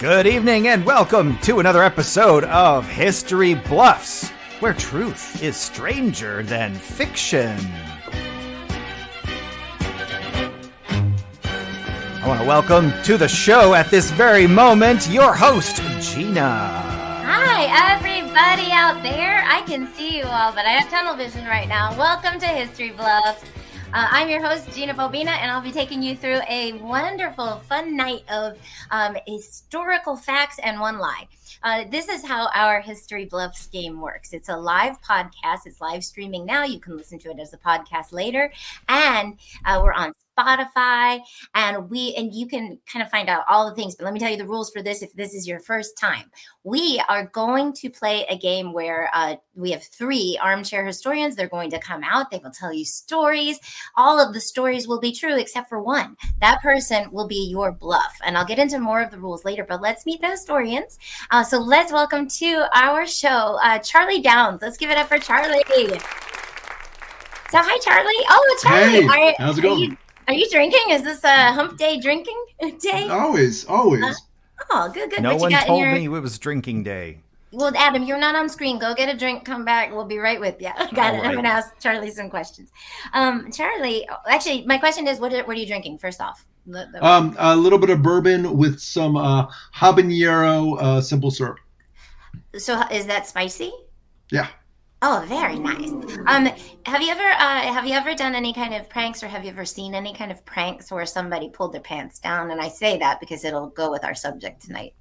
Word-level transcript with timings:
Good 0.00 0.26
evening 0.26 0.68
and 0.68 0.86
welcome 0.86 1.36
to 1.40 1.60
another 1.60 1.82
episode 1.82 2.44
of 2.44 2.88
History 2.88 3.52
Bluffs, 3.52 4.30
where 4.60 4.72
truth 4.72 5.42
is 5.42 5.58
stranger 5.58 6.42
than 6.42 6.74
fiction. 6.74 7.54
I 10.88 12.24
want 12.26 12.40
to 12.40 12.46
welcome 12.46 12.94
to 13.02 13.18
the 13.18 13.28
show 13.28 13.74
at 13.74 13.90
this 13.90 14.10
very 14.10 14.46
moment 14.46 15.06
your 15.10 15.34
host, 15.34 15.82
Gina. 16.00 16.48
Hi, 17.26 17.94
everybody 17.94 18.72
out 18.72 19.02
there. 19.02 19.44
I 19.46 19.60
can 19.66 19.86
see 19.92 20.16
you 20.16 20.24
all, 20.24 20.52
but 20.52 20.64
I 20.64 20.70
have 20.70 20.88
tunnel 20.88 21.14
vision 21.14 21.44
right 21.44 21.68
now. 21.68 21.94
Welcome 21.98 22.40
to 22.40 22.46
History 22.46 22.88
Bluffs. 22.88 23.44
Uh, 23.92 24.06
I'm 24.08 24.28
your 24.28 24.40
host, 24.40 24.70
Gina 24.70 24.94
Bobina, 24.94 25.30
and 25.30 25.50
I'll 25.50 25.60
be 25.60 25.72
taking 25.72 26.00
you 26.00 26.14
through 26.14 26.38
a 26.48 26.74
wonderful, 26.74 27.56
fun 27.68 27.96
night 27.96 28.22
of 28.30 28.56
um, 28.92 29.16
historical 29.26 30.16
facts 30.16 30.60
and 30.62 30.78
one 30.78 31.00
lie. 31.00 31.26
Uh, 31.62 31.84
this 31.90 32.08
is 32.08 32.24
how 32.24 32.48
our 32.54 32.80
History 32.80 33.24
Bluffs 33.24 33.66
game 33.66 34.00
works. 34.00 34.32
It's 34.32 34.48
a 34.48 34.56
live 34.56 35.00
podcast. 35.02 35.60
It's 35.66 35.80
live 35.80 36.04
streaming 36.04 36.46
now. 36.46 36.64
You 36.64 36.80
can 36.80 36.96
listen 36.96 37.18
to 37.20 37.30
it 37.30 37.38
as 37.38 37.52
a 37.52 37.58
podcast 37.58 38.12
later. 38.12 38.52
And 38.88 39.38
uh, 39.64 39.80
we're 39.82 39.92
on 39.92 40.12
Spotify, 40.40 41.20
and 41.54 41.90
we 41.90 42.14
and 42.16 42.32
you 42.32 42.46
can 42.46 42.78
kind 42.90 43.02
of 43.02 43.10
find 43.10 43.28
out 43.28 43.44
all 43.48 43.68
the 43.68 43.74
things. 43.74 43.94
But 43.94 44.04
let 44.04 44.14
me 44.14 44.20
tell 44.20 44.30
you 44.30 44.36
the 44.36 44.46
rules 44.46 44.70
for 44.70 44.82
this. 44.82 45.02
If 45.02 45.12
this 45.12 45.34
is 45.34 45.46
your 45.46 45.60
first 45.60 45.96
time, 45.98 46.30
we 46.64 47.02
are 47.08 47.26
going 47.26 47.72
to 47.74 47.90
play 47.90 48.24
a 48.28 48.36
game 48.36 48.72
where 48.72 49.10
uh, 49.12 49.36
we 49.54 49.70
have 49.72 49.82
three 49.82 50.38
armchair 50.40 50.84
historians. 50.84 51.36
They're 51.36 51.48
going 51.48 51.70
to 51.70 51.78
come 51.78 52.02
out. 52.04 52.30
They 52.30 52.40
will 52.42 52.50
tell 52.50 52.72
you 52.72 52.84
stories. 52.84 53.58
All 53.96 54.20
of 54.20 54.34
the 54.34 54.40
stories 54.40 54.88
will 54.88 55.00
be 55.00 55.12
true 55.12 55.38
except 55.38 55.68
for 55.68 55.82
one. 55.82 56.16
That 56.40 56.62
person 56.62 57.10
will 57.12 57.28
be 57.28 57.48
your 57.50 57.72
bluff, 57.72 58.16
and 58.24 58.36
I'll 58.36 58.46
get 58.46 58.58
into 58.58 58.78
more 58.78 59.02
of 59.02 59.10
the 59.10 59.20
rules 59.20 59.44
later. 59.44 59.64
But 59.68 59.82
let's 59.82 60.06
meet 60.06 60.20
the 60.20 60.30
historians. 60.30 60.98
Uh, 61.40 61.42
so 61.42 61.58
let's 61.58 61.90
welcome 61.90 62.28
to 62.28 62.66
our 62.74 63.06
show 63.06 63.58
uh, 63.62 63.78
Charlie 63.78 64.20
Downs. 64.20 64.60
Let's 64.60 64.76
give 64.76 64.90
it 64.90 64.98
up 64.98 65.08
for 65.08 65.18
Charlie. 65.18 65.62
So 67.48 67.56
hi, 67.56 67.78
Charlie. 67.78 68.12
Oh, 68.28 68.58
Charlie. 68.62 69.08
Hey, 69.08 69.28
are, 69.30 69.34
how's 69.38 69.56
it 69.56 69.60
are 69.60 69.68
going? 69.68 69.80
you- 69.80 69.96
are 70.28 70.34
you 70.34 70.46
drinking? 70.50 70.90
Is 70.90 71.02
this 71.02 71.24
a 71.24 71.50
hump 71.52 71.78
day 71.78 71.98
drinking 71.98 72.36
day? 72.82 73.08
Always, 73.08 73.64
always. 73.64 74.04
Huh? 74.04 74.14
Oh, 74.70 74.90
good, 74.92 75.08
good. 75.08 75.22
No 75.22 75.30
what 75.30 75.36
you 75.36 75.40
one 75.40 75.52
got 75.52 75.66
told 75.66 75.80
your... 75.80 75.94
me 75.94 76.04
it 76.04 76.08
was 76.08 76.38
drinking 76.38 76.82
day. 76.82 77.20
Well, 77.52 77.72
Adam, 77.74 78.02
you're 78.02 78.18
not 78.18 78.36
on 78.36 78.50
screen. 78.50 78.78
Go 78.78 78.94
get 78.94 79.08
a 79.08 79.16
drink. 79.16 79.46
Come 79.46 79.64
back. 79.64 79.94
We'll 79.94 80.04
be 80.04 80.18
right 80.18 80.38
with 80.40 80.60
you. 80.60 80.68
got 80.92 81.14
it. 81.14 81.20
All 81.20 81.24
I'm 81.24 81.32
going 81.32 81.44
to 81.44 81.50
ask 81.50 81.70
Charlie 81.80 82.10
some 82.10 82.28
questions. 82.28 82.70
Um, 83.14 83.50
Charlie, 83.50 84.06
actually, 84.28 84.66
my 84.66 84.76
question 84.76 85.08
is, 85.08 85.18
what 85.18 85.32
are, 85.32 85.42
what 85.44 85.56
are 85.56 85.60
you 85.60 85.66
drinking? 85.66 85.96
First 85.96 86.20
off, 86.20 86.46
The- 86.70 86.88
the- 86.92 87.04
Um, 87.04 87.34
a 87.38 87.56
little 87.56 87.78
bit 87.78 87.90
of 87.90 88.02
bourbon 88.02 88.56
with 88.56 88.78
some 88.80 89.16
uh, 89.16 89.46
habanero 89.74 90.80
uh, 90.80 91.00
simple 91.00 91.30
syrup. 91.30 91.58
so 92.58 92.80
is 92.90 93.06
that 93.06 93.26
spicy? 93.26 93.72
Yeah. 94.30 94.48
Oh, 95.02 95.24
very 95.28 95.58
nice. 95.58 95.88
Um, 96.26 96.44
have 96.84 97.00
you 97.00 97.10
ever 97.10 97.22
uh, 97.22 97.72
have 97.72 97.86
you 97.86 97.94
ever 97.94 98.14
done 98.14 98.34
any 98.34 98.52
kind 98.52 98.74
of 98.74 98.86
pranks, 98.88 99.22
or 99.22 99.28
have 99.28 99.44
you 99.44 99.50
ever 99.50 99.64
seen 99.64 99.94
any 99.94 100.12
kind 100.12 100.30
of 100.30 100.44
pranks 100.44 100.92
where 100.92 101.06
somebody 101.06 101.48
pulled 101.48 101.72
their 101.72 101.80
pants 101.80 102.18
down? 102.18 102.50
And 102.50 102.60
I 102.60 102.68
say 102.68 102.98
that 102.98 103.18
because 103.18 103.44
it'll 103.44 103.68
go 103.70 103.90
with 103.90 104.04
our 104.04 104.14
subject 104.14 104.60
tonight. 104.62 104.92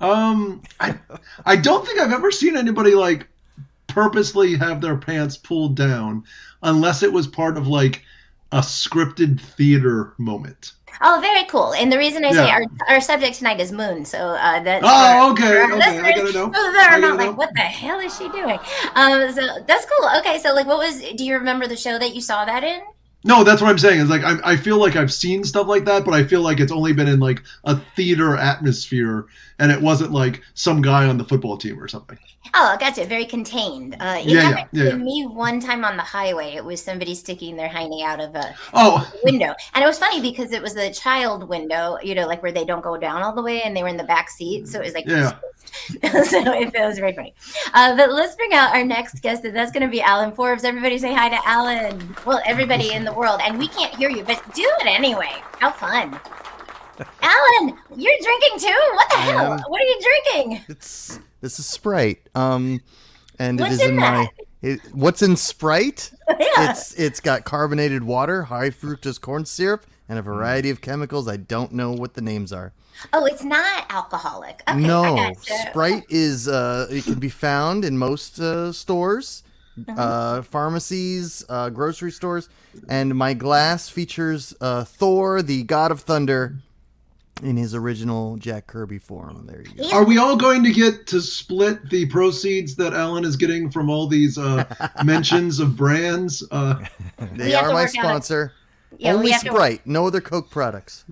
Um, 0.00 0.62
I, 0.80 0.98
I 1.46 1.56
don't 1.56 1.86
think 1.86 2.00
I've 2.00 2.12
ever 2.12 2.30
seen 2.30 2.56
anybody 2.56 2.94
like 2.94 3.28
purposely 3.86 4.56
have 4.56 4.80
their 4.80 4.96
pants 4.96 5.36
pulled 5.36 5.76
down, 5.76 6.24
unless 6.62 7.02
it 7.02 7.12
was 7.12 7.26
part 7.26 7.56
of 7.56 7.66
like 7.66 8.02
a 8.52 8.60
scripted 8.60 9.40
theater 9.40 10.14
moment. 10.18 10.72
Oh, 11.00 11.18
very 11.20 11.44
cool. 11.44 11.72
And 11.74 11.90
the 11.90 11.98
reason 11.98 12.24
I 12.24 12.30
say 12.32 12.48
our, 12.50 12.62
our 12.88 13.00
subject 13.00 13.36
tonight 13.38 13.58
is 13.60 13.72
moon, 13.72 14.04
so 14.04 14.18
uh, 14.18 14.60
that's 14.62 14.84
Oh, 14.86 15.34
for- 15.34 15.42
okay, 15.42 15.56
our 15.58 15.72
okay, 15.72 15.98
I 15.98 16.02
listeners, 16.02 16.32
gotta 16.32 16.46
know. 16.46 16.52
So 16.52 16.62
they're 16.72 16.72
not 16.72 17.00
gotta 17.00 17.14
like, 17.14 17.26
know. 17.30 17.32
what 17.32 17.50
the 17.54 17.60
hell 17.60 17.98
is 17.98 18.16
she 18.16 18.28
doing? 18.28 18.58
Um, 18.94 19.32
so 19.32 19.58
that's 19.66 19.86
cool. 19.86 20.08
Okay, 20.18 20.38
so 20.38 20.54
like, 20.54 20.66
what 20.66 20.78
was? 20.78 21.00
Do 21.00 21.24
you 21.24 21.34
remember 21.34 21.66
the 21.66 21.76
show 21.76 21.98
that 21.98 22.14
you 22.14 22.20
saw 22.20 22.44
that 22.44 22.62
in? 22.62 22.80
No, 23.24 23.44
that's 23.44 23.60
what 23.62 23.70
I'm 23.70 23.78
saying. 23.78 24.00
Is 24.00 24.08
like 24.10 24.22
I, 24.24 24.52
I 24.52 24.56
feel 24.56 24.78
like 24.78 24.96
I've 24.96 25.12
seen 25.12 25.44
stuff 25.44 25.66
like 25.68 25.84
that, 25.84 26.04
but 26.04 26.14
I 26.14 26.24
feel 26.24 26.40
like 26.42 26.60
it's 26.60 26.72
only 26.72 26.92
been 26.92 27.08
in 27.08 27.20
like 27.20 27.42
a 27.64 27.76
theater 27.96 28.36
atmosphere, 28.36 29.26
and 29.58 29.70
it 29.72 29.80
wasn't 29.80 30.12
like 30.12 30.42
some 30.54 30.82
guy 30.82 31.06
on 31.06 31.18
the 31.18 31.24
football 31.24 31.56
team 31.56 31.80
or 31.80 31.88
something. 31.88 32.18
Oh, 32.54 32.76
gotcha. 32.78 33.06
Very 33.06 33.24
contained. 33.24 33.96
Uh, 34.00 34.18
it 34.18 34.26
Yeah, 34.26 34.42
yeah, 34.42 34.42
happened 34.42 34.68
yeah, 34.72 34.84
to 34.90 34.90
yeah. 34.90 34.96
me 34.96 35.26
one 35.26 35.60
time 35.60 35.84
on 35.84 35.96
the 35.96 36.02
highway. 36.02 36.54
It 36.54 36.64
was 36.64 36.82
somebody 36.82 37.14
sticking 37.14 37.56
their 37.56 37.68
hiney 37.68 38.02
out 38.04 38.20
of 38.20 38.34
a 38.34 38.54
Oh, 38.74 39.10
window, 39.22 39.54
and 39.74 39.82
it 39.84 39.86
was 39.86 39.98
funny 39.98 40.20
because 40.20 40.52
it 40.52 40.60
was 40.60 40.76
a 40.76 40.92
child 40.92 41.48
window. 41.48 41.98
You 42.02 42.14
know, 42.14 42.26
like 42.26 42.42
where 42.42 42.52
they 42.52 42.64
don't 42.64 42.82
go 42.82 42.96
down 42.96 43.22
all 43.22 43.32
the 43.34 43.42
way, 43.42 43.62
and 43.62 43.76
they 43.76 43.82
were 43.82 43.88
in 43.88 43.96
the 43.96 44.04
back 44.04 44.28
seat, 44.28 44.68
so 44.68 44.80
it 44.80 44.84
was 44.84 44.94
like 44.94 45.06
Yeah. 45.06 45.38
so 46.02 46.38
it, 46.52 46.74
it 46.74 46.80
was 46.86 46.98
very 46.98 47.14
funny. 47.14 47.34
Uh, 47.72 47.96
but 47.96 48.10
let's 48.12 48.34
bring 48.36 48.52
out 48.52 48.74
our 48.74 48.84
next 48.84 49.20
guest, 49.22 49.44
and 49.44 49.54
that's 49.54 49.72
going 49.72 49.82
to 49.82 49.88
be 49.88 50.02
Alan 50.02 50.32
Forbes. 50.32 50.64
Everybody 50.64 50.98
say 50.98 51.14
hi 51.14 51.28
to 51.28 51.38
Alan. 51.48 52.14
Well, 52.26 52.40
everybody 52.44 52.92
in 52.92 53.04
the 53.04 53.11
world, 53.14 53.40
and 53.44 53.58
we 53.58 53.68
can't 53.68 53.94
hear 53.94 54.10
you, 54.10 54.24
but 54.24 54.42
do 54.54 54.68
it 54.80 54.86
anyway. 54.86 55.32
How 55.58 55.70
fun! 55.70 56.18
Alan, 57.22 57.78
you're 57.96 58.14
drinking 58.22 58.58
too. 58.58 58.94
What 58.94 59.10
the 59.10 59.16
hell? 59.16 59.52
am. 59.54 59.60
What 59.68 59.80
are 59.80 59.84
you 59.84 60.00
drinking? 60.00 60.64
It's 60.68 61.18
this 61.40 61.58
is 61.58 61.66
Sprite. 61.66 62.28
Um, 62.34 62.80
and 63.38 63.58
What's 63.58 63.74
it 63.74 63.76
is 63.76 63.82
in 63.82 63.90
in 63.90 63.96
my. 63.96 64.28
It, 64.62 64.80
what's 64.92 65.22
in 65.22 65.36
Sprite? 65.36 66.12
yeah. 66.28 66.70
It's 66.70 66.94
it's 66.94 67.20
got 67.20 67.44
carbonated 67.44 68.04
water, 68.04 68.44
high 68.44 68.70
fructose 68.70 69.20
corn 69.20 69.44
syrup, 69.44 69.84
and 70.08 70.18
a 70.18 70.22
variety 70.22 70.70
of 70.70 70.80
chemicals. 70.80 71.28
I 71.28 71.36
don't 71.36 71.72
know 71.72 71.92
what 71.92 72.14
the 72.14 72.20
names 72.20 72.52
are. 72.52 72.72
Oh, 73.12 73.24
it's 73.26 73.42
not 73.42 73.86
alcoholic. 73.90 74.62
Okay, 74.68 74.78
no. 74.78 75.32
Sprite 75.40 76.04
is 76.08 76.46
uh, 76.46 76.86
it 76.90 77.04
can 77.04 77.18
be 77.18 77.28
found 77.28 77.84
in 77.84 77.98
most 77.98 78.38
uh, 78.38 78.72
stores. 78.72 79.42
Uh, 79.96 80.42
pharmacies, 80.42 81.44
uh, 81.48 81.70
grocery 81.70 82.10
stores, 82.12 82.48
and 82.88 83.14
my 83.14 83.34
glass 83.34 83.88
features 83.88 84.54
uh, 84.60 84.84
Thor, 84.84 85.42
the 85.42 85.62
God 85.64 85.90
of 85.90 86.00
Thunder, 86.00 86.56
in 87.42 87.56
his 87.56 87.74
original 87.74 88.36
Jack 88.36 88.66
Kirby 88.68 88.98
form. 88.98 89.46
There 89.46 89.62
you 89.62 89.90
go. 89.90 89.90
Are 89.96 90.04
we 90.04 90.18
all 90.18 90.36
going 90.36 90.62
to 90.62 90.72
get 90.72 91.06
to 91.08 91.20
split 91.20 91.90
the 91.90 92.06
proceeds 92.06 92.76
that 92.76 92.92
Alan 92.94 93.24
is 93.24 93.36
getting 93.36 93.70
from 93.70 93.90
all 93.90 94.06
these 94.06 94.38
uh, 94.38 94.64
mentions 95.04 95.58
of 95.58 95.76
brands? 95.76 96.44
Uh, 96.50 96.84
They 97.34 97.54
are 97.54 97.68
my 97.68 97.74
work 97.74 97.82
out 97.82 97.86
a- 97.86 97.88
sponsor. 97.88 98.52
Yeah, 98.98 99.14
Only 99.14 99.30
have 99.32 99.42
to- 99.42 99.48
Sprite, 99.48 99.86
no 99.86 100.06
other 100.06 100.20
Coke 100.20 100.50
products. 100.50 101.04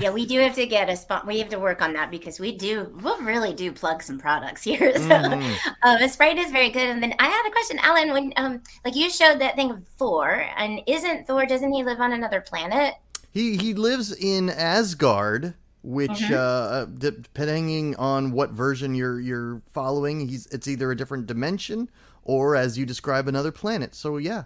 Yeah, 0.00 0.10
we 0.10 0.26
do 0.26 0.38
have 0.40 0.54
to 0.54 0.64
get 0.66 0.88
a 0.88 0.96
spot. 0.96 1.26
We 1.26 1.40
have 1.40 1.48
to 1.48 1.58
work 1.58 1.82
on 1.82 1.92
that 1.94 2.10
because 2.10 2.38
we 2.38 2.56
do, 2.56 2.84
we 3.02 3.24
really 3.26 3.52
do 3.52 3.72
plug 3.72 4.00
some 4.02 4.18
products 4.18 4.62
here. 4.70 4.94
So, 4.94 5.08
Mhm. 5.08 5.56
um, 5.82 6.08
Sprite 6.08 6.38
is 6.38 6.52
very 6.52 6.70
good. 6.70 6.88
And 6.88 7.02
then 7.02 7.14
I 7.18 7.26
had 7.26 7.46
a 7.48 7.50
question, 7.50 7.78
Alan. 7.80 8.12
When 8.12 8.32
um, 8.36 8.62
like 8.84 8.94
you 8.94 9.10
showed 9.10 9.40
that 9.40 9.56
thing 9.56 9.70
of 9.72 9.82
Thor, 9.98 10.44
and 10.56 10.80
isn't 10.86 11.26
Thor? 11.26 11.46
Doesn't 11.46 11.72
he 11.72 11.82
live 11.82 12.00
on 12.00 12.12
another 12.12 12.40
planet? 12.40 12.94
He 13.32 13.56
he 13.56 13.74
lives 13.74 14.12
in 14.12 14.50
Asgard, 14.50 15.54
which 15.82 16.10
Mhm. 16.10 16.32
uh, 16.32 16.84
depending 16.98 17.96
on 17.96 18.30
what 18.30 18.50
version 18.50 18.94
you're 18.94 19.18
you're 19.20 19.62
following, 19.72 20.28
he's 20.28 20.46
it's 20.46 20.68
either 20.68 20.92
a 20.92 20.96
different 20.96 21.26
dimension 21.26 21.88
or, 22.22 22.54
as 22.54 22.78
you 22.78 22.86
describe, 22.86 23.26
another 23.26 23.50
planet. 23.50 23.94
So 23.96 24.16
yeah. 24.18 24.44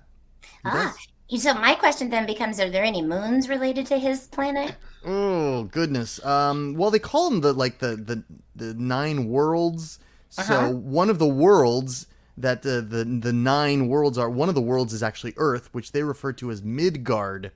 Ah, 0.64 0.72
does. 0.94 1.08
So 1.38 1.54
my 1.54 1.74
question 1.74 2.10
then 2.10 2.26
becomes: 2.26 2.60
Are 2.60 2.70
there 2.70 2.84
any 2.84 3.02
moons 3.02 3.48
related 3.48 3.86
to 3.86 3.98
his 3.98 4.26
planet? 4.26 4.76
Oh 5.04 5.64
goodness. 5.64 6.24
Um. 6.24 6.74
Well, 6.74 6.90
they 6.90 6.98
call 6.98 7.30
them 7.30 7.40
the 7.40 7.52
like 7.52 7.78
the 7.78 7.96
the 7.96 8.22
the 8.54 8.74
nine 8.74 9.28
worlds. 9.28 9.98
Uh-huh. 10.38 10.48
So 10.48 10.70
one 10.70 11.10
of 11.10 11.18
the 11.18 11.26
worlds 11.26 12.06
that 12.36 12.62
the, 12.62 12.80
the 12.80 13.04
the 13.04 13.32
nine 13.32 13.88
worlds 13.88 14.18
are 14.18 14.30
one 14.30 14.48
of 14.48 14.54
the 14.54 14.62
worlds 14.62 14.92
is 14.92 15.02
actually 15.02 15.34
Earth, 15.36 15.68
which 15.72 15.92
they 15.92 16.02
refer 16.02 16.32
to 16.34 16.50
as 16.50 16.62
Midgard. 16.62 17.52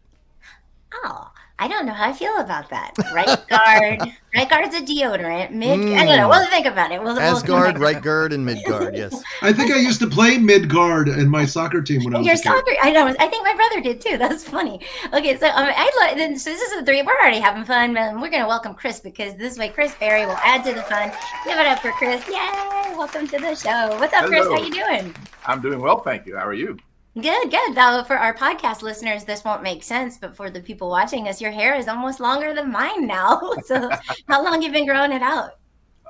Oh, 1.04 1.32
I 1.58 1.68
don't 1.68 1.86
know 1.86 1.92
how 1.94 2.10
I 2.10 2.12
feel 2.12 2.36
about 2.38 2.68
that. 2.68 2.92
Right 3.14 3.26
guard, 3.48 4.12
right 4.34 4.48
guard's 4.48 4.74
a 4.74 4.82
deodorant. 4.82 5.52
Mid, 5.52 5.70
I 5.96 6.04
don't 6.04 6.16
know. 6.18 6.28
Mm. 6.28 6.30
We'll 6.30 6.46
think 6.50 6.66
about 6.66 6.92
it. 6.92 7.02
We'll, 7.02 7.14
we'll 7.14 7.22
Asgard, 7.22 7.64
back 7.66 7.74
to 7.74 7.78
that. 7.78 7.84
right 7.94 8.02
guard, 8.02 8.32
and 8.34 8.44
mid 8.44 8.62
guard. 8.66 8.94
Yes. 8.94 9.22
I 9.40 9.54
think 9.54 9.72
I 9.72 9.78
used 9.78 9.98
to 10.00 10.06
play 10.06 10.36
mid 10.36 10.68
guard 10.68 11.08
in 11.08 11.30
my 11.30 11.46
soccer 11.46 11.80
team 11.80 12.04
when 12.04 12.14
I 12.14 12.18
was 12.18 12.26
Your 12.26 12.34
a 12.34 12.38
kid. 12.38 12.44
soccer, 12.44 12.72
I 12.82 12.92
know. 12.92 13.06
I 13.06 13.26
think 13.28 13.42
my 13.42 13.54
brother 13.54 13.80
did 13.80 14.02
too. 14.02 14.18
That's 14.18 14.44
funny. 14.44 14.80
Okay, 15.14 15.38
so 15.38 15.46
um, 15.46 15.52
I 15.74 15.90
lo- 16.10 16.14
then 16.14 16.38
so 16.38 16.50
this 16.50 16.60
is 16.60 16.78
the 16.78 16.84
three. 16.84 17.00
We're 17.02 17.16
already 17.16 17.40
having 17.40 17.64
fun, 17.64 17.96
and 17.96 18.20
we're 18.20 18.30
gonna 18.30 18.48
welcome 18.48 18.74
Chris 18.74 19.00
because 19.00 19.34
this 19.36 19.56
way 19.56 19.70
Chris 19.70 19.94
Berry 19.98 20.26
will 20.26 20.36
add 20.44 20.62
to 20.64 20.74
the 20.74 20.82
fun. 20.82 21.10
Give 21.46 21.58
it 21.58 21.66
up 21.66 21.78
for 21.78 21.90
Chris! 21.92 22.22
Yay! 22.28 22.94
Welcome 22.96 23.26
to 23.28 23.38
the 23.38 23.54
show. 23.54 23.96
What's 23.98 24.12
up, 24.12 24.26
Chris? 24.26 24.46
How 24.46 24.58
you 24.58 24.72
doing? 24.72 25.14
I'm 25.46 25.62
doing 25.62 25.80
well, 25.80 26.00
thank 26.00 26.26
you. 26.26 26.36
How 26.36 26.46
are 26.46 26.52
you? 26.54 26.76
Good, 27.20 27.50
good. 27.50 27.74
Though 27.74 28.04
for 28.06 28.18
our 28.18 28.34
podcast 28.34 28.82
listeners, 28.82 29.24
this 29.24 29.42
won't 29.42 29.62
make 29.62 29.82
sense, 29.82 30.18
but 30.18 30.36
for 30.36 30.50
the 30.50 30.60
people 30.60 30.90
watching 30.90 31.28
us, 31.28 31.40
your 31.40 31.50
hair 31.50 31.74
is 31.74 31.88
almost 31.88 32.20
longer 32.20 32.52
than 32.52 32.70
mine 32.70 33.06
now. 33.06 33.40
so, 33.64 33.88
how 34.28 34.44
long 34.44 34.60
you 34.60 34.70
been 34.70 34.86
growing 34.86 35.12
it 35.12 35.22
out? 35.22 35.52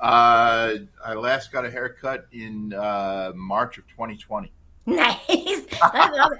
Uh, 0.03 0.79
I 1.05 1.15
last 1.15 1.53
got 1.53 1.65
a 1.65 1.71
haircut 1.71 2.27
in 2.33 2.73
uh, 2.73 3.31
March 3.37 3.79
of 3.79 3.87
2020. 3.87 4.53
Nice. 4.87 5.17
I 5.29 6.11
mean, 6.11 6.39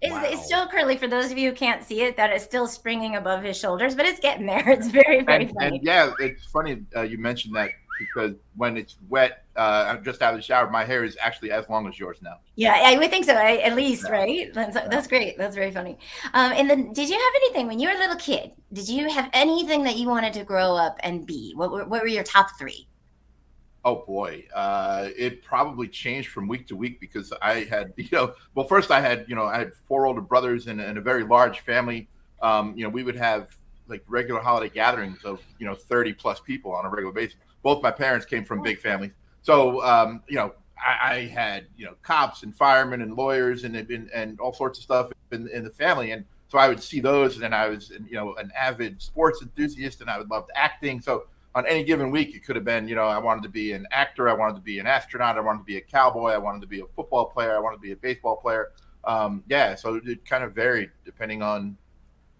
it's, 0.00 0.12
wow. 0.12 0.22
it's, 0.24 0.46
still 0.46 0.66
curly 0.66 0.96
for 0.96 1.06
those 1.06 1.30
of 1.30 1.38
you 1.38 1.50
who 1.50 1.56
can't 1.56 1.84
see 1.84 2.02
it. 2.02 2.16
That 2.16 2.30
it's 2.30 2.44
still 2.44 2.66
springing 2.66 3.14
above 3.14 3.44
his 3.44 3.56
shoulders, 3.56 3.94
but 3.94 4.04
it's 4.04 4.18
getting 4.18 4.46
there. 4.46 4.68
It's 4.68 4.88
very, 4.88 5.22
very 5.22 5.44
and, 5.44 5.54
funny. 5.54 5.76
And 5.76 5.86
yeah, 5.86 6.12
it's 6.18 6.44
funny 6.46 6.82
uh, 6.96 7.02
you 7.02 7.18
mentioned 7.18 7.54
that 7.54 7.70
because 8.06 8.34
when 8.56 8.76
it's 8.76 8.96
wet, 9.08 9.44
uh, 9.56 9.86
I'm 9.88 10.04
just 10.04 10.22
out 10.22 10.34
of 10.34 10.38
the 10.38 10.42
shower. 10.42 10.70
My 10.70 10.84
hair 10.84 11.04
is 11.04 11.16
actually 11.20 11.50
as 11.50 11.68
long 11.68 11.88
as 11.88 11.98
yours 11.98 12.18
now. 12.22 12.38
Yeah, 12.56 12.80
I 12.82 12.98
would 12.98 13.10
think 13.10 13.24
so. 13.24 13.32
At 13.32 13.74
least, 13.74 14.04
yeah. 14.06 14.12
right? 14.12 14.54
That's, 14.54 14.74
that's 14.74 15.06
great. 15.06 15.38
That's 15.38 15.54
very 15.54 15.70
funny. 15.70 15.98
Um, 16.34 16.52
and 16.52 16.68
then, 16.68 16.92
did 16.92 17.08
you 17.08 17.14
have 17.14 17.32
anything 17.36 17.66
when 17.66 17.78
you 17.78 17.88
were 17.88 17.94
a 17.94 17.98
little 17.98 18.16
kid? 18.16 18.52
Did 18.72 18.88
you 18.88 19.08
have 19.10 19.30
anything 19.32 19.82
that 19.84 19.96
you 19.96 20.08
wanted 20.08 20.32
to 20.34 20.44
grow 20.44 20.74
up 20.74 20.98
and 21.02 21.26
be? 21.26 21.52
What 21.54 21.70
were, 21.70 21.84
what 21.84 22.02
were 22.02 22.08
your 22.08 22.24
top 22.24 22.48
three? 22.58 22.88
Oh 23.84 24.04
boy, 24.06 24.44
uh, 24.54 25.08
it 25.16 25.42
probably 25.42 25.88
changed 25.88 26.28
from 26.28 26.46
week 26.46 26.68
to 26.68 26.76
week 26.76 27.00
because 27.00 27.32
I 27.42 27.64
had, 27.64 27.92
you 27.96 28.08
know, 28.12 28.34
well, 28.54 28.66
first 28.66 28.90
I 28.90 29.00
had, 29.00 29.24
you 29.28 29.34
know, 29.34 29.46
I 29.46 29.58
had 29.58 29.72
four 29.88 30.06
older 30.06 30.20
brothers 30.20 30.68
and, 30.68 30.80
and 30.80 30.98
a 30.98 31.00
very 31.00 31.24
large 31.24 31.60
family. 31.60 32.08
Um, 32.40 32.74
you 32.76 32.84
know, 32.84 32.90
we 32.90 33.02
would 33.02 33.16
have 33.16 33.56
like 33.88 34.04
regular 34.06 34.40
holiday 34.40 34.72
gatherings 34.72 35.24
of, 35.24 35.40
you 35.58 35.66
know, 35.66 35.74
30 35.74 36.12
plus 36.14 36.40
people 36.40 36.72
on 36.72 36.84
a 36.84 36.88
regular 36.88 37.12
basis. 37.12 37.36
Both 37.62 37.82
my 37.82 37.90
parents 37.90 38.26
came 38.26 38.44
from 38.44 38.62
big 38.62 38.78
families. 38.80 39.12
So, 39.42 39.82
um, 39.82 40.22
you 40.28 40.36
know, 40.36 40.54
I, 40.78 41.14
I, 41.14 41.26
had, 41.26 41.66
you 41.76 41.84
know, 41.84 41.94
cops 42.02 42.42
and 42.42 42.54
firemen 42.54 43.02
and 43.02 43.14
lawyers 43.14 43.64
and, 43.64 43.76
and, 43.76 44.10
and 44.10 44.40
all 44.40 44.52
sorts 44.52 44.78
of 44.78 44.84
stuff 44.84 45.12
in, 45.30 45.48
in 45.48 45.64
the 45.64 45.70
family. 45.70 46.12
And 46.12 46.24
so 46.48 46.58
I 46.58 46.68
would 46.68 46.82
see 46.82 47.00
those 47.00 47.34
and 47.34 47.42
then 47.42 47.52
I 47.52 47.68
was, 47.68 47.90
you 47.90 48.14
know, 48.14 48.34
an 48.34 48.52
avid 48.58 49.00
sports 49.00 49.42
enthusiast 49.42 50.00
and 50.00 50.10
I 50.10 50.18
would 50.18 50.30
love 50.30 50.46
acting. 50.54 51.00
So, 51.00 51.26
on 51.54 51.66
any 51.66 51.84
given 51.84 52.10
week, 52.10 52.34
it 52.34 52.44
could 52.44 52.56
have 52.56 52.64
been, 52.64 52.88
you 52.88 52.94
know, 52.94 53.04
I 53.04 53.18
wanted 53.18 53.42
to 53.42 53.48
be 53.48 53.72
an 53.72 53.86
actor, 53.92 54.28
I 54.28 54.32
wanted 54.32 54.54
to 54.54 54.62
be 54.62 54.78
an 54.78 54.86
astronaut, 54.86 55.36
I 55.36 55.40
wanted 55.40 55.58
to 55.58 55.64
be 55.64 55.76
a 55.76 55.82
cowboy, 55.82 56.30
I 56.30 56.38
wanted 56.38 56.62
to 56.62 56.66
be 56.66 56.80
a 56.80 56.86
football 56.96 57.26
player, 57.26 57.54
I 57.54 57.58
wanted 57.58 57.76
to 57.76 57.82
be 57.82 57.92
a 57.92 57.96
baseball 57.96 58.36
player. 58.36 58.72
Um, 59.04 59.42
yeah, 59.48 59.74
so 59.74 60.00
it 60.02 60.24
kind 60.24 60.44
of 60.44 60.54
varied 60.54 60.90
depending 61.04 61.42
on 61.42 61.76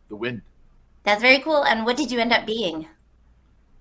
the 0.08 0.16
wind. 0.16 0.40
That's 1.04 1.20
very 1.20 1.40
cool. 1.40 1.64
And 1.64 1.84
what 1.84 1.96
did 1.96 2.10
you 2.10 2.20
end 2.20 2.32
up 2.32 2.46
being? 2.46 2.86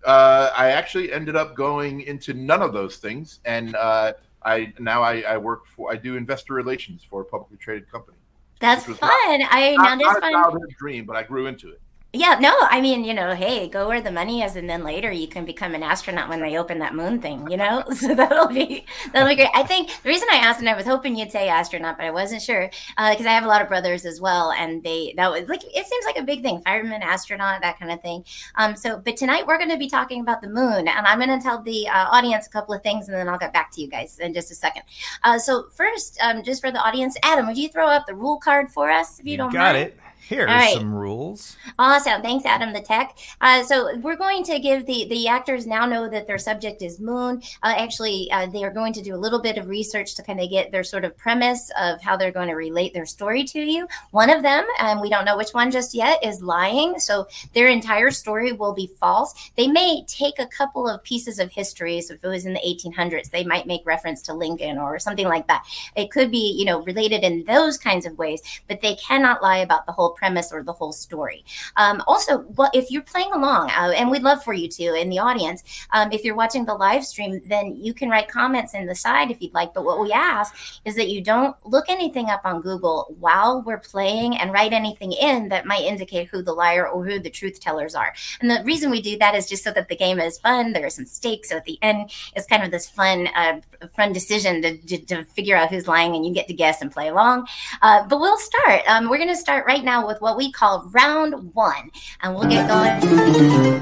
Uh, 0.06 0.52
I 0.56 0.72
actually 0.72 1.12
ended 1.12 1.36
up 1.36 1.56
going 1.56 2.02
into 2.02 2.34
none 2.34 2.62
of 2.62 2.74
those 2.74 2.98
things, 2.98 3.40
and 3.46 3.76
uh, 3.76 4.14
I 4.44 4.74
now 4.80 5.04
I, 5.04 5.22
I, 5.22 5.38
work 5.38 5.68
for 5.68 5.92
I 5.92 5.96
do 5.96 6.16
investor 6.16 6.54
relations 6.54 7.04
for 7.08 7.22
a 7.22 7.26
publicly 7.26 7.58
traded 7.58 7.92
company. 7.92 8.18
That's 8.60 8.86
fun. 8.86 8.98
Not, 9.02 9.50
I 9.52 9.76
now 9.76 9.96
not 9.96 10.18
a 10.18 10.32
childhood 10.32 10.74
dream, 10.78 11.06
but 11.06 11.16
I 11.16 11.24
grew 11.24 11.48
into 11.48 11.70
it. 11.70 11.82
Yeah, 12.14 12.38
no, 12.42 12.54
I 12.60 12.82
mean, 12.82 13.06
you 13.06 13.14
know, 13.14 13.34
hey, 13.34 13.70
go 13.70 13.88
where 13.88 14.02
the 14.02 14.12
money 14.12 14.42
is, 14.42 14.58
and 14.58 14.70
then 14.70 14.84
later 14.84 15.10
you 15.14 15.30
can 15.30 15.46
become 15.46 15.74
an 15.74 15.82
astronaut 15.82 16.28
when 16.28 16.42
they 16.42 16.58
open 16.58 16.80
that 16.80 16.94
moon 16.94 17.22
thing, 17.22 17.50
you 17.50 17.56
know. 17.56 17.84
So 18.02 18.16
that'll 18.16 18.48
be 18.48 18.86
that'll 19.14 19.30
be 19.30 19.36
great. 19.36 19.50
I 19.54 19.64
think 19.64 19.92
the 20.02 20.10
reason 20.10 20.28
I 20.32 20.38
asked, 20.38 20.60
and 20.60 20.68
I 20.68 20.76
was 20.76 20.86
hoping 20.86 21.16
you'd 21.16 21.32
say 21.32 21.48
astronaut, 21.48 21.98
but 21.98 22.06
I 22.06 22.12
wasn't 22.12 22.42
sure 22.42 22.68
because 22.98 23.26
uh, 23.26 23.30
I 23.30 23.34
have 23.34 23.44
a 23.44 23.48
lot 23.48 23.62
of 23.62 23.68
brothers 23.68 24.06
as 24.06 24.20
well, 24.20 24.52
and 24.52 24.82
they 24.82 25.14
that 25.18 25.30
was 25.32 25.48
like 25.48 25.64
it 25.64 25.86
seems 25.86 26.06
like 26.06 26.18
a 26.18 26.24
big 26.24 26.42
thing, 26.42 26.62
fireman, 26.66 27.04
astronaut, 27.04 27.62
that 27.62 27.80
kind 27.80 27.92
of 27.92 28.02
thing. 28.02 28.26
Um, 28.56 28.76
so, 28.76 28.98
but 28.98 29.16
tonight 29.16 29.46
we're 29.48 29.58
going 29.60 29.70
to 29.70 29.78
be 29.78 29.88
talking 29.88 30.22
about 30.22 30.42
the 30.42 30.50
moon, 30.50 30.88
and 30.88 31.08
I'm 31.08 31.20
going 31.20 31.38
to 31.38 31.42
tell 31.42 31.62
the 31.62 31.88
uh, 31.88 32.08
audience 32.10 32.48
a 32.48 32.50
couple 32.50 32.74
of 32.74 32.82
things, 32.82 33.08
and 33.08 33.16
then 33.16 33.30
I'll 33.30 33.38
get 33.38 33.54
back 33.54 33.72
to 33.74 33.82
you 33.82 33.88
guys 33.88 34.20
in 34.20 34.34
just 34.34 34.52
a 34.52 34.56
second. 34.56 34.84
Uh, 35.24 35.38
so 35.38 35.68
first, 35.70 36.18
um, 36.22 36.44
just 36.44 36.60
for 36.62 36.72
the 36.72 36.80
audience, 36.80 37.16
Adam, 37.24 37.48
would 37.48 37.58
you 37.58 37.70
throw 37.70 37.88
up 37.88 38.08
the 38.08 38.16
rule 38.16 38.38
card 38.38 38.70
for 38.70 38.90
us 38.90 39.20
if 39.20 39.26
you, 39.26 39.34
you 39.34 39.38
don't 39.38 39.54
got 39.54 39.76
mind? 39.76 39.88
it. 39.88 40.00
Here's 40.32 40.48
right. 40.48 40.78
some 40.78 40.96
rules. 40.96 41.58
Awesome. 41.78 42.22
Thanks, 42.22 42.46
Adam 42.46 42.72
the 42.72 42.80
Tech. 42.80 43.18
Uh, 43.42 43.64
so 43.64 43.98
we're 43.98 44.16
going 44.16 44.44
to 44.46 44.60
give 44.60 44.86
the 44.86 45.06
the 45.10 45.28
actors 45.28 45.68
now 45.68 45.86
know 45.86 46.08
that 46.08 46.26
their 46.26 46.38
subject 46.38 46.82
is 46.82 47.02
Moon. 47.02 47.42
Uh, 47.62 47.74
actually, 47.76 48.32
uh, 48.32 48.46
they 48.46 48.64
are 48.64 48.72
going 48.72 48.94
to 48.94 49.02
do 49.02 49.14
a 49.14 49.18
little 49.18 49.42
bit 49.42 49.58
of 49.58 49.68
research 49.68 50.16
to 50.16 50.24
kind 50.24 50.40
of 50.40 50.50
get 50.50 50.72
their 50.72 50.86
sort 50.86 51.04
of 51.04 51.18
premise 51.18 51.70
of 51.78 52.02
how 52.02 52.16
they're 52.16 52.32
going 52.32 52.48
to 52.48 52.54
relate 52.54 52.94
their 52.94 53.06
story 53.06 53.44
to 53.44 53.60
you. 53.60 53.90
One 54.12 54.30
of 54.30 54.42
them, 54.42 54.66
and 54.80 55.02
we 55.02 55.10
don't 55.10 55.26
know 55.26 55.36
which 55.36 55.52
one 55.52 55.70
just 55.70 55.94
yet, 55.94 56.24
is 56.24 56.42
lying. 56.42 56.98
So 56.98 57.28
their 57.54 57.68
entire 57.68 58.10
story 58.10 58.54
will 58.54 58.74
be 58.74 58.90
false. 59.02 59.52
They 59.58 59.68
may 59.68 60.06
take 60.08 60.40
a 60.40 60.48
couple 60.48 60.88
of 60.88 61.04
pieces 61.04 61.40
of 61.40 61.52
history. 61.52 62.00
So 62.00 62.14
if 62.14 62.24
it 62.24 62.28
was 62.30 62.46
in 62.46 62.54
the 62.54 62.62
1800s, 62.62 63.32
they 63.32 63.44
might 63.44 63.68
make 63.68 63.86
reference 63.86 64.22
to 64.22 64.34
Lincoln 64.34 64.78
or 64.78 64.98
something 64.98 65.28
like 65.28 65.48
that. 65.48 65.66
It 65.98 66.10
could 66.10 66.32
be, 66.32 66.56
you 66.58 66.64
know, 66.64 66.84
related 66.84 67.26
in 67.26 67.44
those 67.44 67.78
kinds 67.78 68.06
of 68.06 68.18
ways, 68.18 68.42
but 68.70 68.80
they 68.80 68.96
cannot 68.96 69.44
lie 69.44 69.58
about 69.58 69.86
the 69.86 69.92
whole 69.92 70.12
premise 70.22 70.52
or 70.52 70.62
the 70.62 70.72
whole 70.72 70.94
story. 70.94 71.44
Um, 71.78 72.04
also, 72.06 72.46
well, 72.56 72.70
if 72.76 72.92
you're 72.92 73.02
playing 73.02 73.32
along, 73.34 73.72
uh, 73.72 73.92
and 73.98 74.12
we'd 74.12 74.22
love 74.22 74.44
for 74.44 74.54
you 74.54 74.68
to 74.68 74.94
in 74.94 75.10
the 75.10 75.18
audience, 75.18 75.64
um, 75.94 76.12
if 76.12 76.24
you're 76.24 76.36
watching 76.36 76.64
the 76.64 76.76
live 76.76 77.04
stream, 77.04 77.42
then 77.48 77.76
you 77.76 77.92
can 77.92 78.08
write 78.08 78.28
comments 78.28 78.76
in 78.76 78.86
the 78.86 78.94
side 78.94 79.32
if 79.32 79.42
you'd 79.42 79.56
like. 79.56 79.74
But 79.74 79.84
what 79.84 80.00
we 80.00 80.12
ask 80.12 80.54
is 80.86 80.96
that 80.96 81.10
you 81.10 81.22
don't 81.24 81.56
look 81.66 81.86
anything 81.90 82.30
up 82.30 82.42
on 82.46 82.62
Google 82.62 83.16
while 83.20 83.64
we're 83.64 83.80
playing 83.80 84.38
and 84.38 84.54
write 84.54 84.74
anything 84.74 85.12
in 85.12 85.50
that 85.50 85.66
might 85.66 85.82
indicate 85.82 86.28
who 86.28 86.44
the 86.44 86.54
liar 86.54 86.88
or 86.88 87.04
who 87.04 87.20
the 87.20 87.32
truth 87.32 87.60
tellers 87.60 87.96
are. 87.96 88.14
And 88.42 88.52
the 88.52 88.62
reason 88.64 88.92
we 88.92 89.02
do 89.02 89.18
that 89.18 89.34
is 89.34 89.50
just 89.50 89.64
so 89.64 89.72
that 89.72 89.90
the 89.90 89.96
game 89.96 90.20
is 90.20 90.38
fun. 90.38 90.72
There 90.72 90.86
are 90.86 90.92
some 90.92 91.08
stakes. 91.08 91.50
So 91.50 91.58
at 91.58 91.66
the 91.66 91.80
end, 91.82 92.12
it's 92.36 92.46
kind 92.46 92.64
of 92.64 92.70
this 92.70 92.88
fun, 92.88 93.28
uh, 93.36 93.62
fun 93.96 94.14
decision 94.14 94.62
to, 94.62 94.78
to, 94.78 94.98
to, 95.06 95.24
figure 95.32 95.56
out 95.56 95.70
who's 95.70 95.88
lying, 95.88 96.14
and 96.16 96.26
you 96.26 96.34
get 96.34 96.48
to 96.48 96.54
guess 96.54 96.82
and 96.82 96.92
play 96.92 97.08
along. 97.08 97.48
Uh, 97.82 98.06
but 98.08 98.20
we'll 98.20 98.38
start. 98.38 98.82
Um, 98.88 99.10
we're 99.10 99.18
going 99.18 99.30
to 99.30 99.36
start 99.36 99.66
right 99.66 99.84
now 99.84 100.06
with 100.12 100.22
what 100.22 100.36
we 100.36 100.52
call 100.52 100.90
round 100.92 101.54
one, 101.54 101.90
and 102.22 102.36
we'll 102.36 102.50
get 102.50 102.68
going. 102.68 103.82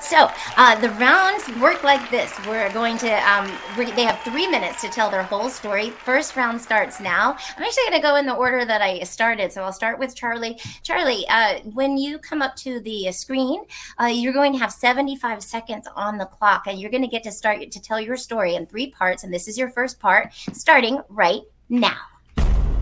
So 0.00 0.30
uh, 0.56 0.80
the 0.80 0.90
rounds 0.90 1.46
work 1.60 1.82
like 1.82 2.08
this. 2.10 2.32
We're 2.46 2.72
going 2.72 2.96
to, 2.98 3.10
um, 3.30 3.50
we're, 3.76 3.90
they 3.94 4.04
have 4.04 4.18
three 4.20 4.46
minutes 4.46 4.80
to 4.82 4.88
tell 4.88 5.10
their 5.10 5.24
whole 5.24 5.50
story. 5.50 5.90
First 5.90 6.34
round 6.36 6.60
starts 6.60 6.98
now. 6.98 7.36
I'm 7.56 7.62
actually 7.62 7.82
going 7.90 8.00
to 8.00 8.08
go 8.08 8.16
in 8.16 8.24
the 8.24 8.34
order 8.34 8.64
that 8.64 8.80
I 8.80 9.00
started. 9.00 9.52
So 9.52 9.62
I'll 9.62 9.72
start 9.72 9.98
with 9.98 10.14
Charlie. 10.14 10.58
Charlie, 10.82 11.26
uh, 11.28 11.58
when 11.74 11.98
you 11.98 12.18
come 12.18 12.40
up 12.40 12.54
to 12.56 12.80
the 12.80 13.10
screen, 13.12 13.64
uh, 14.00 14.06
you're 14.06 14.32
going 14.32 14.52
to 14.52 14.58
have 14.58 14.72
75 14.72 15.42
seconds 15.42 15.86
on 15.94 16.16
the 16.16 16.26
clock, 16.26 16.68
and 16.68 16.80
you're 16.80 16.90
going 16.90 17.02
to 17.02 17.08
get 17.08 17.24
to 17.24 17.32
start 17.32 17.60
to 17.70 17.82
tell 17.82 18.00
your 18.00 18.16
story 18.16 18.54
in 18.54 18.66
three 18.66 18.90
parts. 18.90 19.24
And 19.24 19.34
this 19.34 19.46
is 19.46 19.58
your 19.58 19.70
first 19.70 20.00
part, 20.00 20.32
starting 20.52 21.00
right 21.10 21.42
now. 21.68 21.98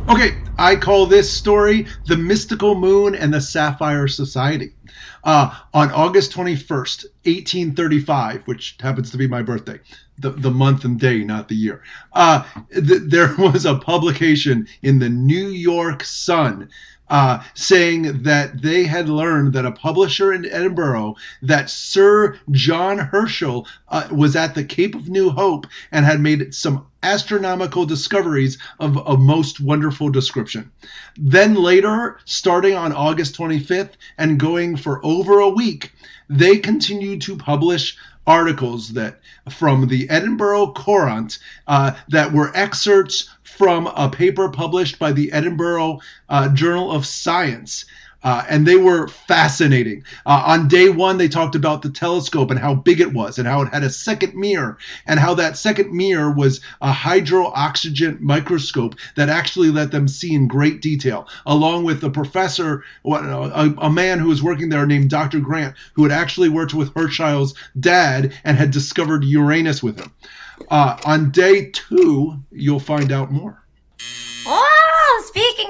Okay, 0.08 0.36
I 0.56 0.76
call 0.76 1.06
this 1.06 1.32
story 1.32 1.88
The 2.06 2.16
Mystical 2.16 2.76
Moon 2.76 3.16
and 3.16 3.34
the 3.34 3.40
Sapphire 3.40 4.06
Society. 4.06 4.72
Uh, 5.24 5.52
on 5.74 5.90
August 5.90 6.30
21st, 6.30 7.06
1835, 7.24 8.42
which 8.46 8.76
happens 8.78 9.10
to 9.10 9.18
be 9.18 9.26
my 9.26 9.42
birthday, 9.42 9.80
the, 10.18 10.30
the 10.30 10.50
month 10.52 10.84
and 10.84 11.00
day, 11.00 11.24
not 11.24 11.48
the 11.48 11.56
year, 11.56 11.82
uh, 12.12 12.44
th- 12.72 13.02
there 13.06 13.34
was 13.38 13.66
a 13.66 13.74
publication 13.74 14.68
in 14.82 15.00
the 15.00 15.08
New 15.08 15.48
York 15.48 16.04
Sun 16.04 16.68
uh, 17.08 17.42
saying 17.54 18.22
that 18.22 18.62
they 18.62 18.84
had 18.84 19.08
learned 19.08 19.52
that 19.52 19.64
a 19.64 19.72
publisher 19.72 20.32
in 20.32 20.44
Edinburgh, 20.46 21.16
that 21.42 21.70
Sir 21.70 22.38
John 22.50 22.98
Herschel 22.98 23.66
uh, 23.88 24.08
was 24.10 24.36
at 24.36 24.54
the 24.54 24.64
Cape 24.64 24.94
of 24.94 25.08
New 25.08 25.30
Hope 25.30 25.66
and 25.92 26.04
had 26.04 26.20
made 26.20 26.54
some 26.54 26.86
astronomical 27.02 27.86
discoveries 27.86 28.58
of 28.80 28.96
a 28.96 29.16
most 29.16 29.60
wonderful 29.60 30.08
description. 30.10 30.72
Then 31.16 31.54
later, 31.54 32.18
starting 32.24 32.74
on 32.74 32.92
August 32.92 33.36
25th 33.36 33.92
and 34.18 34.40
going 34.40 34.76
for 34.76 35.04
over 35.04 35.38
a 35.38 35.48
week, 35.48 35.92
they 36.28 36.58
continued 36.58 37.22
to 37.22 37.36
publish 37.36 37.96
articles 38.26 38.92
that 38.94 39.20
from 39.50 39.88
the 39.88 40.08
Edinburgh 40.10 40.72
Courant 40.72 41.38
uh, 41.66 41.92
that 42.08 42.32
were 42.32 42.56
excerpts 42.56 43.30
from 43.42 43.86
a 43.86 44.08
paper 44.10 44.48
published 44.48 44.98
by 44.98 45.12
the 45.12 45.32
Edinburgh 45.32 46.00
uh, 46.28 46.48
Journal 46.50 46.92
of 46.92 47.06
Science. 47.06 47.84
Uh, 48.22 48.44
and 48.48 48.66
they 48.66 48.76
were 48.76 49.08
fascinating. 49.08 50.02
Uh, 50.24 50.42
on 50.46 50.68
day 50.68 50.88
one, 50.88 51.18
they 51.18 51.28
talked 51.28 51.54
about 51.54 51.82
the 51.82 51.90
telescope 51.90 52.50
and 52.50 52.58
how 52.58 52.74
big 52.74 53.00
it 53.00 53.12
was, 53.12 53.38
and 53.38 53.46
how 53.46 53.62
it 53.62 53.72
had 53.72 53.84
a 53.84 53.90
second 53.90 54.34
mirror, 54.34 54.78
and 55.06 55.20
how 55.20 55.34
that 55.34 55.56
second 55.56 55.92
mirror 55.92 56.30
was 56.30 56.60
a 56.80 56.90
hydro 56.90 57.46
oxygen 57.46 58.18
microscope 58.20 58.96
that 59.14 59.28
actually 59.28 59.70
let 59.70 59.90
them 59.90 60.08
see 60.08 60.34
in 60.34 60.48
great 60.48 60.82
detail, 60.82 61.28
along 61.46 61.84
with 61.84 62.02
a 62.02 62.10
professor, 62.10 62.84
a, 63.04 63.74
a 63.78 63.90
man 63.90 64.18
who 64.18 64.28
was 64.28 64.42
working 64.42 64.68
there 64.68 64.86
named 64.86 65.10
Dr. 65.10 65.40
Grant, 65.40 65.74
who 65.94 66.02
had 66.02 66.12
actually 66.12 66.48
worked 66.48 66.74
with 66.74 66.94
Herschel's 66.94 67.54
dad 67.78 68.32
and 68.44 68.56
had 68.56 68.70
discovered 68.70 69.24
Uranus 69.24 69.82
with 69.82 70.00
him. 70.00 70.12
Uh, 70.70 70.96
on 71.04 71.30
day 71.30 71.70
two, 71.70 72.40
you'll 72.50 72.80
find 72.80 73.12
out 73.12 73.30
more. 73.30 73.62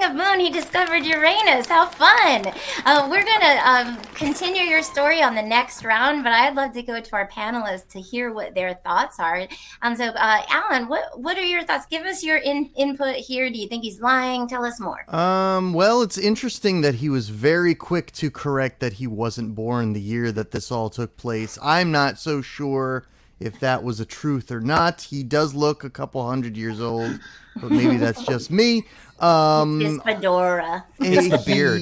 Of 0.06 0.14
moon, 0.14 0.38
he 0.38 0.50
discovered 0.50 1.04
Uranus. 1.04 1.66
How 1.66 1.86
fun! 1.86 2.46
Uh, 2.84 3.08
we're 3.10 3.24
gonna 3.24 3.60
um, 3.64 4.00
continue 4.14 4.62
your 4.62 4.80
story 4.80 5.20
on 5.20 5.34
the 5.34 5.42
next 5.42 5.84
round, 5.84 6.22
but 6.22 6.32
I'd 6.32 6.54
love 6.54 6.72
to 6.74 6.82
go 6.84 7.00
to 7.00 7.12
our 7.12 7.28
panelists 7.28 7.88
to 7.88 8.00
hear 8.00 8.32
what 8.32 8.54
their 8.54 8.74
thoughts 8.84 9.18
are. 9.18 9.48
And 9.82 9.98
so, 9.98 10.04
uh, 10.04 10.42
Alan, 10.48 10.86
what 10.86 11.20
what 11.20 11.36
are 11.36 11.44
your 11.44 11.64
thoughts? 11.64 11.86
Give 11.86 12.04
us 12.04 12.22
your 12.22 12.36
in, 12.36 12.70
input 12.76 13.16
here. 13.16 13.50
Do 13.50 13.58
you 13.58 13.66
think 13.66 13.82
he's 13.82 14.00
lying? 14.00 14.46
Tell 14.46 14.64
us 14.64 14.78
more. 14.78 15.12
Um, 15.12 15.72
well, 15.72 16.02
it's 16.02 16.18
interesting 16.18 16.82
that 16.82 16.96
he 16.96 17.08
was 17.08 17.28
very 17.28 17.74
quick 17.74 18.12
to 18.12 18.30
correct 18.30 18.78
that 18.78 18.94
he 18.94 19.08
wasn't 19.08 19.56
born 19.56 19.92
the 19.92 20.00
year 20.00 20.30
that 20.30 20.52
this 20.52 20.70
all 20.70 20.88
took 20.88 21.16
place. 21.16 21.58
I'm 21.60 21.90
not 21.90 22.20
so 22.20 22.42
sure 22.42 23.08
if 23.40 23.60
that 23.60 23.82
was 23.82 24.00
a 24.00 24.04
truth 24.06 24.50
or 24.50 24.60
not. 24.60 25.00
He 25.02 25.22
does 25.22 25.54
look 25.54 25.84
a 25.84 25.90
couple 25.90 26.26
hundred 26.26 26.56
years 26.56 26.80
old, 26.80 27.18
but 27.60 27.70
maybe 27.70 27.96
that's 27.96 28.24
just 28.24 28.50
me. 28.50 28.84
Um, 29.20 29.80
His 29.80 29.98
fedora. 30.02 30.84
it's 31.00 31.28
the 31.28 31.42
beard. 31.46 31.80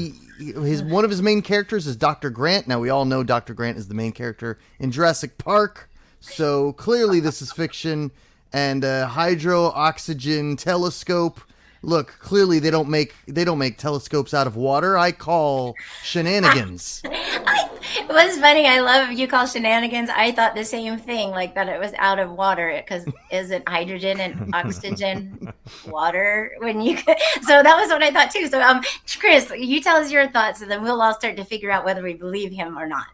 his 0.66 0.82
one 0.82 1.04
of 1.04 1.10
his 1.10 1.22
main 1.22 1.42
characters 1.42 1.86
is 1.86 1.96
Dr. 1.96 2.30
Grant. 2.30 2.66
Now 2.68 2.80
we 2.80 2.90
all 2.90 3.04
know 3.04 3.22
Dr. 3.22 3.54
Grant 3.54 3.76
is 3.78 3.88
the 3.88 3.94
main 3.94 4.12
character 4.12 4.58
in 4.78 4.90
Jurassic 4.90 5.38
Park, 5.38 5.88
so 6.20 6.72
clearly 6.74 7.20
this 7.20 7.40
is 7.42 7.52
fiction. 7.52 8.10
And 8.52 8.84
uh, 8.84 9.06
hydro 9.08 9.64
oxygen 9.64 10.56
telescope. 10.56 11.40
Look, 11.82 12.14
clearly 12.20 12.60
they 12.60 12.70
don't 12.70 12.88
make 12.88 13.12
they 13.26 13.44
don't 13.44 13.58
make 13.58 13.78
telescopes 13.78 14.32
out 14.32 14.46
of 14.46 14.54
water. 14.54 14.96
I 14.96 15.10
call 15.10 15.74
shenanigans. 16.04 17.02
It 17.96 18.08
was 18.08 18.36
funny. 18.38 18.66
I 18.66 18.80
love 18.80 19.12
you 19.12 19.28
call 19.28 19.46
shenanigans. 19.46 20.10
I 20.10 20.32
thought 20.32 20.56
the 20.56 20.64
same 20.64 20.98
thing, 20.98 21.30
like 21.30 21.54
that 21.54 21.68
it 21.68 21.78
was 21.78 21.92
out 21.98 22.18
of 22.18 22.32
water 22.32 22.74
because 22.76 23.06
isn't 23.30 23.68
hydrogen 23.68 24.18
and 24.18 24.52
oxygen 24.52 25.52
water 25.86 26.56
when 26.58 26.80
you? 26.80 26.96
So 26.96 27.62
that 27.62 27.76
was 27.76 27.90
what 27.90 28.02
I 28.02 28.10
thought 28.10 28.32
too. 28.32 28.48
So, 28.48 28.60
um, 28.60 28.82
Chris, 29.20 29.52
you 29.56 29.80
tell 29.80 29.96
us 29.96 30.10
your 30.10 30.28
thoughts, 30.28 30.60
and 30.60 30.68
then 30.68 30.82
we'll 30.82 31.00
all 31.00 31.14
start 31.14 31.36
to 31.36 31.44
figure 31.44 31.70
out 31.70 31.84
whether 31.84 32.02
we 32.02 32.14
believe 32.14 32.50
him 32.50 32.76
or 32.76 32.88
not. 32.88 33.06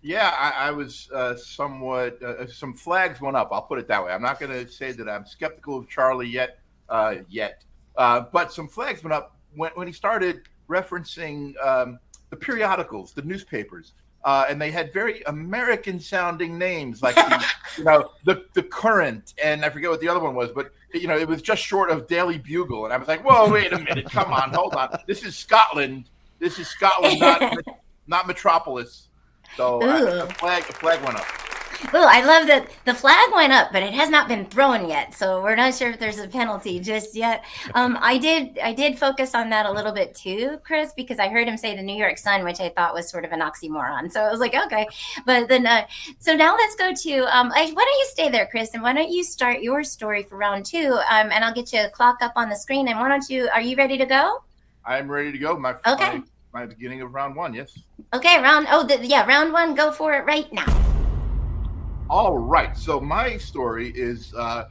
Yeah, 0.00 0.34
I, 0.36 0.68
I 0.68 0.70
was 0.70 1.10
uh, 1.14 1.36
somewhat. 1.36 2.22
Uh, 2.22 2.46
some 2.46 2.72
flags 2.72 3.20
went 3.20 3.36
up. 3.36 3.50
I'll 3.52 3.62
put 3.62 3.78
it 3.78 3.86
that 3.88 4.02
way. 4.02 4.12
I'm 4.12 4.22
not 4.22 4.40
going 4.40 4.52
to 4.52 4.70
say 4.70 4.92
that 4.92 5.10
I'm 5.10 5.26
skeptical 5.26 5.76
of 5.78 5.88
Charlie 5.90 6.28
yet, 6.28 6.58
uh, 6.88 7.16
yet, 7.28 7.64
uh, 7.96 8.22
but 8.32 8.50
some 8.50 8.66
flags 8.66 9.04
went 9.04 9.12
up 9.12 9.36
when, 9.54 9.70
when 9.74 9.86
he 9.86 9.92
started 9.92 10.48
referencing 10.70 11.54
um, 11.62 11.98
the 12.30 12.36
periodicals, 12.36 13.12
the 13.12 13.22
newspapers, 13.22 13.92
uh, 14.24 14.46
and 14.48 14.60
they 14.60 14.70
had 14.70 14.92
very 14.92 15.22
American-sounding 15.22 16.56
names, 16.56 17.02
like 17.02 17.14
the, 17.14 17.44
you 17.78 17.84
know 17.84 18.10
the 18.24 18.44
the 18.54 18.62
Current, 18.62 19.34
and 19.42 19.64
I 19.64 19.70
forget 19.70 19.90
what 19.90 20.00
the 20.00 20.08
other 20.08 20.20
one 20.20 20.34
was, 20.34 20.50
but 20.50 20.72
you 20.94 21.08
know 21.08 21.16
it 21.16 21.28
was 21.28 21.42
just 21.42 21.62
short 21.62 21.90
of 21.90 22.06
Daily 22.06 22.38
Bugle, 22.38 22.84
and 22.84 22.94
I 22.94 22.96
was 22.96 23.08
like, 23.08 23.24
whoa, 23.24 23.50
wait 23.50 23.72
a 23.72 23.78
minute, 23.78 24.10
come 24.10 24.32
on, 24.32 24.52
hold 24.52 24.74
on, 24.74 24.96
this 25.06 25.24
is 25.24 25.36
Scotland, 25.36 26.04
this 26.38 26.58
is 26.58 26.68
Scotland, 26.68 27.20
not 27.20 27.54
not 28.06 28.26
Metropolis. 28.26 29.08
So 29.56 29.80
the 29.80 30.32
flag, 30.34 30.64
the 30.64 30.72
flag 30.72 31.02
went 31.04 31.16
up. 31.16 31.26
Oh, 31.92 32.06
I 32.08 32.24
love 32.24 32.46
that 32.46 32.68
the 32.84 32.94
flag 32.94 33.32
went 33.34 33.52
up, 33.52 33.72
but 33.72 33.82
it 33.82 33.92
has 33.92 34.08
not 34.08 34.28
been 34.28 34.46
thrown 34.46 34.88
yet, 34.88 35.14
so 35.14 35.42
we're 35.42 35.56
not 35.56 35.74
sure 35.74 35.90
if 35.90 35.98
there's 35.98 36.18
a 36.18 36.28
penalty 36.28 36.80
just 36.80 37.14
yet. 37.14 37.44
Um, 37.74 37.98
I 38.00 38.18
did, 38.18 38.58
I 38.60 38.72
did 38.72 38.98
focus 38.98 39.34
on 39.34 39.50
that 39.50 39.66
a 39.66 39.70
little 39.70 39.92
bit 39.92 40.14
too, 40.14 40.58
Chris, 40.64 40.92
because 40.96 41.18
I 41.18 41.28
heard 41.28 41.46
him 41.46 41.56
say 41.56 41.76
the 41.76 41.82
New 41.82 41.96
York 41.96 42.18
Sun, 42.18 42.44
which 42.44 42.60
I 42.60 42.70
thought 42.70 42.94
was 42.94 43.10
sort 43.10 43.24
of 43.24 43.32
an 43.32 43.40
oxymoron. 43.40 44.10
So 44.10 44.22
I 44.22 44.30
was 44.30 44.40
like, 44.40 44.54
okay, 44.54 44.86
but 45.26 45.48
then, 45.48 45.66
uh, 45.66 45.86
so 46.18 46.34
now 46.34 46.54
let's 46.56 46.76
go 46.76 46.94
to. 46.94 47.36
Um, 47.36 47.52
I, 47.52 47.66
why 47.72 47.84
don't 47.84 47.98
you 47.98 48.06
stay 48.10 48.30
there, 48.30 48.46
Chris, 48.46 48.74
and 48.74 48.82
why 48.82 48.92
don't 48.92 49.10
you 49.10 49.24
start 49.24 49.60
your 49.60 49.84
story 49.84 50.22
for 50.22 50.36
round 50.36 50.64
two? 50.64 50.92
Um, 51.10 51.30
and 51.30 51.44
I'll 51.44 51.54
get 51.54 51.72
you 51.72 51.80
a 51.80 51.90
clock 51.90 52.18
up 52.22 52.32
on 52.36 52.48
the 52.48 52.56
screen. 52.56 52.88
And 52.88 52.98
why 52.98 53.08
don't 53.08 53.28
you? 53.28 53.48
Are 53.52 53.60
you 53.60 53.76
ready 53.76 53.98
to 53.98 54.06
go? 54.06 54.42
I'm 54.84 55.10
ready 55.10 55.32
to 55.32 55.38
go. 55.38 55.58
My 55.58 55.74
Okay. 55.86 56.18
my, 56.18 56.22
my 56.52 56.66
beginning 56.66 57.02
of 57.02 57.12
round 57.12 57.36
one. 57.36 57.54
Yes. 57.54 57.78
Okay, 58.14 58.40
round. 58.40 58.66
Oh, 58.70 58.84
the, 58.84 59.04
yeah, 59.04 59.26
round 59.26 59.52
one. 59.52 59.74
Go 59.74 59.90
for 59.92 60.14
it 60.14 60.24
right 60.24 60.50
now. 60.52 60.91
All 62.12 62.36
right. 62.36 62.76
So 62.76 63.00
my 63.00 63.38
story 63.38 63.88
is, 63.96 64.34
uh, 64.34 64.68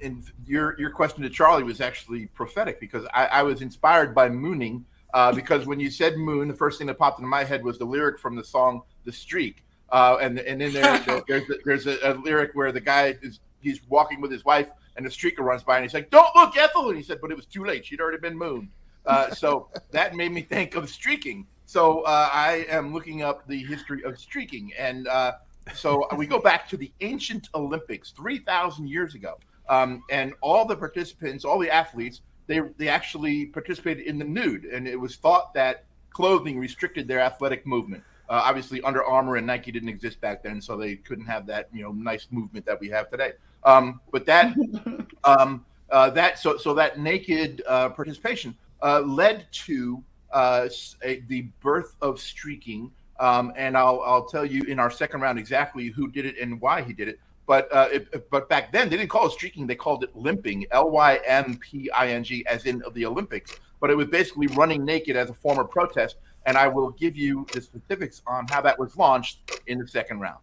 in 0.00 0.24
your 0.44 0.76
your 0.76 0.90
question 0.90 1.22
to 1.22 1.30
Charlie 1.30 1.62
was 1.62 1.80
actually 1.80 2.26
prophetic 2.26 2.80
because 2.80 3.06
I, 3.14 3.26
I 3.26 3.42
was 3.44 3.62
inspired 3.62 4.12
by 4.12 4.28
mooning. 4.28 4.84
Uh, 5.14 5.32
because 5.32 5.66
when 5.68 5.78
you 5.78 5.88
said 5.88 6.16
moon, 6.16 6.48
the 6.48 6.54
first 6.54 6.78
thing 6.78 6.88
that 6.88 6.98
popped 6.98 7.20
into 7.20 7.28
my 7.28 7.44
head 7.44 7.62
was 7.62 7.78
the 7.78 7.84
lyric 7.84 8.18
from 8.18 8.34
the 8.34 8.42
song 8.42 8.82
"The 9.04 9.12
Streak," 9.12 9.64
uh, 9.90 10.16
and 10.20 10.40
and 10.40 10.60
in 10.60 10.72
there 10.72 10.98
there- 11.06 11.22
there's 11.28 11.48
a, 11.48 11.54
there's 11.64 11.86
a, 11.86 11.96
a 12.02 12.12
lyric 12.14 12.50
where 12.54 12.72
the 12.72 12.80
guy 12.80 13.16
is 13.22 13.38
he's 13.60 13.80
walking 13.88 14.20
with 14.20 14.32
his 14.32 14.44
wife 14.44 14.72
and 14.96 15.06
the 15.06 15.10
streaker 15.10 15.44
runs 15.44 15.62
by 15.62 15.76
and 15.76 15.84
he's 15.84 15.94
like, 15.94 16.10
"Don't 16.10 16.34
look, 16.34 16.56
Ethel!" 16.56 16.88
And 16.88 16.96
he 16.96 17.04
said, 17.04 17.20
"But 17.22 17.30
it 17.30 17.36
was 17.36 17.46
too 17.46 17.64
late; 17.64 17.86
she'd 17.86 18.00
already 18.00 18.18
been 18.18 18.36
mooned." 18.36 18.70
Uh, 19.06 19.30
so 19.30 19.68
that 19.92 20.16
made 20.16 20.32
me 20.32 20.42
think 20.42 20.74
of 20.74 20.90
streaking. 20.90 21.46
So 21.66 22.00
uh, 22.00 22.30
I 22.32 22.66
am 22.68 22.92
looking 22.92 23.22
up 23.22 23.46
the 23.46 23.62
history 23.62 24.02
of 24.02 24.18
streaking, 24.18 24.72
and 24.76 25.06
uh, 25.06 25.34
so 25.74 26.06
we 26.16 26.26
go 26.26 26.38
back 26.38 26.68
to 26.70 26.76
the 26.76 26.90
ancient 27.00 27.48
Olympics, 27.54 28.10
three 28.10 28.38
thousand 28.38 28.88
years 28.88 29.14
ago, 29.14 29.38
um, 29.68 30.02
and 30.10 30.34
all 30.40 30.64
the 30.64 30.76
participants, 30.76 31.44
all 31.44 31.58
the 31.58 31.70
athletes, 31.70 32.22
they 32.46 32.60
they 32.76 32.88
actually 32.88 33.46
participated 33.46 34.06
in 34.06 34.18
the 34.18 34.24
nude, 34.24 34.64
and 34.64 34.88
it 34.88 34.98
was 34.98 35.16
thought 35.16 35.54
that 35.54 35.84
clothing 36.10 36.58
restricted 36.58 37.06
their 37.06 37.20
athletic 37.20 37.66
movement. 37.66 38.02
Uh, 38.28 38.42
obviously, 38.44 38.80
Under 38.82 39.04
Armour 39.04 39.36
and 39.36 39.46
Nike 39.46 39.72
didn't 39.72 39.88
exist 39.88 40.20
back 40.20 40.42
then, 40.42 40.60
so 40.60 40.76
they 40.76 40.96
couldn't 40.96 41.26
have 41.26 41.46
that 41.46 41.68
you 41.72 41.82
know 41.82 41.92
nice 41.92 42.28
movement 42.30 42.66
that 42.66 42.80
we 42.80 42.88
have 42.88 43.10
today. 43.10 43.32
Um, 43.64 44.00
but 44.12 44.26
that 44.26 44.54
um, 45.24 45.64
uh, 45.90 46.10
that 46.10 46.38
so 46.38 46.56
so 46.56 46.74
that 46.74 46.98
naked 46.98 47.62
uh, 47.66 47.90
participation 47.90 48.56
uh, 48.82 49.00
led 49.00 49.46
to 49.52 50.02
uh, 50.32 50.68
a, 51.02 51.20
the 51.28 51.42
birth 51.60 51.96
of 52.02 52.20
streaking. 52.20 52.90
Um, 53.20 53.52
and 53.54 53.76
I'll 53.76 54.00
I'll 54.00 54.24
tell 54.24 54.46
you 54.46 54.62
in 54.62 54.80
our 54.80 54.90
second 54.90 55.20
round 55.20 55.38
exactly 55.38 55.88
who 55.88 56.10
did 56.10 56.24
it 56.24 56.38
and 56.40 56.60
why 56.60 56.80
he 56.82 56.92
did 56.92 57.06
it. 57.06 57.20
But 57.46 57.68
uh, 57.70 57.88
it, 57.92 58.30
but 58.30 58.48
back 58.48 58.72
then 58.72 58.88
they 58.88 58.96
didn't 58.96 59.10
call 59.10 59.26
it 59.26 59.32
streaking; 59.32 59.66
they 59.66 59.74
called 59.76 60.02
it 60.02 60.16
limping, 60.16 60.66
L 60.70 60.90
Y 60.90 61.20
M 61.26 61.58
P 61.58 61.90
I 61.90 62.08
N 62.08 62.24
G, 62.24 62.44
as 62.46 62.64
in 62.64 62.82
the 62.94 63.04
Olympics. 63.04 63.60
But 63.78 63.90
it 63.90 63.96
was 63.96 64.06
basically 64.06 64.46
running 64.48 64.84
naked 64.84 65.16
as 65.16 65.30
a 65.30 65.34
form 65.34 65.58
of 65.58 65.70
protest. 65.70 66.16
And 66.46 66.56
I 66.56 66.68
will 66.68 66.90
give 66.92 67.16
you 67.16 67.46
the 67.52 67.60
specifics 67.60 68.22
on 68.26 68.46
how 68.48 68.62
that 68.62 68.78
was 68.78 68.96
launched 68.96 69.60
in 69.66 69.78
the 69.78 69.86
second 69.86 70.20
round. 70.20 70.38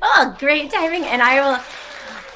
Oh, 0.00 0.34
great 0.38 0.70
timing. 0.70 1.04
And 1.04 1.20
I 1.20 1.40
will. 1.40 1.62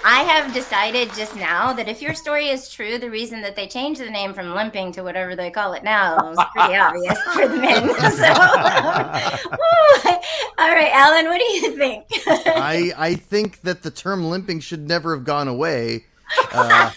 I 0.08 0.22
have 0.22 0.54
decided 0.54 1.12
just 1.14 1.34
now 1.34 1.72
that 1.72 1.88
if 1.88 2.00
your 2.00 2.14
story 2.14 2.46
is 2.50 2.68
true, 2.68 2.96
the 2.96 3.10
reason 3.10 3.40
that 3.40 3.56
they 3.56 3.66
changed 3.66 4.00
the 4.00 4.08
name 4.08 4.34
from 4.34 4.54
limping 4.54 4.92
to 4.92 5.02
whatever 5.02 5.34
they 5.34 5.50
call 5.50 5.72
it 5.72 5.82
now 5.82 6.30
is 6.30 6.38
pretty 6.54 6.76
obvious 6.76 7.20
for 7.34 7.48
the 7.48 7.56
men. 7.56 7.88
So, 8.16 8.22
all 10.58 10.70
right, 10.70 10.90
Alan, 10.92 11.26
what 11.26 11.40
do 11.40 11.44
you 11.44 11.76
think? 11.76 12.04
I 12.28 12.92
I 12.96 13.14
think 13.14 13.62
that 13.62 13.82
the 13.82 13.90
term 13.90 14.30
limping 14.30 14.60
should 14.60 14.86
never 14.86 15.12
have 15.12 15.24
gone 15.24 15.48
away. 15.48 16.04
Uh, 16.52 16.92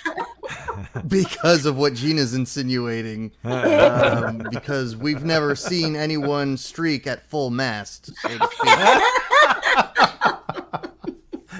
because 1.07 1.65
of 1.65 1.77
what 1.77 1.95
Gina's 1.95 2.35
insinuating, 2.35 3.31
um, 3.43 4.47
because 4.51 4.95
we've 4.95 5.23
never 5.23 5.55
seen 5.55 5.95
anyone 5.95 6.57
streak 6.57 7.07
at 7.07 7.27
full 7.27 7.49
mast, 7.49 8.11
so 8.17 8.29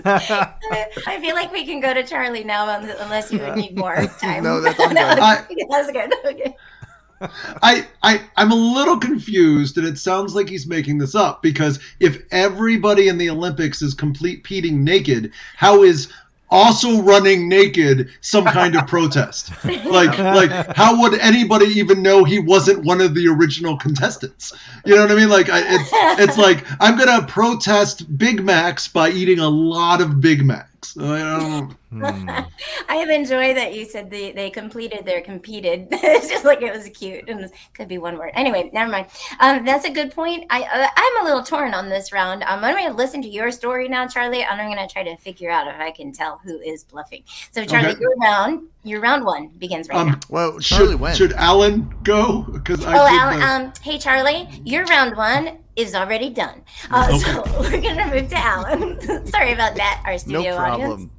to. 0.04 0.56
I 1.08 1.20
feel 1.22 1.36
like 1.36 1.52
we 1.52 1.66
can 1.66 1.80
go 1.80 1.94
to 1.94 2.04
Charlie 2.04 2.44
now, 2.44 2.70
unless 3.00 3.32
you 3.32 3.40
would 3.40 3.56
need 3.56 3.78
more 3.78 3.96
time. 4.22 4.44
No, 4.44 4.62
that's 4.62 4.80
all 4.80 4.90
good. 4.90 4.98
I- 4.98 5.46
that's 5.70 5.92
good. 5.92 6.14
Okay. 6.26 6.56
I, 7.22 7.86
I 8.02 8.22
I'm 8.38 8.52
a 8.52 8.56
little 8.56 8.98
confused, 8.98 9.78
and 9.78 9.86
it 9.86 9.98
sounds 9.98 10.36
like 10.36 10.48
he's 10.48 10.68
making 10.68 11.00
this 11.00 11.16
up 11.16 11.42
because 11.42 11.80
if 12.00 12.24
everybody 12.32 13.10
in 13.10 13.18
the 13.18 13.30
Olympics 13.30 13.82
is 13.82 13.94
complete 13.94 14.44
peating 14.46 14.84
naked, 14.86 15.34
how 15.58 15.84
is 15.84 16.10
also 16.52 17.02
running 17.02 17.48
naked 17.48 18.10
some 18.22 18.46
kind 18.46 18.76
of 18.76 18.88
protest? 18.88 19.52
Like 19.90 20.18
like 20.18 20.76
how 20.76 21.02
would 21.02 21.20
anybody 21.20 21.66
even 21.66 22.02
know 22.04 22.24
he 22.24 22.40
wasn't 22.40 22.84
one 22.84 23.02
of 23.02 23.16
the 23.16 23.28
original 23.28 23.78
contestants? 23.78 24.54
You 24.86 24.96
know 24.96 25.02
what 25.02 25.12
I 25.12 25.16
mean? 25.16 25.30
Like 25.30 25.50
I, 25.50 25.62
it's 25.66 25.90
it's 26.22 26.38
like 26.38 26.66
I'm 26.80 26.98
gonna 26.98 27.26
protest 27.26 28.18
Big 28.18 28.44
Macs 28.44 28.88
by 28.88 29.10
eating 29.10 29.40
a 29.40 29.50
lot 29.50 30.02
of 30.02 30.22
Big 30.22 30.46
Macs. 30.46 30.98
I 30.98 31.20
don't, 31.20 31.76
Hmm. 31.90 32.04
I 32.90 32.96
have 32.98 33.10
enjoyed 33.10 33.58
that 33.58 33.74
you 33.74 33.84
said 33.86 34.12
they, 34.12 34.32
they 34.32 34.50
completed 34.52 35.06
their 35.06 35.22
competed. 35.22 35.88
it's 35.92 36.28
just 36.30 36.46
like 36.46 36.62
it 36.62 36.72
was 36.72 36.88
cute 36.90 37.28
and 37.28 37.40
it 37.42 37.52
could 37.74 37.88
be 37.88 37.98
one 37.98 38.18
word. 38.18 38.32
Anyway, 38.36 38.70
never 38.74 38.92
mind. 38.92 39.08
Um, 39.40 39.66
that's 39.66 39.86
a 39.86 39.90
good 39.90 40.12
point. 40.12 40.46
I 40.52 40.62
uh, 40.64 40.88
I'm 40.96 41.22
a 41.22 41.26
little 41.26 41.44
torn 41.44 41.74
on 41.74 41.90
this 41.90 42.12
round. 42.12 42.44
Um, 42.44 42.64
I'm 42.64 42.76
going 42.76 42.88
to 42.90 42.94
listen 42.94 43.22
to 43.24 43.28
your 43.28 43.52
story 43.52 43.88
now, 43.88 44.08
Charlie, 44.08 44.44
and 44.44 44.62
I'm 44.62 44.72
going 44.72 44.88
to 44.88 44.92
try 44.92 45.04
to 45.04 45.18
figure 45.18 45.50
out 45.50 45.68
if 45.68 45.80
I 45.80 45.90
can 45.92 46.12
tell 46.12 46.40
who 46.44 46.60
is 46.60 46.84
bluffing. 46.84 47.24
So, 47.52 47.66
Charlie, 47.66 47.90
Okay. 47.90 48.00
your 48.02 48.16
round, 48.18 48.68
your 48.84 49.02
round 49.02 49.26
one 49.26 49.48
begins 49.58 49.90
right 49.90 50.06
now. 50.06 50.14
um, 50.14 50.20
Well, 50.30 50.60
Charlie 50.60 50.92
should, 50.92 51.00
went. 51.00 51.18
should 51.18 51.34
Alan 51.34 51.92
go? 52.04 52.44
Because 52.44 52.86
I 52.86 52.94
Oh, 53.00 53.10
did 53.10 53.20
Alan, 53.20 53.40
the- 53.40 53.46
um, 53.70 53.74
hey 53.82 53.98
Charlie, 53.98 54.48
your 54.64 54.86
round 54.86 55.18
one 55.18 55.58
is 55.76 55.96
already 55.96 56.30
done. 56.30 56.62
Uh, 56.92 57.18
So 57.20 57.44
we're 57.62 57.82
gonna 57.82 58.08
move 58.14 58.30
to 58.30 58.38
Alan. 58.38 59.26
Sorry 59.28 59.54
about 59.54 59.76
that, 59.76 60.04
our 60.06 60.18
studio 60.18 60.40
no 60.40 60.44
studio 60.44 60.58
problem. 60.58 60.92
audience. 60.92 61.12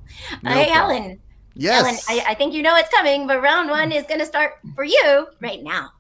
No 0.43 0.51
hey, 0.51 0.71
problem. 0.71 1.03
Alan. 1.03 1.21
Yes. 1.55 2.09
Ellen, 2.09 2.23
I, 2.27 2.33
I 2.33 2.35
think 2.35 2.55
you 2.55 2.63
know 2.63 2.77
it's 2.77 2.89
coming, 2.91 3.27
but 3.27 3.43
round 3.43 3.71
one 3.71 3.93
is 3.93 4.05
going 4.05 4.21
to 4.21 4.27
start 4.27 4.59
for 4.75 4.85
you 4.85 5.27
right 5.41 5.63
now. 5.63 5.91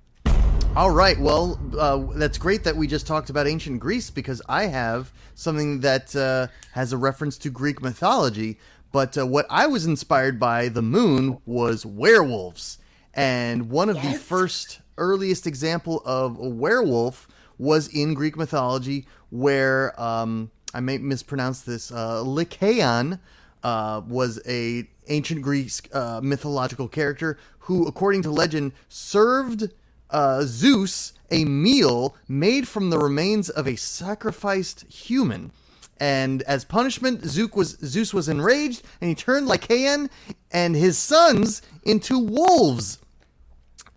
All 0.77 0.91
right. 0.91 1.19
Well, 1.19 1.59
uh, 1.77 2.07
that's 2.15 2.39
great 2.39 2.63
that 2.65 2.77
we 2.77 2.87
just 2.87 3.07
talked 3.07 3.29
about 3.29 3.49
ancient 3.49 3.81
Greece 3.81 4.09
because 4.09 4.41
I 4.49 4.67
have 4.67 5.13
something 5.35 5.81
that 5.81 6.15
uh, 6.15 6.47
has 6.73 6.93
a 6.93 6.97
reference 6.97 7.37
to 7.39 7.51
Greek 7.51 7.83
mythology. 7.83 8.59
But 8.93 9.19
uh, 9.19 9.27
what 9.27 9.47
I 9.51 9.67
was 9.67 9.87
inspired 9.87 10.39
by, 10.39 10.69
the 10.69 10.83
moon, 10.83 11.39
was 11.45 11.85
werewolves. 11.85 12.79
And 13.15 13.69
one 13.69 13.89
of 13.89 14.01
the 14.01 14.15
first, 14.15 14.81
earliest 14.97 15.47
example 15.47 16.03
of 16.05 16.39
a 16.39 16.49
werewolf 16.49 17.27
was 17.59 17.89
in 17.89 18.15
Greek 18.15 18.37
mythology, 18.37 19.07
where 19.31 20.01
um, 20.01 20.51
I 20.73 20.81
may 20.81 20.99
mispronounce 20.99 21.63
this. 21.63 21.91
Uh, 21.91 22.23
Lycaon 22.23 23.19
uh, 23.63 24.03
was 24.07 24.41
a 24.47 24.89
ancient 25.09 25.43
Greek 25.43 25.71
uh, 25.93 26.21
mythological 26.23 26.89
character 26.89 27.39
who, 27.61 27.87
according 27.87 28.23
to 28.23 28.31
legend, 28.31 28.73
served 28.89 29.71
uh, 30.11 30.43
Zeus 30.45 31.13
a 31.31 31.45
meal 31.45 32.17
made 32.29 32.67
from 32.67 32.91
the 32.91 32.99
remains 32.99 33.49
of 33.49 33.67
a 33.67 33.77
sacrificed 33.77 34.91
human. 34.93 35.53
And 35.99 36.43
as 36.43 36.65
punishment, 36.65 37.25
Zeus 37.25 37.53
was 37.53 37.79
Zeus 37.85 38.15
was 38.15 38.29
enraged, 38.29 38.83
and 39.01 39.09
he 39.09 39.15
turned 39.15 39.47
Lycaon 39.47 40.09
and 40.51 40.75
his 40.75 40.97
sons 40.97 41.61
into 41.85 42.19
wolves. 42.19 42.99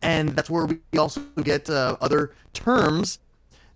And 0.01 0.29
that's 0.29 0.49
where 0.49 0.65
we 0.65 0.79
also 0.97 1.21
get 1.41 1.69
uh, 1.69 1.95
other 2.01 2.33
terms 2.51 3.19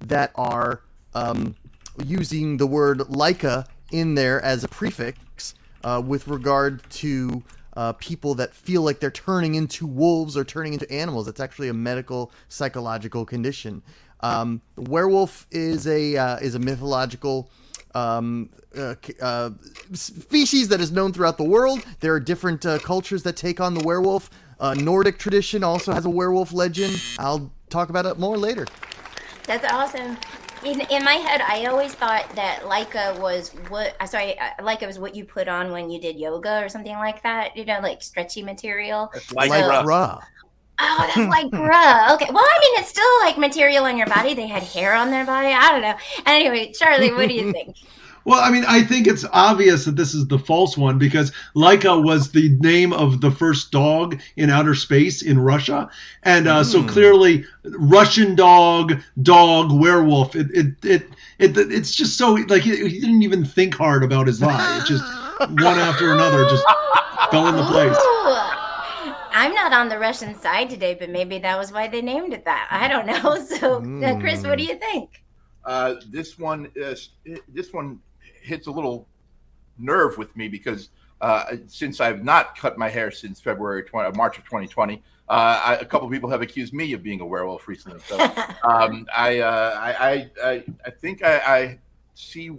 that 0.02 0.32
are 0.36 0.82
um, 1.16 1.56
using 2.04 2.58
the 2.58 2.68
word 2.68 3.00
Lyca 3.00 3.66
in 3.92 4.16
there 4.16 4.42
as 4.42 4.66
a 4.66 4.68
prefix 4.68 5.56
uh, 5.84 6.02
with 6.06 6.28
regard 6.28 6.88
to 6.92 7.44
uh, 7.76 7.94
people 7.94 8.34
that 8.36 8.54
feel 8.54 8.82
like 8.82 9.00
they're 9.00 9.12
turning 9.12 9.56
into 9.56 9.86
wolves 9.86 10.36
or 10.36 10.44
turning 10.44 10.74
into 10.74 10.92
animals. 10.92 11.28
It's 11.28 11.40
actually 11.40 11.70
a 11.70 11.74
medical 11.74 12.32
psychological 12.50 13.24
condition. 13.24 13.84
Um, 14.22 14.62
werewolf 14.76 15.46
is 15.52 15.86
a 15.86 16.18
uh, 16.18 16.38
is 16.38 16.56
a 16.56 16.60
mythological 16.60 17.52
um, 17.94 18.50
uh, 18.76 18.96
uh, 19.22 19.52
species 19.94 20.70
that 20.70 20.82
is 20.82 20.92
known 20.92 21.14
throughout 21.14 21.38
the 21.38 21.44
world. 21.44 21.86
There 22.00 22.14
are 22.14 22.20
different 22.20 22.66
uh, 22.66 22.80
cultures 22.80 23.24
that 23.24 23.36
take 23.36 23.60
on 23.60 23.74
the 23.74 23.84
werewolf. 23.84 24.30
Nordic 24.60 25.20
tradition 25.20 25.64
also 25.64 25.94
has 25.94 26.06
a 26.06 26.10
werewolf 26.10 26.52
legend. 26.52 27.00
I'll 27.20 27.52
talk 27.70 27.90
about 27.90 28.08
it 28.08 28.18
more 28.18 28.38
later. 28.38 28.66
That's 29.44 29.72
awesome. 29.72 30.18
In, 30.64 30.82
in 30.82 31.04
my 31.04 31.14
head, 31.14 31.42
I 31.42 31.66
always 31.66 31.94
thought 31.94 32.30
that 32.36 32.62
Lyca 32.62 33.20
was 33.20 33.50
what. 33.70 33.96
I 34.00 34.06
sorry, 34.06 34.38
uh, 34.40 34.50
Lyca 34.60 34.88
was 34.88 35.00
what 35.00 35.16
you 35.16 35.24
put 35.24 35.48
on 35.48 35.72
when 35.72 35.90
you 35.90 36.00
did 36.00 36.18
yoga 36.18 36.64
or 36.64 36.70
something 36.70 36.96
like 36.96 37.22
that. 37.24 37.56
You 37.56 37.66
know, 37.66 37.80
like 37.82 38.02
stretchy 38.02 38.44
material. 38.44 39.12
Like 39.34 39.52
Lycra. 39.52 40.22
Oh, 40.80 41.12
that's 41.16 41.18
like 41.30 41.48
bruh. 41.48 42.14
Okay. 42.16 42.32
Well, 42.32 42.44
I 42.44 42.60
mean, 42.60 42.80
it's 42.80 42.90
still 42.90 43.20
like 43.22 43.38
material 43.38 43.86
on 43.86 43.98
your 43.98 44.08
body. 44.08 44.34
They 44.34 44.48
had 44.48 44.64
hair 44.64 44.94
on 44.94 45.12
their 45.12 45.26
body. 45.26 45.50
I 45.50 45.72
don't 45.72 45.82
know. 45.82 45.96
Anyway, 46.26 46.72
Charlie, 46.74 47.14
what 47.14 47.28
do 47.28 47.36
you 47.36 47.52
think? 47.54 47.76
Well, 48.28 48.42
I 48.44 48.52
mean, 48.52 48.66
I 48.68 48.84
think 48.84 49.08
it's 49.08 49.24
obvious 49.32 49.86
that 49.86 49.96
this 49.96 50.14
is 50.14 50.28
the 50.28 50.38
false 50.38 50.78
one 50.78 50.98
because 50.98 51.32
Laika 51.56 52.04
was 52.04 52.34
the 52.34 52.50
name 52.60 52.92
of 52.92 53.22
the 53.22 53.32
first 53.32 53.72
dog 53.72 54.20
in 54.36 54.50
outer 54.50 54.76
space 54.76 55.22
in 55.22 55.40
Russia, 55.40 55.90
and 56.24 56.46
uh, 56.46 56.60
mm. 56.60 56.66
so 56.66 56.82
hmm. 56.82 56.90
clearly 56.90 57.46
Russian 57.64 58.36
dog, 58.36 59.00
dog, 59.22 59.72
werewolf. 59.72 60.36
It 60.36 60.48
it 60.52 60.66
it, 60.84 61.04
it 61.40 61.58
it's 61.58 61.96
just 61.96 62.18
so 62.18 62.34
like 62.50 62.64
he, 62.64 62.76
he 62.76 63.00
didn't 63.00 63.24
even 63.24 63.46
think 63.46 63.76
hard 63.76 64.04
about 64.04 64.28
his 64.28 64.42
lie. 64.42 64.82
It 64.82 64.88
just 64.88 65.06
one 65.40 65.80
after 65.80 66.12
another 66.12 66.50
just 66.50 66.66
fell 67.32 67.48
into 67.48 67.64
place. 67.68 67.96
I'm 69.32 69.54
not 69.54 69.72
on 69.72 69.88
the 69.88 70.00
Russian 70.00 70.36
side 70.36 70.70
today, 70.70 70.96
but 70.96 71.10
maybe 71.10 71.40
that 71.40 71.58
was 71.58 71.72
why 71.72 71.88
they 71.88 72.02
named 72.02 72.34
it 72.34 72.44
that. 72.44 72.68
I 72.72 72.90
don't 72.90 73.06
know. 73.06 73.38
So, 73.58 73.78
uh, 74.06 74.20
Chris, 74.20 74.44
what 74.44 74.58
do 74.58 74.66
you 74.66 74.76
think? 74.76 75.24
Uh, 75.64 75.96
this 76.10 76.38
one, 76.38 76.70
is, 76.76 77.10
this 77.48 77.72
one 77.72 78.00
hits 78.48 78.68
a 78.68 78.72
little 78.72 79.08
nerve 79.78 80.18
with 80.18 80.36
me 80.36 80.48
because 80.48 80.90
uh, 81.22 81.56
since 81.68 82.00
I've 82.00 82.24
not 82.24 82.58
cut 82.58 82.78
my 82.78 82.90
hair 82.90 83.12
since 83.12 83.40
February 83.40 83.84
20, 83.84 84.10
uh, 84.10 84.12
March 84.16 84.38
of 84.38 84.44
2020, 84.46 85.02
uh, 85.30 85.62
I, 85.64 85.76
a 85.76 85.86
couple 85.86 86.10
people 86.10 86.30
have 86.30 86.42
accused 86.42 86.74
me 86.74 86.94
of 86.94 87.04
being 87.04 87.22
a 87.22 87.26
werewolf 87.26 87.68
recently. 87.68 88.00
So 88.08 88.18
um, 88.64 89.08
I, 89.16 89.40
uh, 89.40 89.80
I, 89.80 90.30
I, 90.44 90.64
I, 90.86 90.90
think 90.90 91.24
I, 91.24 91.38
I 91.40 91.80
see 92.14 92.52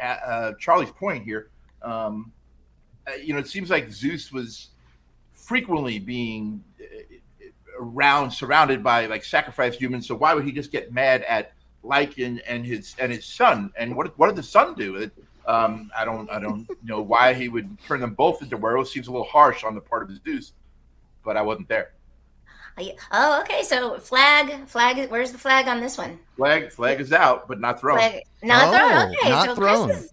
uh, 0.00 0.52
Charlie's 0.58 0.90
point 0.90 1.24
here. 1.24 1.50
Um, 1.82 2.32
uh, 3.06 3.14
you 3.16 3.34
know, 3.34 3.38
it 3.38 3.48
seems 3.48 3.68
like 3.68 3.90
Zeus 3.90 4.32
was 4.32 4.68
frequently 5.32 5.98
being 5.98 6.64
around, 7.78 8.30
surrounded 8.30 8.82
by 8.82 9.06
like 9.06 9.24
sacrificed 9.24 9.80
humans. 9.80 10.06
So 10.06 10.14
why 10.14 10.34
would 10.34 10.44
he 10.44 10.52
just 10.52 10.72
get 10.72 10.92
mad 10.92 11.22
at 11.22 11.52
Lycan 11.84 12.40
and 12.46 12.64
his 12.64 12.94
and 12.98 13.12
his 13.12 13.26
son? 13.26 13.70
And 13.76 13.94
what 13.94 14.18
what 14.18 14.28
did 14.28 14.36
the 14.36 14.42
son 14.42 14.74
do? 14.74 15.10
Um, 15.46 15.90
I 15.96 16.04
don't 16.04 16.30
I 16.30 16.38
don't 16.38 16.66
know 16.82 17.00
why 17.02 17.34
he 17.34 17.48
would 17.48 17.78
turn 17.86 18.00
them 18.00 18.14
both 18.14 18.42
into 18.42 18.56
werewolves. 18.56 18.90
Seems 18.90 19.08
a 19.08 19.10
little 19.10 19.26
harsh 19.26 19.62
on 19.64 19.74
the 19.74 19.80
part 19.80 20.02
of 20.02 20.08
his 20.08 20.20
Zeus, 20.24 20.52
but 21.24 21.36
I 21.36 21.42
wasn't 21.42 21.68
there. 21.68 21.92
Oh, 23.12 23.40
okay. 23.42 23.62
So 23.62 23.98
flag, 23.98 24.66
flag. 24.66 25.10
Where's 25.10 25.32
the 25.32 25.38
flag 25.38 25.68
on 25.68 25.80
this 25.80 25.96
one? 25.96 26.18
Flag, 26.36 26.72
flag 26.72 27.00
is 27.00 27.12
out, 27.12 27.46
but 27.46 27.60
not 27.60 27.80
thrown. 27.80 27.98
Flag, 27.98 28.22
not 28.42 28.68
oh, 28.68 28.78
thrown. 28.78 29.14
Okay, 29.14 29.28
not 29.30 29.46
so 29.46 29.54
thrown. 29.54 29.88
Chris 29.88 30.04
is, 30.04 30.12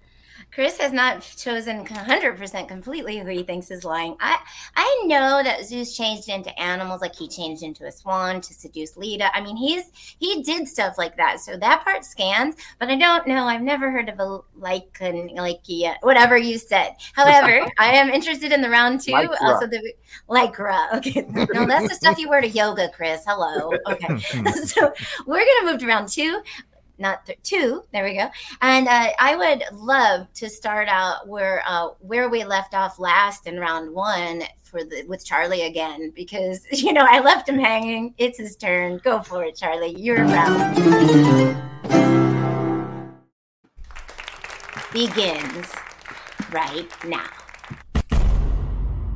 Chris 0.54 0.78
has 0.80 0.92
not 0.92 1.22
chosen 1.22 1.86
100% 1.86 2.68
completely 2.68 3.18
who 3.18 3.28
he 3.28 3.44
thinks 3.44 3.72
is 3.72 3.86
lying. 3.86 4.18
I 4.20 4.38
I 4.76 5.04
know 5.06 5.42
that 5.44 5.66
Zeus 5.66 5.96
changed 5.96 6.28
into 6.28 6.58
animals, 6.60 7.00
like 7.00 7.16
he 7.16 7.28
changed 7.28 7.64
into 7.64 7.86
a 7.86 7.92
swan 7.92 8.42
to 8.42 8.54
seduce 8.54 8.98
Leda. 8.98 9.36
I 9.36 9.42
mean, 9.42 9.56
he's 9.56 9.86
he 9.94 10.44
did 10.44 10.68
stuff 10.68 10.98
like 10.98 11.16
that, 11.18 11.40
so 11.40 11.56
that 11.58 11.84
part 11.86 12.04
scans. 12.04 12.56
But 12.80 12.90
I 12.90 12.98
don't 12.98 13.28
know. 13.28 13.46
I've 13.46 13.62
never 13.62 13.92
heard 13.92 14.10
of 14.10 14.20
a 14.20 14.40
like 14.58 14.98
like 15.00 15.62
whatever 16.02 16.38
you 16.38 16.58
said. 16.58 16.96
However, 17.14 17.66
I 17.80 17.94
am 17.94 18.10
interested 18.10 18.52
in 18.52 18.62
the 18.62 18.70
round 18.70 19.02
two. 19.02 19.14
Lycra. 19.14 19.42
Also, 19.42 19.68
the 19.68 19.94
lycra. 20.30 20.94
Okay, 20.96 21.26
no, 21.30 21.66
that's 21.66 21.88
the 21.88 21.96
stuff 21.96 22.18
you 22.18 22.28
wear 22.28 22.42
to 22.42 22.50
yoga, 22.50 22.90
Chris. 22.90 23.24
Hello. 23.26 23.72
Okay, 23.88 24.18
so 24.66 24.92
we're 25.26 25.46
gonna 25.46 25.72
move 25.72 25.80
to 25.80 25.88
round 25.88 26.10
two 26.10 26.42
not 27.02 27.26
th- 27.26 27.40
two. 27.44 27.84
There 27.92 28.04
we 28.04 28.16
go. 28.16 28.30
And 28.62 28.88
uh, 28.88 29.10
I 29.20 29.36
would 29.36 29.64
love 29.74 30.32
to 30.36 30.50
start 30.50 30.88
out 30.88 31.28
where 31.28 31.64
uh, 31.68 31.90
where 32.00 32.30
we 32.30 32.44
left 32.44 32.74
off 32.74 33.00
last 33.00 33.48
in 33.48 33.60
round 33.60 33.94
one 33.94 34.44
for 34.64 34.84
the 34.84 35.04
with 35.08 35.26
Charlie 35.26 35.64
again 35.64 36.12
because 36.16 36.66
you 36.72 36.94
know 36.94 37.06
I 37.10 37.20
left 37.20 37.50
him 37.50 37.60
hanging. 37.60 38.14
It's 38.18 38.38
his 38.38 38.56
turn. 38.56 39.00
Go 39.04 39.22
for 39.22 39.44
it, 39.44 39.56
Charlie. 39.56 39.96
You're 39.98 40.24
round 40.24 41.58
begins 44.94 45.74
right 46.52 46.88
now. 47.06 47.30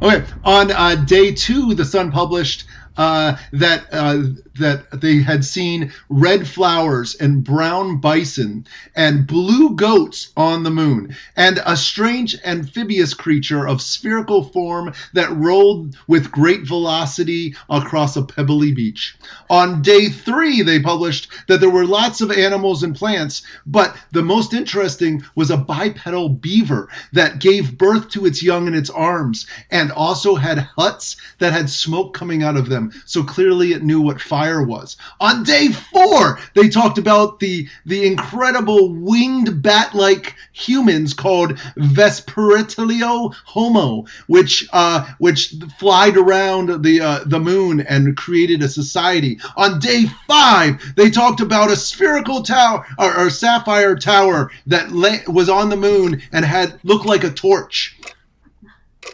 Okay, 0.01 0.25
on 0.43 0.71
uh, 0.71 0.95
day 1.05 1.33
two, 1.33 1.73
the 1.73 1.85
Sun 1.85 2.11
published 2.11 2.65
uh, 2.97 3.35
that 3.51 3.85
uh, 3.91 4.23
that 4.59 5.01
they 5.01 5.21
had 5.21 5.43
seen 5.43 5.91
red 6.09 6.47
flowers 6.47 7.15
and 7.15 7.43
brown 7.43 7.97
bison 7.99 8.65
and 8.95 9.27
blue 9.27 9.75
goats 9.75 10.31
on 10.37 10.63
the 10.63 10.69
moon, 10.69 11.15
and 11.35 11.61
a 11.65 11.75
strange 11.75 12.35
amphibious 12.45 13.13
creature 13.13 13.67
of 13.67 13.81
spherical 13.81 14.43
form 14.43 14.93
that 15.13 15.35
rolled 15.35 15.97
with 16.07 16.31
great 16.31 16.65
velocity 16.65 17.55
across 17.69 18.15
a 18.15 18.23
pebbly 18.23 18.71
beach. 18.71 19.15
On 19.49 19.81
day 19.81 20.09
three, 20.09 20.61
they 20.61 20.79
published 20.79 21.27
that 21.47 21.59
there 21.59 21.69
were 21.69 21.85
lots 21.85 22.21
of 22.21 22.31
animals 22.31 22.83
and 22.83 22.95
plants, 22.95 23.41
but 23.65 23.95
the 24.11 24.23
most 24.23 24.53
interesting 24.53 25.23
was 25.35 25.51
a 25.51 25.57
bipedal 25.57 26.29
beaver 26.29 26.89
that 27.13 27.39
gave 27.39 27.77
birth 27.77 28.09
to 28.09 28.25
its 28.25 28.41
young 28.41 28.67
in 28.67 28.73
its 28.73 28.89
arms 28.89 29.47
and 29.71 29.91
also 29.91 30.35
had 30.35 30.59
huts 30.59 31.17
that 31.39 31.53
had 31.53 31.69
smoke 31.69 32.13
coming 32.13 32.43
out 32.43 32.57
of 32.57 32.69
them. 32.69 32.84
So 33.05 33.23
clearly 33.23 33.73
it 33.73 33.83
knew 33.83 34.01
what 34.01 34.21
fire 34.21 34.63
was. 34.63 34.97
On 35.19 35.43
day 35.43 35.69
four, 35.69 36.39
they 36.53 36.69
talked 36.69 36.97
about 36.97 37.39
the 37.39 37.67
the 37.85 38.05
incredible 38.05 38.93
winged 38.93 39.61
bat-like 39.61 40.35
humans 40.53 41.13
called 41.13 41.57
Vespertilio 41.77 43.33
Homo, 43.45 44.05
which 44.27 44.67
uh, 44.73 45.05
which 45.17 45.55
flied 45.79 46.17
around 46.17 46.83
the 46.83 47.01
uh, 47.01 47.19
the 47.25 47.39
moon 47.39 47.81
and 47.81 48.17
created 48.17 48.61
a 48.61 48.69
society. 48.69 49.39
On 49.55 49.79
day 49.79 50.05
five, 50.27 50.81
they 50.95 51.09
talked 51.09 51.41
about 51.41 51.71
a 51.71 51.75
spherical 51.75 52.43
tower 52.43 52.85
or, 52.97 53.17
or 53.17 53.29
sapphire 53.29 53.95
tower 53.95 54.51
that 54.67 54.91
lay, 54.91 55.21
was 55.27 55.49
on 55.49 55.69
the 55.69 55.75
moon 55.75 56.21
and 56.31 56.45
had 56.45 56.79
looked 56.83 57.05
like 57.05 57.23
a 57.23 57.29
torch. 57.29 57.97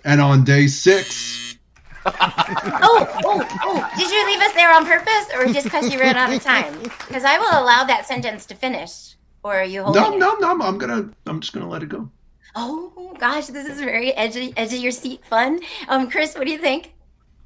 And 0.04 0.22
on 0.22 0.44
day 0.44 0.68
six, 0.68 1.58
oh, 2.06 3.22
oh, 3.26 3.60
oh! 3.64 3.92
Did 3.98 4.12
you 4.12 4.26
leave 4.26 4.42
us 4.42 4.54
there 4.54 4.74
on 4.74 4.86
purpose, 4.86 5.28
or 5.36 5.46
just 5.54 5.66
because 5.66 5.92
you 5.92 6.00
ran 6.00 6.16
out 6.16 6.34
of 6.34 6.42
time? 6.42 6.78
Because 7.08 7.24
I 7.24 7.38
will 7.38 7.64
allow 7.64 7.84
that 7.84 8.06
sentence 8.06 8.46
to 8.48 8.56
finish. 8.56 9.16
Or 9.44 9.56
are 9.56 9.64
you 9.64 9.84
holding? 9.84 10.20
No, 10.20 10.36
no, 10.36 10.54
no. 10.54 10.66
I'm 10.66 10.78
gonna. 10.78 11.10
I'm 11.26 11.40
just 11.40 11.54
gonna 11.54 11.70
let 11.70 11.84
it 11.84 11.90
go. 11.90 12.10
Oh 12.56 13.16
gosh, 13.20 13.48
this 13.48 13.68
is 13.68 13.80
very 13.80 14.14
edgy, 14.14 14.54
edge 14.58 14.74
of 14.74 14.80
your 14.80 14.92
seat 14.92 15.24
fun. 15.26 15.60
Um, 15.88 16.10
Chris, 16.10 16.36
what 16.36 16.46
do 16.46 16.52
you 16.52 16.60
think? 16.60 16.94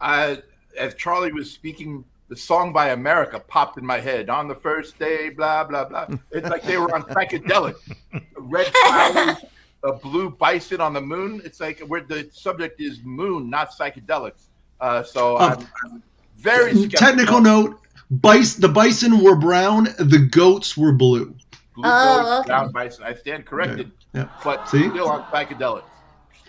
Uh, 0.01 0.37
as 0.77 0.93
Charlie 0.95 1.31
was 1.31 1.51
speaking, 1.51 2.03
the 2.27 2.35
song 2.35 2.73
by 2.73 2.89
America 2.89 3.39
popped 3.39 3.77
in 3.77 3.85
my 3.85 3.99
head. 3.99 4.29
On 4.29 4.47
the 4.47 4.55
first 4.55 4.97
day, 4.97 5.29
blah 5.29 5.63
blah 5.63 5.85
blah. 5.85 6.07
It's 6.31 6.49
like 6.49 6.63
they 6.63 6.77
were 6.77 6.93
on 6.93 7.03
psychedelic. 7.03 7.75
Red 8.37 8.67
flowers, 8.67 9.37
a 9.85 9.93
blue 9.93 10.29
bison 10.29 10.81
on 10.81 10.93
the 10.93 11.01
moon. 11.01 11.41
It's 11.45 11.59
like 11.59 11.79
where 11.81 12.01
the 12.01 12.27
subject 12.31 12.81
is 12.81 13.01
moon, 13.03 13.49
not 13.49 13.71
psychedelics. 13.71 14.47
Uh, 14.81 15.03
so 15.03 15.37
oh. 15.37 15.39
I'm, 15.39 15.67
I'm, 15.85 16.03
very 16.37 16.73
skeptical. 16.75 17.07
technical 17.07 17.41
note: 17.41 17.79
bison, 18.11 18.61
the 18.61 18.69
bison 18.69 19.23
were 19.23 19.35
brown, 19.35 19.85
the 19.97 20.27
goats 20.29 20.75
were 20.75 20.91
blue. 20.91 21.35
Blue 21.75 21.83
Oh, 21.85 22.21
goat, 22.21 22.39
okay. 22.39 22.47
brown 22.47 22.71
bison. 22.71 23.03
I 23.03 23.13
stand 23.13 23.45
corrected, 23.45 23.91
Yeah. 24.13 24.27
but 24.43 24.67
See? 24.69 24.89
still 24.89 25.09
on 25.09 25.23
psychedelics. 25.31 25.83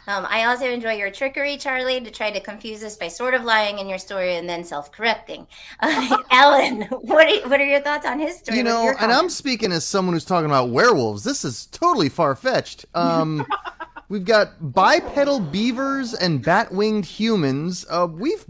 Um, 0.07 0.27
I 0.29 0.45
also 0.45 0.71
enjoy 0.71 0.95
your 0.95 1.11
trickery, 1.11 1.57
Charlie, 1.57 2.01
to 2.01 2.11
try 2.11 2.31
to 2.31 2.41
confuse 2.41 2.85
us 2.85 2.97
by 2.97 3.09
sort 3.09 3.35
of 3.35 3.45
lying 3.45 3.79
in 3.79 3.89
your 3.89 3.99
story 3.99 4.37
and 4.37 4.49
then 4.49 4.65
self-correcting. 4.65 5.47
Uh, 5.81 6.17
Alan, 6.31 6.83
what 6.83 7.27
are, 7.27 7.49
what 7.49 7.61
are 7.61 7.65
your 7.65 7.81
thoughts 7.81 8.07
on 8.07 8.19
his 8.19 8.39
story? 8.39 8.59
You 8.59 8.65
know, 8.65 8.95
and 8.99 9.13
I'm 9.13 9.29
speaking 9.29 9.73
as 9.73 9.85
someone 9.85 10.15
who's 10.15 10.25
talking 10.25 10.47
about 10.47 10.71
werewolves. 10.71 11.23
This 11.23 11.45
is 11.45 11.67
totally 11.67 12.09
far 12.09 12.35
fetched. 12.35 12.87
Um, 12.95 13.47
we've 14.09 14.25
got 14.25 14.73
bipedal 14.73 15.41
beavers 15.41 16.15
and 16.15 16.43
bat 16.43 16.73
winged 16.73 17.05
humans. 17.05 17.85
Uh, 17.91 18.09
we've 18.11 18.45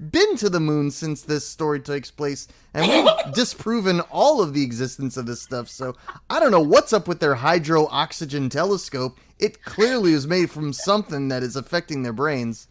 been 0.00 0.36
to 0.38 0.48
the 0.48 0.60
moon 0.60 0.90
since 0.90 1.22
this 1.22 1.46
story 1.46 1.80
takes 1.80 2.10
place, 2.10 2.48
and 2.74 2.88
we've 2.88 3.34
disproven 3.34 4.00
all 4.10 4.40
of 4.40 4.54
the 4.54 4.62
existence 4.62 5.16
of 5.16 5.26
this 5.26 5.42
stuff. 5.42 5.68
So 5.68 5.94
I 6.28 6.40
don't 6.40 6.50
know 6.50 6.60
what's 6.60 6.92
up 6.92 7.06
with 7.06 7.20
their 7.20 7.34
hydro 7.36 7.86
oxygen 7.88 8.48
telescope. 8.48 9.18
It 9.38 9.62
clearly 9.62 10.12
is 10.12 10.26
made 10.26 10.50
from 10.50 10.72
something 10.72 11.28
that 11.28 11.42
is 11.42 11.56
affecting 11.56 12.02
their 12.02 12.12
brains. 12.12 12.68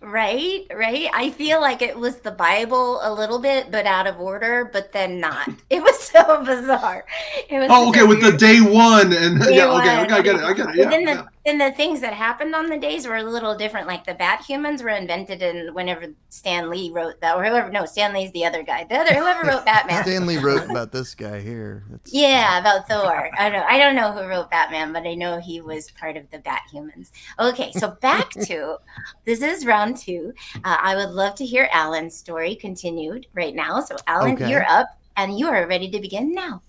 Right, 0.00 0.66
right. 0.74 1.08
I 1.14 1.30
feel 1.30 1.60
like 1.60 1.80
it 1.80 1.96
was 1.96 2.16
the 2.18 2.32
Bible 2.32 2.98
a 3.02 3.14
little 3.14 3.38
bit, 3.38 3.70
but 3.70 3.86
out 3.86 4.06
of 4.08 4.18
order, 4.20 4.68
but 4.72 4.92
then 4.92 5.20
not. 5.20 5.48
It 5.70 5.80
was 5.82 5.98
so 6.00 6.44
bizarre. 6.44 7.04
It 7.48 7.58
was 7.60 7.68
Oh, 7.70 7.88
okay, 7.90 8.00
a 8.00 8.06
with 8.06 8.20
the 8.20 8.32
day 8.36 8.60
one 8.60 9.12
and 9.12 9.40
Day 9.42 9.56
yeah, 9.56 9.68
okay, 9.68 9.96
one. 9.96 10.04
okay, 10.06 10.14
I 10.14 10.22
get 10.22 10.34
it, 10.36 10.42
I 10.42 10.52
get 10.52 10.68
it. 10.70 10.76
Yeah, 10.76 11.22
then 11.44 11.58
the 11.58 11.64
yeah. 11.64 11.70
then 11.70 11.70
the 11.70 11.76
things 11.76 12.00
that 12.00 12.12
happened 12.12 12.54
on 12.54 12.66
the 12.68 12.78
days 12.78 13.06
were 13.06 13.16
a 13.16 13.22
little 13.22 13.56
different. 13.56 13.86
Like 13.86 14.04
the 14.04 14.14
bat 14.14 14.44
humans 14.44 14.82
were 14.82 14.90
invented 14.90 15.42
in 15.42 15.74
whenever 15.74 16.06
Stan 16.28 16.70
Lee 16.70 16.90
wrote 16.90 17.20
that, 17.20 17.36
or 17.36 17.44
whoever. 17.44 17.70
No, 17.70 17.84
Stan 17.84 18.12
Lee's 18.12 18.32
the 18.32 18.44
other 18.44 18.62
guy. 18.62 18.84
The 18.84 18.96
other 18.96 19.14
whoever 19.14 19.46
wrote 19.48 19.64
Batman. 19.64 20.02
Stan 20.04 20.26
Lee 20.26 20.38
wrote 20.38 20.68
about 20.70 20.92
this 20.92 21.14
guy 21.14 21.40
here. 21.40 21.84
Yeah, 22.06 22.58
about 22.58 22.88
Thor. 22.88 23.30
I 23.38 23.48
don't 23.48 23.60
know. 23.60 23.66
I 23.68 23.78
don't 23.78 23.94
know 23.94 24.12
who 24.12 24.28
wrote 24.28 24.50
Batman, 24.50 24.92
but 24.92 25.06
I 25.06 25.14
know 25.14 25.38
he 25.38 25.60
was 25.60 25.90
part 25.92 26.16
of 26.16 26.28
the 26.30 26.38
Bat 26.38 26.62
Humans. 26.72 27.12
Okay, 27.38 27.72
so 27.72 27.92
back 28.00 28.30
to 28.46 28.76
this 29.24 29.42
is 29.42 29.64
round 29.66 29.96
two. 29.96 30.32
Uh, 30.64 30.76
I 30.80 30.96
would 30.96 31.10
love 31.10 31.34
to 31.36 31.46
hear 31.46 31.68
Alan's 31.72 32.16
story 32.16 32.56
continued 32.56 33.26
right 33.34 33.54
now. 33.54 33.80
So, 33.80 33.96
Alan, 34.06 34.34
Okay. 34.34 34.50
you're 34.50 34.66
up, 34.68 34.88
and 35.16 35.38
you 35.38 35.46
are 35.46 35.66
ready 35.66 35.90
to 35.90 36.00
begin 36.00 36.34
now. 36.34 36.62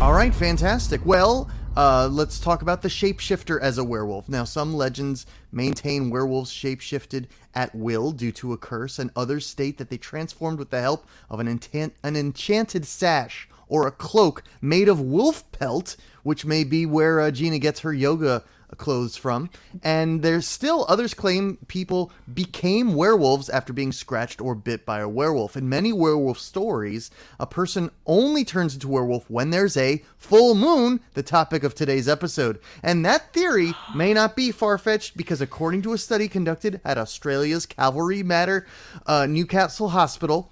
All 0.00 0.12
right, 0.12 0.34
fantastic. 0.34 1.04
Well, 1.04 1.50
uh, 1.76 2.08
let's 2.10 2.38
talk 2.38 2.62
about 2.62 2.82
the 2.82 2.88
shapeshifter 2.88 3.60
as 3.60 3.78
a 3.78 3.84
werewolf. 3.84 4.28
Now, 4.28 4.44
some 4.44 4.74
legends 4.74 5.26
maintain 5.50 6.10
werewolves 6.10 6.52
shapeshifted 6.52 7.26
at 7.54 7.74
will 7.74 8.12
due 8.12 8.32
to 8.32 8.52
a 8.52 8.58
curse, 8.58 8.98
and 8.98 9.10
others 9.16 9.46
state 9.46 9.78
that 9.78 9.90
they 9.90 9.96
transformed 9.96 10.58
with 10.58 10.70
the 10.70 10.80
help 10.80 11.06
of 11.28 11.40
an, 11.40 11.60
an 11.72 12.16
enchanted 12.16 12.86
sash 12.86 13.48
or 13.68 13.86
a 13.86 13.92
cloak 13.92 14.42
made 14.60 14.88
of 14.88 15.00
wolf 15.00 15.50
pelt, 15.52 15.96
which 16.22 16.44
may 16.44 16.64
be 16.64 16.86
where 16.86 17.20
uh, 17.20 17.30
Gina 17.30 17.58
gets 17.58 17.80
her 17.80 17.92
yoga 17.92 18.44
clothes 18.76 19.16
from. 19.16 19.50
And 19.82 20.22
there's 20.22 20.46
still 20.46 20.84
others 20.88 21.14
claim 21.14 21.58
people 21.68 22.12
became 22.32 22.94
werewolves 22.94 23.48
after 23.48 23.72
being 23.72 23.92
scratched 23.92 24.40
or 24.40 24.54
bit 24.54 24.84
by 24.84 25.00
a 25.00 25.08
werewolf. 25.08 25.56
In 25.56 25.68
many 25.68 25.92
werewolf 25.92 26.38
stories, 26.38 27.10
a 27.38 27.46
person 27.46 27.90
only 28.06 28.44
turns 28.44 28.74
into 28.74 28.88
werewolf 28.88 29.28
when 29.30 29.50
there's 29.50 29.76
a 29.76 30.02
full 30.16 30.54
moon, 30.54 31.00
the 31.14 31.22
topic 31.22 31.64
of 31.64 31.74
today's 31.74 32.08
episode. 32.08 32.60
And 32.82 33.04
that 33.04 33.32
theory 33.32 33.72
may 33.94 34.14
not 34.14 34.36
be 34.36 34.52
far 34.52 34.78
fetched 34.78 35.16
because, 35.16 35.40
according 35.40 35.82
to 35.82 35.92
a 35.92 35.98
study 35.98 36.28
conducted 36.28 36.80
at 36.84 36.98
Australia's 36.98 37.66
Calvary 37.66 38.22
Mater 38.22 38.66
uh, 39.06 39.26
Newcastle 39.26 39.90
Hospital, 39.90 40.50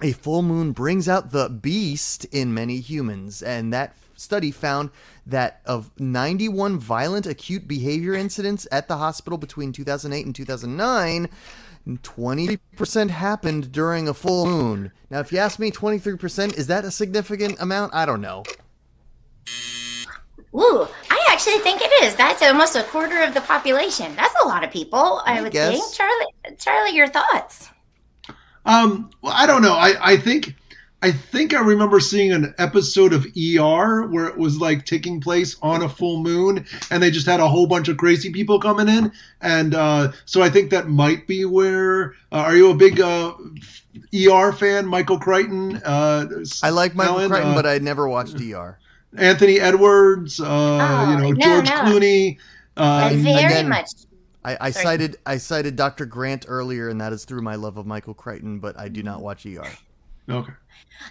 a 0.00 0.12
full 0.12 0.42
moon 0.42 0.72
brings 0.72 1.08
out 1.08 1.30
the 1.30 1.48
beast 1.48 2.24
in 2.26 2.52
many 2.52 2.80
humans, 2.80 3.42
and 3.42 3.72
that 3.72 3.94
study 4.22 4.50
found 4.50 4.90
that 5.26 5.60
of 5.66 5.90
91 6.00 6.78
violent 6.78 7.26
acute 7.26 7.68
behavior 7.68 8.14
incidents 8.14 8.66
at 8.72 8.88
the 8.88 8.96
hospital 8.96 9.38
between 9.38 9.72
2008 9.72 10.24
and 10.24 10.34
2009, 10.34 11.28
23% 11.88 13.10
happened 13.10 13.72
during 13.72 14.08
a 14.08 14.14
full 14.14 14.46
moon. 14.46 14.92
Now, 15.10 15.20
if 15.20 15.32
you 15.32 15.38
ask 15.38 15.58
me, 15.58 15.70
23%, 15.70 16.56
is 16.56 16.68
that 16.68 16.84
a 16.84 16.90
significant 16.90 17.60
amount? 17.60 17.94
I 17.94 18.06
don't 18.06 18.20
know. 18.20 18.44
Ooh, 20.54 20.86
I 21.10 21.26
actually 21.30 21.58
think 21.58 21.80
it 21.82 22.04
is. 22.04 22.14
That's 22.14 22.42
almost 22.42 22.76
a 22.76 22.82
quarter 22.84 23.22
of 23.22 23.34
the 23.34 23.40
population. 23.40 24.14
That's 24.16 24.34
a 24.44 24.46
lot 24.46 24.62
of 24.62 24.70
people, 24.70 25.22
I, 25.24 25.38
I 25.38 25.42
would 25.42 25.52
guess. 25.52 25.72
think. 25.72 25.94
Charlie, 25.94 26.56
Charlie, 26.58 26.94
your 26.94 27.08
thoughts? 27.08 27.70
Um, 28.64 29.10
well, 29.22 29.32
I 29.34 29.46
don't 29.46 29.62
know. 29.62 29.74
I, 29.74 29.94
I 30.00 30.16
think 30.16 30.54
I 31.04 31.10
think 31.10 31.52
I 31.52 31.60
remember 31.60 31.98
seeing 31.98 32.30
an 32.32 32.54
episode 32.58 33.12
of 33.12 33.26
ER 33.26 34.06
where 34.06 34.26
it 34.28 34.36
was 34.38 34.58
like 34.60 34.86
taking 34.86 35.20
place 35.20 35.56
on 35.60 35.82
a 35.82 35.88
full 35.88 36.22
moon, 36.22 36.64
and 36.92 37.02
they 37.02 37.10
just 37.10 37.26
had 37.26 37.40
a 37.40 37.48
whole 37.48 37.66
bunch 37.66 37.88
of 37.88 37.96
crazy 37.96 38.30
people 38.30 38.60
coming 38.60 38.88
in, 38.88 39.10
and 39.40 39.74
uh, 39.74 40.12
so 40.26 40.42
I 40.42 40.48
think 40.48 40.70
that 40.70 40.88
might 40.88 41.26
be 41.26 41.44
where. 41.44 42.14
Uh, 42.30 42.36
are 42.36 42.56
you 42.56 42.70
a 42.70 42.74
big 42.74 43.00
uh, 43.00 43.34
ER 44.14 44.52
fan, 44.52 44.86
Michael 44.86 45.18
Crichton? 45.18 45.76
Uh, 45.84 46.26
I 46.62 46.70
like 46.70 46.94
Michael 46.94 47.14
Alan, 47.16 47.30
Crichton, 47.30 47.50
uh, 47.50 47.54
but 47.54 47.66
I 47.66 47.78
never 47.78 48.08
watched 48.08 48.40
ER. 48.40 48.78
Anthony 49.18 49.58
Edwards. 49.60 50.40
Uh, 50.40 50.46
Oh, 50.46 51.10
you 51.10 51.16
know 51.18 51.30
no, 51.32 51.34
George 51.34 51.66
no. 51.68 51.80
Clooney. 51.82 52.38
I 52.76 53.10
Um, 53.12 53.18
very 53.22 53.44
again- 53.44 53.68
much. 53.68 53.88
I, 54.44 54.56
I 54.60 54.70
cited 54.70 55.18
I 55.24 55.36
cited 55.36 55.76
Dr. 55.76 56.04
Grant 56.06 56.46
earlier, 56.48 56.88
and 56.88 57.00
that 57.00 57.12
is 57.12 57.24
through 57.24 57.42
my 57.42 57.54
love 57.54 57.76
of 57.76 57.86
Michael 57.86 58.14
Crichton, 58.14 58.58
but 58.58 58.76
I 58.78 58.88
do 58.88 59.02
not 59.02 59.20
watch 59.22 59.46
ER. 59.46 59.62
okay. 60.28 60.52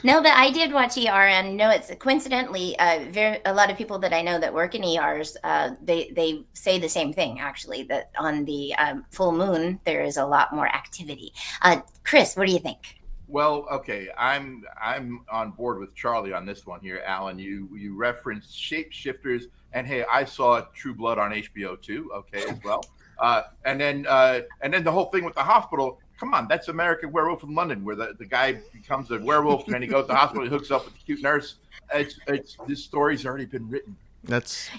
No, 0.04 0.22
but 0.22 0.32
I 0.32 0.52
did 0.52 0.72
watch 0.72 0.98
ER, 0.98 1.28
and 1.28 1.58
no, 1.58 1.70
it's 1.70 1.92
coincidentally 2.00 2.78
uh, 2.80 3.06
very 3.10 3.40
a 3.46 3.54
lot 3.54 3.70
of 3.70 3.78
people 3.78 4.00
that 4.00 4.14
I 4.14 4.22
know 4.22 4.40
that 4.40 4.54
work 4.54 4.76
in 4.76 4.84
ERs. 4.84 5.38
Uh, 5.44 5.72
they 5.84 6.12
they 6.16 6.46
say 6.54 6.80
the 6.80 6.90
same 6.90 7.14
thing 7.14 7.40
actually 7.40 7.84
that 7.84 8.12
on 8.18 8.46
the 8.46 8.74
um, 8.76 9.06
full 9.12 9.32
moon 9.32 9.80
there 9.86 10.02
is 10.02 10.18
a 10.18 10.26
lot 10.26 10.54
more 10.54 10.68
activity. 10.68 11.34
Uh, 11.62 11.82
Chris, 12.04 12.36
what 12.36 12.48
do 12.48 12.54
you 12.54 12.60
think? 12.60 13.02
Well, 13.28 13.66
okay, 13.72 14.10
I'm 14.18 14.64
I'm 14.82 15.24
on 15.32 15.52
board 15.52 15.80
with 15.80 15.96
Charlie 15.96 16.34
on 16.34 16.46
this 16.46 16.66
one 16.66 16.82
here, 16.82 17.02
Alan. 17.06 17.40
You 17.40 17.70
you 17.78 17.96
referenced 17.96 18.52
shapeshifters, 18.54 19.44
and 19.72 19.88
hey, 19.88 20.04
I 20.12 20.26
saw 20.26 20.62
True 20.74 20.94
Blood 20.94 21.18
on 21.18 21.32
HBO 21.32 21.82
too. 21.82 22.12
Okay, 22.14 22.44
as 22.50 22.60
well. 22.64 22.84
Uh, 23.20 23.44
and 23.66 23.80
then 23.80 24.06
uh, 24.10 24.42
and 24.62 24.74
then 24.74 24.84
the 24.84 24.92
whole 24.92 25.06
thing 25.06 25.24
with 25.24 25.36
the 25.36 25.44
hospital. 25.44 26.00
Come 26.22 26.36
on, 26.36 26.48
that's 26.48 26.68
American 26.68 27.12
Werewolf 27.12 27.42
in 27.42 27.56
London, 27.56 27.84
where 27.84 27.96
the, 27.96 28.14
the 28.20 28.26
guy 28.26 28.62
becomes 28.72 29.10
a 29.10 29.18
werewolf 29.18 29.68
and 29.70 29.84
he 29.84 29.90
goes 29.90 30.04
to 30.04 30.10
the 30.10 30.16
hospital, 30.16 30.44
he 30.44 30.50
hooks 30.52 30.70
up 30.70 30.86
with 30.86 30.94
the 30.94 31.00
cute 31.00 31.24
nurse. 31.24 31.56
It's 31.96 32.20
it's 32.28 32.58
this 32.68 32.84
story's 32.84 33.26
already 33.26 33.46
been 33.46 33.68
written. 33.68 33.98
That's 34.26 34.70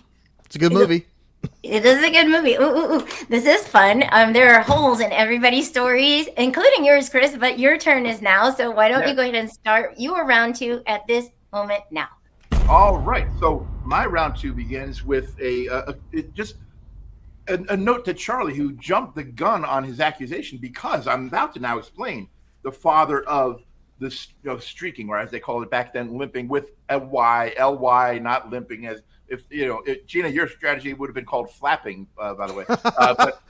it's 0.44 0.54
a 0.54 0.60
good 0.60 0.72
movie. 0.72 1.04
It 1.64 1.84
is 1.84 2.04
a 2.04 2.10
good 2.12 2.28
movie. 2.28 2.54
Ooh, 2.54 2.62
ooh, 2.62 2.92
ooh. 2.94 3.06
This 3.28 3.44
is 3.44 3.66
fun. 3.66 4.04
Um, 4.12 4.32
there 4.32 4.54
are 4.54 4.62
holes 4.62 5.00
in 5.00 5.10
everybody's 5.10 5.68
stories, 5.68 6.28
including 6.36 6.84
yours, 6.84 7.08
Chris. 7.08 7.36
But 7.36 7.58
your 7.58 7.76
turn 7.76 8.06
is 8.06 8.22
now. 8.22 8.52
So 8.52 8.70
why 8.70 8.88
don't 8.88 9.00
Yeah. 9.00 9.08
you 9.08 9.16
go 9.16 9.22
ahead 9.22 9.34
and 9.34 9.50
start? 9.50 9.98
You 9.98 10.14
are 10.14 10.24
round 10.24 10.54
two 10.54 10.80
at 10.86 11.04
this 11.08 11.26
moment 11.52 11.82
now. 11.90 12.06
All 12.68 12.98
right. 12.98 13.26
So 13.40 13.66
my 13.84 14.06
round 14.06 14.36
two 14.36 14.52
begins 14.52 15.04
with 15.04 15.34
a, 15.40 15.68
uh, 15.68 15.92
a 15.92 15.94
it 16.12 16.32
just 16.34 16.54
a, 17.48 17.58
a 17.70 17.76
note 17.76 18.04
to 18.06 18.14
Charlie, 18.14 18.54
who 18.54 18.72
jumped 18.72 19.14
the 19.14 19.24
gun 19.24 19.64
on 19.64 19.84
his 19.84 20.00
accusation 20.00 20.58
because 20.58 21.06
I'm 21.06 21.28
about 21.28 21.54
to 21.54 21.60
now 21.60 21.78
explain 21.78 22.28
the 22.62 22.72
father 22.72 23.22
of 23.24 23.62
this 23.98 24.28
you 24.42 24.50
know, 24.50 24.58
streaking, 24.58 25.08
or 25.08 25.18
as 25.18 25.30
they 25.30 25.40
called 25.40 25.62
it 25.62 25.70
back 25.70 25.92
then, 25.92 26.18
limping 26.18 26.48
with 26.48 26.70
a 26.88 26.98
Y, 26.98 27.54
L 27.56 27.78
Y, 27.78 28.18
not 28.18 28.50
limping 28.50 28.86
as 28.86 29.02
if 29.28 29.44
you 29.50 29.66
know. 29.66 29.82
It, 29.86 30.06
Gina, 30.06 30.28
your 30.28 30.48
strategy 30.48 30.92
would 30.92 31.08
have 31.08 31.14
been 31.14 31.24
called 31.24 31.50
flapping, 31.50 32.06
uh, 32.18 32.34
by 32.34 32.46
the 32.46 32.54
way. 32.54 32.64
Uh, 32.84 33.14
but 33.14 33.42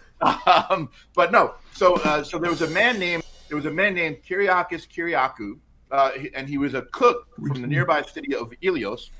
um, 0.70 0.88
but 1.14 1.32
no. 1.32 1.54
So 1.72 1.94
uh, 1.96 2.22
so 2.22 2.38
there 2.38 2.50
was 2.50 2.62
a 2.62 2.68
man 2.68 2.98
named 2.98 3.24
there 3.48 3.56
was 3.56 3.66
a 3.66 3.70
man 3.70 3.94
named 3.94 4.18
Kyriakis 4.28 4.86
Kyriakou, 4.88 5.58
uh, 5.90 6.10
and 6.34 6.48
he 6.48 6.58
was 6.58 6.74
a 6.74 6.82
cook 6.82 7.26
from 7.34 7.60
the 7.60 7.66
nearby 7.66 8.02
city 8.02 8.34
of 8.34 8.52
Ilios, 8.62 9.10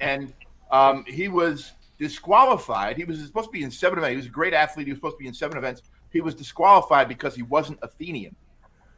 and 0.00 0.32
um, 0.70 1.04
he 1.06 1.28
was 1.28 1.72
disqualified. 1.98 2.96
He 2.96 3.04
was 3.04 3.24
supposed 3.24 3.48
to 3.48 3.52
be 3.52 3.62
in 3.62 3.70
seven 3.70 3.98
events. 3.98 4.12
He 4.12 4.16
was 4.16 4.26
a 4.26 4.30
great 4.30 4.54
athlete. 4.54 4.86
He 4.86 4.92
was 4.92 4.98
supposed 4.98 5.16
to 5.16 5.22
be 5.22 5.28
in 5.28 5.34
seven 5.34 5.58
events. 5.58 5.82
He 6.10 6.20
was 6.20 6.34
disqualified 6.34 7.08
because 7.08 7.34
he 7.34 7.42
wasn't 7.42 7.78
Athenian. 7.82 8.34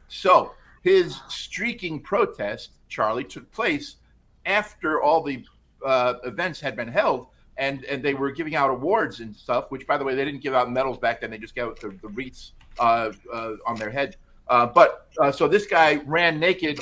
So 0.07 0.53
his 0.81 1.19
streaking 1.27 2.01
protest, 2.01 2.71
Charlie, 2.87 3.23
took 3.23 3.51
place 3.51 3.97
after 4.45 5.01
all 5.01 5.21
the 5.23 5.43
uh, 5.85 6.15
events 6.23 6.59
had 6.59 6.75
been 6.75 6.87
held, 6.87 7.27
and 7.57 7.83
and 7.85 8.03
they 8.03 8.13
were 8.13 8.31
giving 8.31 8.55
out 8.55 8.69
awards 8.69 9.19
and 9.19 9.35
stuff. 9.35 9.69
Which, 9.69 9.85
by 9.87 9.97
the 9.97 10.03
way, 10.03 10.15
they 10.15 10.25
didn't 10.25 10.41
give 10.41 10.53
out 10.53 10.71
medals 10.71 10.97
back 10.97 11.21
then. 11.21 11.31
They 11.31 11.37
just 11.37 11.55
gave 11.55 11.75
the, 11.79 11.89
the 12.01 12.07
wreaths 12.09 12.53
uh, 12.79 13.11
uh, 13.31 13.53
on 13.65 13.75
their 13.75 13.89
head. 13.89 14.15
Uh, 14.47 14.65
but 14.65 15.07
uh, 15.21 15.31
so 15.31 15.47
this 15.47 15.67
guy 15.67 15.95
ran 16.05 16.39
naked 16.39 16.79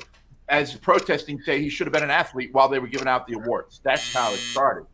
as 0.50 0.76
protesting, 0.76 1.42
say 1.42 1.62
he 1.62 1.70
should 1.70 1.88
have 1.88 1.94
been 1.94 2.04
an 2.04 2.12
athlete 2.12 2.54
while 2.54 2.70
they 2.70 2.80
were 2.80 2.88
giving 2.88 3.08
out 3.08 3.28
the 3.28 3.34
awards. 3.34 3.82
That's 3.84 4.14
how 4.14 4.32
it 4.32 4.38
started. 4.38 4.86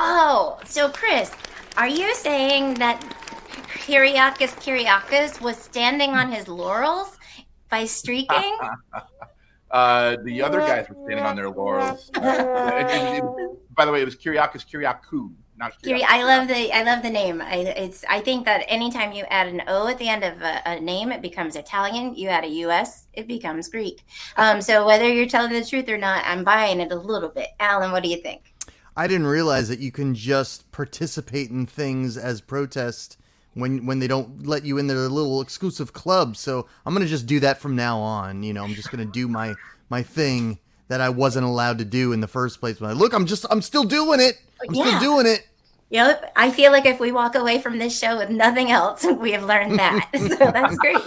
Oh, 0.00 0.58
so 0.64 0.88
Chris, 0.90 1.32
are 1.76 1.88
you 1.88 2.14
saying 2.14 2.74
that 2.74 3.00
Kyriakis 3.84 4.54
Kyriakis 4.62 5.40
was 5.40 5.56
standing 5.56 6.10
on 6.10 6.30
his 6.30 6.46
laurels 6.48 7.18
by 7.68 7.84
streaking? 7.84 8.56
Uh, 9.70 10.16
the 10.24 10.40
other 10.42 10.60
guys 10.60 10.88
were 10.88 10.94
standing 11.04 11.26
on 11.26 11.36
their 11.36 11.50
laurels. 11.50 12.10
It- 12.16 12.22
it- 12.24 13.22
it- 13.22 13.74
by 13.76 13.84
the 13.84 13.92
way, 13.92 14.00
it 14.00 14.06
was 14.06 14.16
Kyriakis 14.16 14.64
Kyriakou, 14.66 15.30
not 15.58 15.72
Kiri, 15.82 16.02
I 16.02 16.22
love 16.24 16.48
the 16.48 16.72
I 16.72 16.82
love 16.84 17.02
the 17.02 17.10
name. 17.10 17.42
I, 17.42 17.56
it's 17.76 18.02
I 18.08 18.20
think 18.20 18.46
that 18.46 18.64
anytime 18.68 19.12
you 19.12 19.24
add 19.28 19.46
an 19.46 19.60
O 19.68 19.86
at 19.86 19.98
the 19.98 20.08
end 20.08 20.24
of 20.24 20.40
a, 20.40 20.62
a 20.64 20.80
name, 20.80 21.12
it 21.12 21.20
becomes 21.20 21.54
Italian. 21.54 22.14
You 22.14 22.28
add 22.30 22.44
a 22.44 22.52
U.S., 22.64 23.08
it 23.12 23.28
becomes 23.28 23.68
Greek. 23.68 24.02
Um, 24.38 24.62
so 24.62 24.86
whether 24.86 25.06
you're 25.06 25.26
telling 25.28 25.52
the 25.52 25.62
truth 25.62 25.88
or 25.90 25.98
not, 25.98 26.24
I'm 26.26 26.44
buying 26.44 26.80
it 26.80 26.90
a 26.90 26.96
little 26.96 27.28
bit. 27.28 27.48
Alan, 27.60 27.92
what 27.92 28.02
do 28.02 28.08
you 28.08 28.22
think? 28.22 28.54
I 28.98 29.06
didn't 29.06 29.28
realize 29.28 29.68
that 29.68 29.78
you 29.78 29.92
can 29.92 30.14
just 30.16 30.70
participate 30.72 31.50
in 31.50 31.66
things 31.66 32.16
as 32.18 32.40
protest 32.40 33.16
when 33.54 33.86
when 33.86 34.00
they 34.00 34.08
don't 34.08 34.44
let 34.44 34.64
you 34.64 34.76
in 34.76 34.88
their 34.88 34.96
little 35.08 35.40
exclusive 35.40 35.92
club. 35.92 36.36
So 36.36 36.66
I'm 36.84 36.92
gonna 36.94 37.06
just 37.06 37.26
do 37.26 37.38
that 37.40 37.58
from 37.60 37.76
now 37.76 37.98
on. 38.00 38.42
You 38.42 38.52
know, 38.52 38.64
I'm 38.64 38.74
just 38.74 38.90
gonna 38.90 39.04
do 39.04 39.28
my 39.28 39.54
my 39.88 40.02
thing 40.02 40.58
that 40.88 41.00
I 41.00 41.10
wasn't 41.10 41.46
allowed 41.46 41.78
to 41.78 41.84
do 41.84 42.12
in 42.12 42.20
the 42.20 42.26
first 42.26 42.58
place. 42.58 42.78
But 42.80 42.96
look, 42.96 43.12
I'm 43.12 43.26
just 43.26 43.46
I'm 43.50 43.62
still 43.62 43.84
doing 43.84 44.18
it. 44.20 44.34
I'm 44.68 44.74
Yeah. 44.74 44.84
still 44.86 45.00
doing 45.00 45.26
it. 45.26 45.46
Yep, 45.90 46.32
I 46.36 46.50
feel 46.50 46.70
like 46.72 46.84
if 46.84 47.00
we 47.00 47.12
walk 47.12 47.34
away 47.34 47.60
from 47.60 47.78
this 47.78 47.96
show 47.98 48.18
with 48.18 48.28
nothing 48.30 48.70
else, 48.70 49.04
we 49.20 49.30
have 49.32 49.44
learned 49.44 49.78
that. 49.78 50.08
so 50.18 50.36
that's 50.36 50.76
great. 50.84 50.98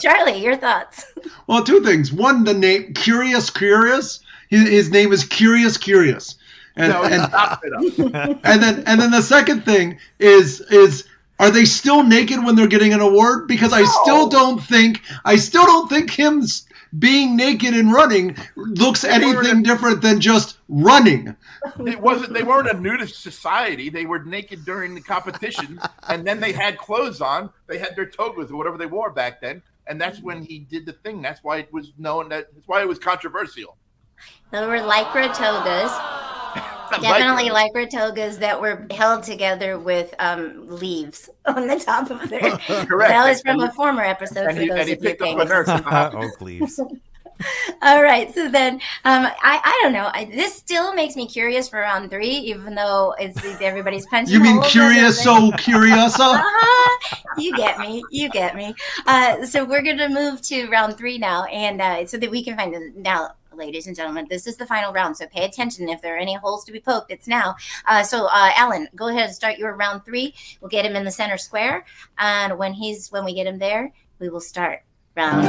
Charlie, 0.00 0.42
your 0.42 0.56
thoughts? 0.56 1.04
Well, 1.48 1.64
two 1.64 1.82
things. 1.82 2.12
One, 2.12 2.44
the 2.44 2.54
name 2.54 2.94
Curious 2.94 3.50
Curious. 3.50 4.20
His, 4.48 4.68
his 4.68 4.90
name 4.90 5.12
is 5.12 5.24
Curious 5.24 5.76
Curious, 5.76 6.36
and 6.76 6.92
No, 6.92 7.04
and 7.04 7.22
stop 7.24 7.62
it 7.64 7.72
up. 7.72 8.40
and 8.44 8.62
then 8.62 8.84
and 8.86 9.00
then 9.00 9.10
the 9.10 9.22
second 9.22 9.64
thing 9.64 9.98
is 10.18 10.60
is 10.60 11.08
are 11.38 11.50
they 11.50 11.64
still 11.64 12.04
naked 12.04 12.44
when 12.44 12.54
they're 12.54 12.66
getting 12.66 12.92
an 12.92 13.00
award? 13.00 13.48
Because 13.48 13.72
I 13.72 13.84
still 13.84 14.28
don't 14.28 14.62
think 14.62 15.02
I 15.24 15.36
still 15.36 15.64
don't 15.66 15.88
think 15.88 16.10
him 16.10 16.44
being 16.98 17.36
naked 17.36 17.74
and 17.74 17.92
running 17.92 18.36
looks 18.54 19.02
anything 19.04 19.62
different 19.62 20.02
than 20.02 20.20
just 20.20 20.58
running. 20.68 21.34
It 21.86 22.00
wasn't. 22.00 22.34
They 22.34 22.42
weren't 22.42 22.68
a 22.68 22.78
nudist 22.78 23.22
society. 23.22 23.88
They 23.88 24.04
were 24.04 24.20
naked 24.20 24.64
during 24.64 24.94
the 24.94 25.00
competition, 25.00 25.80
and 26.08 26.26
then 26.26 26.40
they 26.40 26.52
had 26.52 26.76
clothes 26.76 27.20
on. 27.20 27.50
They 27.66 27.78
had 27.78 27.96
their 27.96 28.06
togas 28.06 28.50
or 28.50 28.56
whatever 28.56 28.76
they 28.76 28.86
wore 28.86 29.10
back 29.10 29.40
then, 29.40 29.62
and 29.86 30.00
that's 30.00 30.20
when 30.20 30.42
he 30.42 30.60
did 30.60 30.86
the 30.86 30.92
thing. 30.92 31.22
That's 31.22 31.42
why 31.42 31.58
it 31.58 31.72
was 31.72 31.92
known. 31.98 32.28
That 32.28 32.54
that's 32.54 32.68
why 32.68 32.82
it 32.82 32.88
was 32.88 32.98
controversial. 32.98 33.76
There 34.50 34.68
were 34.68 34.76
lycra 34.76 35.34
togas, 35.34 35.90
definitely 37.00 37.50
lycra 37.50 37.88
togas 37.90 38.38
that 38.38 38.60
were 38.60 38.86
held 38.90 39.22
together 39.22 39.78
with 39.78 40.14
um, 40.18 40.68
leaves 40.68 41.28
on 41.46 41.66
the 41.66 41.78
top 41.78 42.10
of 42.10 42.28
their. 42.28 42.40
Correct. 42.86 43.10
That 43.10 43.28
was 43.28 43.40
from 43.42 43.60
And 43.60 43.70
a 43.70 43.72
former 43.72 44.02
episode 44.02 44.46
and 44.46 44.56
for 44.56 44.62
he, 44.62 44.68
those 44.68 44.78
and 44.80 44.88
he 44.88 44.96
picked 44.96 45.22
up 45.22 45.38
a 45.38 45.44
nurse. 45.44 45.68
in 45.68 45.76
the 45.76 45.82
hospital. 45.82 46.24
Oak 46.26 46.40
leaves. 46.40 46.80
All 47.82 48.02
right, 48.04 48.32
so 48.32 48.48
then 48.48 48.74
um, 49.04 49.26
I 49.26 49.60
I 49.64 49.80
don't 49.82 49.92
know. 49.92 50.08
I, 50.12 50.26
this 50.26 50.54
still 50.54 50.94
makes 50.94 51.16
me 51.16 51.26
curious 51.26 51.68
for 51.68 51.80
round 51.80 52.08
three, 52.08 52.28
even 52.30 52.76
though 52.76 53.16
it's 53.18 53.42
everybody's 53.60 54.06
punching. 54.06 54.32
You 54.32 54.38
mean 54.40 54.60
holes 54.60 54.66
and 54.66 54.70
Curious 54.70 55.26
everything. 55.26 55.50
so 55.50 55.72
Curiosa? 55.72 56.18
Ah, 56.20 56.98
you 57.36 57.56
get 57.56 57.80
me. 57.80 58.00
You 58.12 58.28
get 58.30 58.54
me. 58.54 58.74
Uh, 59.08 59.44
so 59.44 59.64
we're 59.64 59.82
going 59.82 59.98
to 59.98 60.08
move 60.08 60.40
to 60.42 60.68
round 60.68 60.96
three 60.96 61.18
now, 61.18 61.44
and 61.46 61.80
uh, 61.80 62.06
so 62.06 62.16
that 62.16 62.30
we 62.30 62.44
can 62.44 62.56
find 62.56 62.72
the, 62.72 62.92
now. 62.94 63.32
Ladies 63.54 63.86
and 63.86 63.94
gentlemen, 63.94 64.26
this 64.30 64.46
is 64.46 64.56
the 64.56 64.66
final 64.66 64.92
round, 64.92 65.16
so 65.16 65.26
pay 65.26 65.44
attention. 65.44 65.88
If 65.88 66.00
there 66.00 66.14
are 66.14 66.18
any 66.18 66.34
holes 66.34 66.64
to 66.64 66.72
be 66.72 66.80
poked, 66.80 67.10
it's 67.10 67.28
now. 67.28 67.54
Uh, 67.86 68.02
so, 68.02 68.26
uh, 68.26 68.50
Alan, 68.56 68.88
go 68.94 69.08
ahead 69.08 69.26
and 69.26 69.34
start 69.34 69.58
your 69.58 69.76
round 69.76 70.04
three. 70.04 70.34
We'll 70.60 70.70
get 70.70 70.86
him 70.86 70.96
in 70.96 71.04
the 71.04 71.10
center 71.10 71.36
square, 71.36 71.84
and 72.18 72.58
when 72.58 72.72
he's 72.72 73.10
when 73.10 73.24
we 73.24 73.34
get 73.34 73.46
him 73.46 73.58
there, 73.58 73.92
we 74.18 74.30
will 74.30 74.40
start 74.40 74.80
round. 75.16 75.46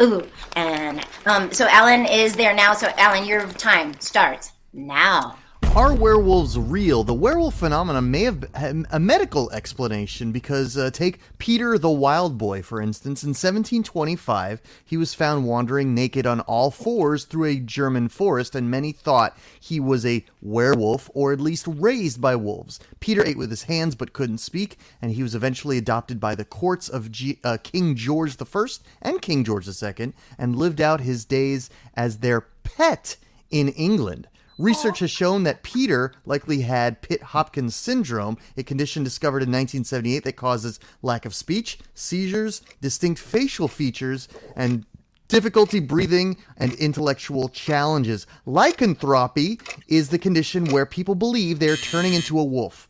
Ooh, 0.00 0.26
and 0.56 1.06
um, 1.26 1.52
so 1.52 1.68
Alan 1.68 2.06
is 2.06 2.34
there 2.34 2.54
now. 2.54 2.74
So, 2.74 2.88
Alan, 2.96 3.24
your 3.24 3.46
time 3.46 3.94
starts 4.00 4.52
now. 4.72 5.38
Are 5.74 5.94
werewolves 5.94 6.58
real? 6.58 7.02
The 7.02 7.14
werewolf 7.14 7.54
phenomenon 7.54 8.10
may 8.10 8.24
have 8.24 8.44
a 8.90 9.00
medical 9.00 9.50
explanation 9.52 10.30
because 10.30 10.76
uh, 10.76 10.90
take 10.90 11.18
Peter 11.38 11.78
the 11.78 11.88
Wild 11.88 12.36
Boy, 12.36 12.60
for 12.60 12.78
instance. 12.78 13.22
In 13.22 13.30
1725, 13.30 14.60
he 14.84 14.98
was 14.98 15.14
found 15.14 15.46
wandering 15.46 15.94
naked 15.94 16.26
on 16.26 16.40
all 16.40 16.70
fours 16.70 17.24
through 17.24 17.46
a 17.46 17.56
German 17.58 18.08
forest, 18.08 18.54
and 18.54 18.70
many 18.70 18.92
thought 18.92 19.34
he 19.58 19.80
was 19.80 20.04
a 20.04 20.26
werewolf 20.42 21.10
or 21.14 21.32
at 21.32 21.40
least 21.40 21.66
raised 21.66 22.20
by 22.20 22.36
wolves. 22.36 22.78
Peter 23.00 23.24
ate 23.24 23.38
with 23.38 23.48
his 23.48 23.62
hands 23.62 23.94
but 23.94 24.12
couldn't 24.12 24.38
speak, 24.38 24.76
and 25.00 25.12
he 25.12 25.22
was 25.22 25.34
eventually 25.34 25.78
adopted 25.78 26.20
by 26.20 26.34
the 26.34 26.44
courts 26.44 26.90
of 26.90 27.10
G- 27.10 27.38
uh, 27.44 27.56
King 27.62 27.96
George 27.96 28.36
I 28.38 28.64
and 29.00 29.22
King 29.22 29.42
George 29.42 29.66
II 29.66 30.12
and 30.36 30.54
lived 30.54 30.82
out 30.82 31.00
his 31.00 31.24
days 31.24 31.70
as 31.96 32.18
their 32.18 32.42
pet 32.62 33.16
in 33.50 33.70
England. 33.70 34.28
Research 34.62 35.00
has 35.00 35.10
shown 35.10 35.42
that 35.42 35.64
Peter 35.64 36.12
likely 36.24 36.60
had 36.60 37.02
Pitt 37.02 37.20
Hopkins 37.20 37.74
syndrome, 37.74 38.38
a 38.56 38.62
condition 38.62 39.02
discovered 39.02 39.42
in 39.42 39.50
1978 39.50 40.22
that 40.22 40.36
causes 40.36 40.78
lack 41.02 41.26
of 41.26 41.34
speech, 41.34 41.80
seizures, 41.94 42.62
distinct 42.80 43.20
facial 43.20 43.66
features, 43.66 44.28
and 44.54 44.86
difficulty 45.26 45.80
breathing 45.80 46.36
and 46.56 46.74
intellectual 46.74 47.48
challenges. 47.48 48.28
Lycanthropy 48.46 49.58
is 49.88 50.10
the 50.10 50.18
condition 50.18 50.66
where 50.66 50.86
people 50.86 51.16
believe 51.16 51.58
they 51.58 51.68
are 51.68 51.76
turning 51.76 52.14
into 52.14 52.38
a 52.38 52.44
wolf. 52.44 52.88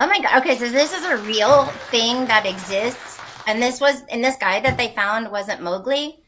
Oh 0.00 0.06
my 0.06 0.20
god. 0.20 0.40
Okay, 0.40 0.56
so 0.56 0.70
this 0.70 0.94
is 0.94 1.04
a 1.04 1.18
real 1.18 1.66
thing 1.90 2.24
that 2.28 2.46
exists, 2.46 3.20
and 3.46 3.62
this 3.62 3.78
was 3.78 4.04
and 4.08 4.24
this 4.24 4.36
guy 4.36 4.60
that 4.60 4.78
they 4.78 4.88
found 4.94 5.30
wasn't 5.30 5.60
Mowgli. 5.60 6.22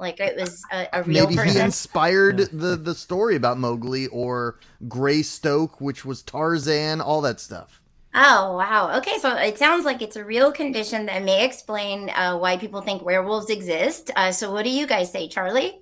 Like 0.00 0.20
it 0.20 0.36
was 0.36 0.66
a, 0.72 0.88
a 0.92 1.02
real 1.04 1.28
Maybe 1.28 1.36
he 1.36 1.36
person. 1.36 1.62
inspired 1.62 2.38
the, 2.52 2.76
the 2.76 2.94
story 2.94 3.36
about 3.36 3.58
Mowgli 3.58 4.06
or 4.08 4.58
Greystoke, 4.88 5.80
which 5.80 6.04
was 6.04 6.22
Tarzan, 6.22 7.00
all 7.00 7.20
that 7.22 7.40
stuff. 7.40 7.82
Oh 8.14 8.56
wow. 8.56 8.96
Okay, 8.98 9.18
so 9.18 9.34
it 9.36 9.58
sounds 9.58 9.84
like 9.84 10.02
it's 10.02 10.16
a 10.16 10.24
real 10.24 10.50
condition 10.52 11.06
that 11.06 11.22
may 11.22 11.44
explain 11.44 12.10
uh, 12.10 12.36
why 12.38 12.56
people 12.56 12.80
think 12.82 13.02
werewolves 13.04 13.50
exist. 13.50 14.10
Uh, 14.16 14.32
so 14.32 14.50
what 14.52 14.64
do 14.64 14.70
you 14.70 14.86
guys 14.86 15.10
say, 15.12 15.28
Charlie? 15.28 15.80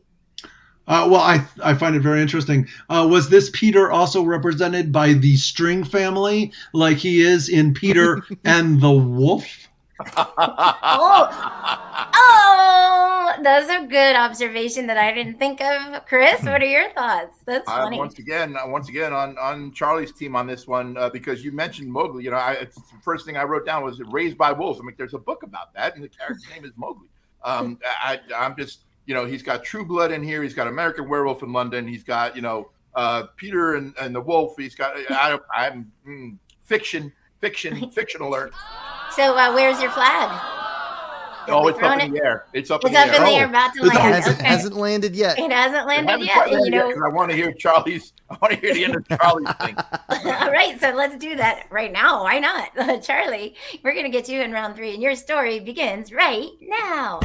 Uh, 0.88 1.09
well, 1.11 1.20
I 1.20 1.44
I 1.64 1.74
find 1.74 1.96
it 1.96 2.00
very 2.00 2.20
interesting. 2.22 2.68
Uh, 2.88 3.07
was 3.11 3.29
this 3.29 3.50
Peter 3.52 3.90
also 3.90 4.22
represented 4.22 4.92
by 4.92 5.14
the 5.14 5.37
String 5.37 5.83
family, 5.83 6.52
like 6.72 6.96
he 6.98 7.20
is 7.22 7.48
in 7.48 7.74
Peter 7.74 8.22
and 8.44 8.81
the 8.81 8.92
Wolf? 8.92 9.68
Oh, 10.16 10.33
oh, 10.83 11.65
that's 13.46 13.70
a 13.70 13.87
good 13.87 14.16
observation 14.16 14.87
that 14.88 14.96
I 14.98 15.12
didn't 15.12 15.38
think 15.38 15.61
of. 15.61 16.04
Chris, 16.06 16.42
what 16.42 16.61
are 16.62 16.66
your 16.66 16.90
thoughts? 16.92 17.38
That's 17.44 17.68
Uh, 17.68 17.76
funny. 17.85 17.98
once 17.98 18.18
again, 18.18 18.56
uh, 18.56 18.66
once 18.66 18.88
again 18.88 19.12
on 19.12 19.38
on 19.38 19.72
Charlie's 19.72 20.12
team 20.12 20.35
on 20.35 20.46
this 20.46 20.66
one 20.66 20.96
uh, 20.96 21.09
because 21.11 21.44
you 21.44 21.52
mentioned 21.52 21.90
Mowgli. 21.90 22.24
You 22.24 22.30
know, 22.32 22.37
I, 22.38 22.52
it's 22.54 22.74
the 22.76 22.98
first 23.02 23.24
thing 23.24 23.37
I 23.37 23.44
wrote 23.44 23.64
down 23.64 23.85
was 23.85 24.00
"Raised 24.00 24.37
by 24.37 24.52
Wolves." 24.52 24.80
I 24.80 24.85
mean, 24.85 24.94
there's 24.98 25.14
a 25.14 25.18
book 25.18 25.42
about 25.44 25.72
that, 25.74 25.94
and 25.94 26.02
the 26.04 26.09
character's 26.09 26.44
name 26.54 26.64
is 26.64 26.72
Mowgli. 26.76 27.09
Um, 27.44 27.78
I, 28.02 28.20
I'm 28.37 28.56
just, 28.56 28.80
you 29.06 29.14
know, 29.14 29.24
he's 29.24 29.42
got 29.42 29.62
True 29.62 29.85
Blood 29.85 30.11
in 30.12 30.22
here. 30.22 30.42
He's 30.42 30.54
got 30.54 30.66
American 30.66 31.09
Werewolf 31.09 31.42
in 31.42 31.52
London. 31.52 31.87
He's 31.87 32.02
got, 32.04 32.35
you 32.35 32.42
know, 32.42 32.70
uh, 32.94 33.24
Peter 33.37 33.74
and, 33.76 33.94
and 34.00 34.14
the 34.14 34.20
Wolf. 34.20 34.54
He's 34.59 34.74
got, 34.74 34.96
I, 35.11 35.30
don't- 35.30 35.42
I'm 35.54 35.92
mm, 36.06 36.37
fiction, 36.64 37.12
fiction, 37.40 37.90
fiction 37.98 38.20
alert. 38.22 38.52
So 39.14 39.37
uh, 39.37 39.52
where's 39.54 39.80
your 39.80 39.90
flag? 39.90 40.65
Have 41.46 41.54
Oh, 41.56 41.68
it's 41.68 41.78
up 41.82 42.00
in 42.02 42.12
the 42.12 42.22
air. 42.24 42.44
It's 42.52 42.70
up 42.70 42.80
It's 42.82 42.88
in 42.88 42.92
the 42.94 42.98
up 43.00 43.06
air. 43.09 43.14
in 43.16 43.22
the 43.22 43.28
Oh, 43.28 43.37
air, 43.37 43.46
about 43.46 43.74
to 43.74 43.85
it 43.87 43.92
hasn't, 43.92 44.38
okay. 44.38 44.46
hasn't 44.46 44.76
landed 44.76 45.14
yet. 45.16 45.38
It 45.38 45.50
hasn't 45.52 45.76
I 45.82 45.85
landed 45.85 46.11
haven't 46.11 46.26
yet. 46.26 46.50
You 46.50 46.61
landed 46.61 46.72
yet 46.74 46.96
I 47.04 47.09
want 47.09 47.30
to 47.30 47.37
hear 47.37 47.52
Charlie's. 47.52 48.12
I 48.30 48.37
want 48.42 48.54
to 48.54 48.61
hear 48.61 48.74
the 48.74 48.85
end 48.85 48.96
of 48.96 49.09
Charlie's 49.09 49.52
thing. 49.62 49.76
All 50.09 50.50
right, 50.50 50.76
so 50.80 50.90
let's 50.94 51.16
do 51.16 51.37
that 51.37 51.66
right 51.70 51.92
now. 51.92 52.24
Why 52.24 52.38
not? 52.40 53.02
Charlie, 53.02 53.54
we're 53.82 53.92
going 53.92 54.04
to 54.04 54.11
get 54.11 54.28
you 54.28 54.40
in 54.42 54.52
round 54.52 54.74
three, 54.76 54.92
and 54.94 55.02
your 55.02 55.14
story 55.14 55.61
begins 55.61 56.12
right 56.12 56.50
now. 56.61 57.20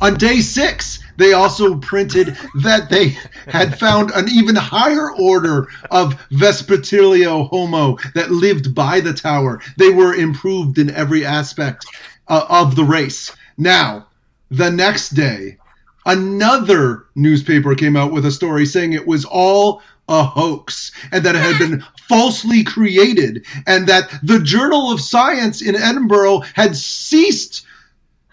On 0.00 0.14
day 0.16 0.40
six, 0.40 1.00
they 1.16 1.32
also 1.32 1.76
printed 1.78 2.28
that 2.62 2.88
they 2.88 3.16
had 3.48 3.76
found 3.80 4.12
an 4.12 4.28
even 4.28 4.54
higher 4.54 5.10
order 5.16 5.66
of 5.90 6.14
Vespertilio 6.30 7.48
Homo 7.48 7.98
that 8.14 8.30
lived 8.30 8.76
by 8.76 9.00
the 9.00 9.12
tower. 9.12 9.60
They 9.76 9.90
were 9.90 10.14
improved 10.14 10.78
in 10.78 10.90
every 10.90 11.24
aspect 11.24 11.84
uh, 12.28 12.46
of 12.48 12.76
the 12.76 12.84
race. 12.84 13.34
Now, 13.56 14.06
the 14.50 14.70
next 14.70 15.10
day, 15.10 15.58
another 16.06 17.06
newspaper 17.14 17.74
came 17.74 17.96
out 17.96 18.12
with 18.12 18.24
a 18.26 18.30
story 18.30 18.66
saying 18.66 18.92
it 18.92 19.06
was 19.06 19.24
all 19.24 19.82
a 20.08 20.22
hoax 20.22 20.90
and 21.12 21.22
that 21.24 21.36
it 21.36 21.42
had 21.42 21.58
been 21.58 21.84
falsely 22.08 22.64
created 22.64 23.44
and 23.66 23.86
that 23.86 24.10
the 24.22 24.40
Journal 24.40 24.90
of 24.90 25.00
Science 25.00 25.60
in 25.60 25.76
Edinburgh 25.76 26.40
had 26.54 26.76
ceased 26.76 27.66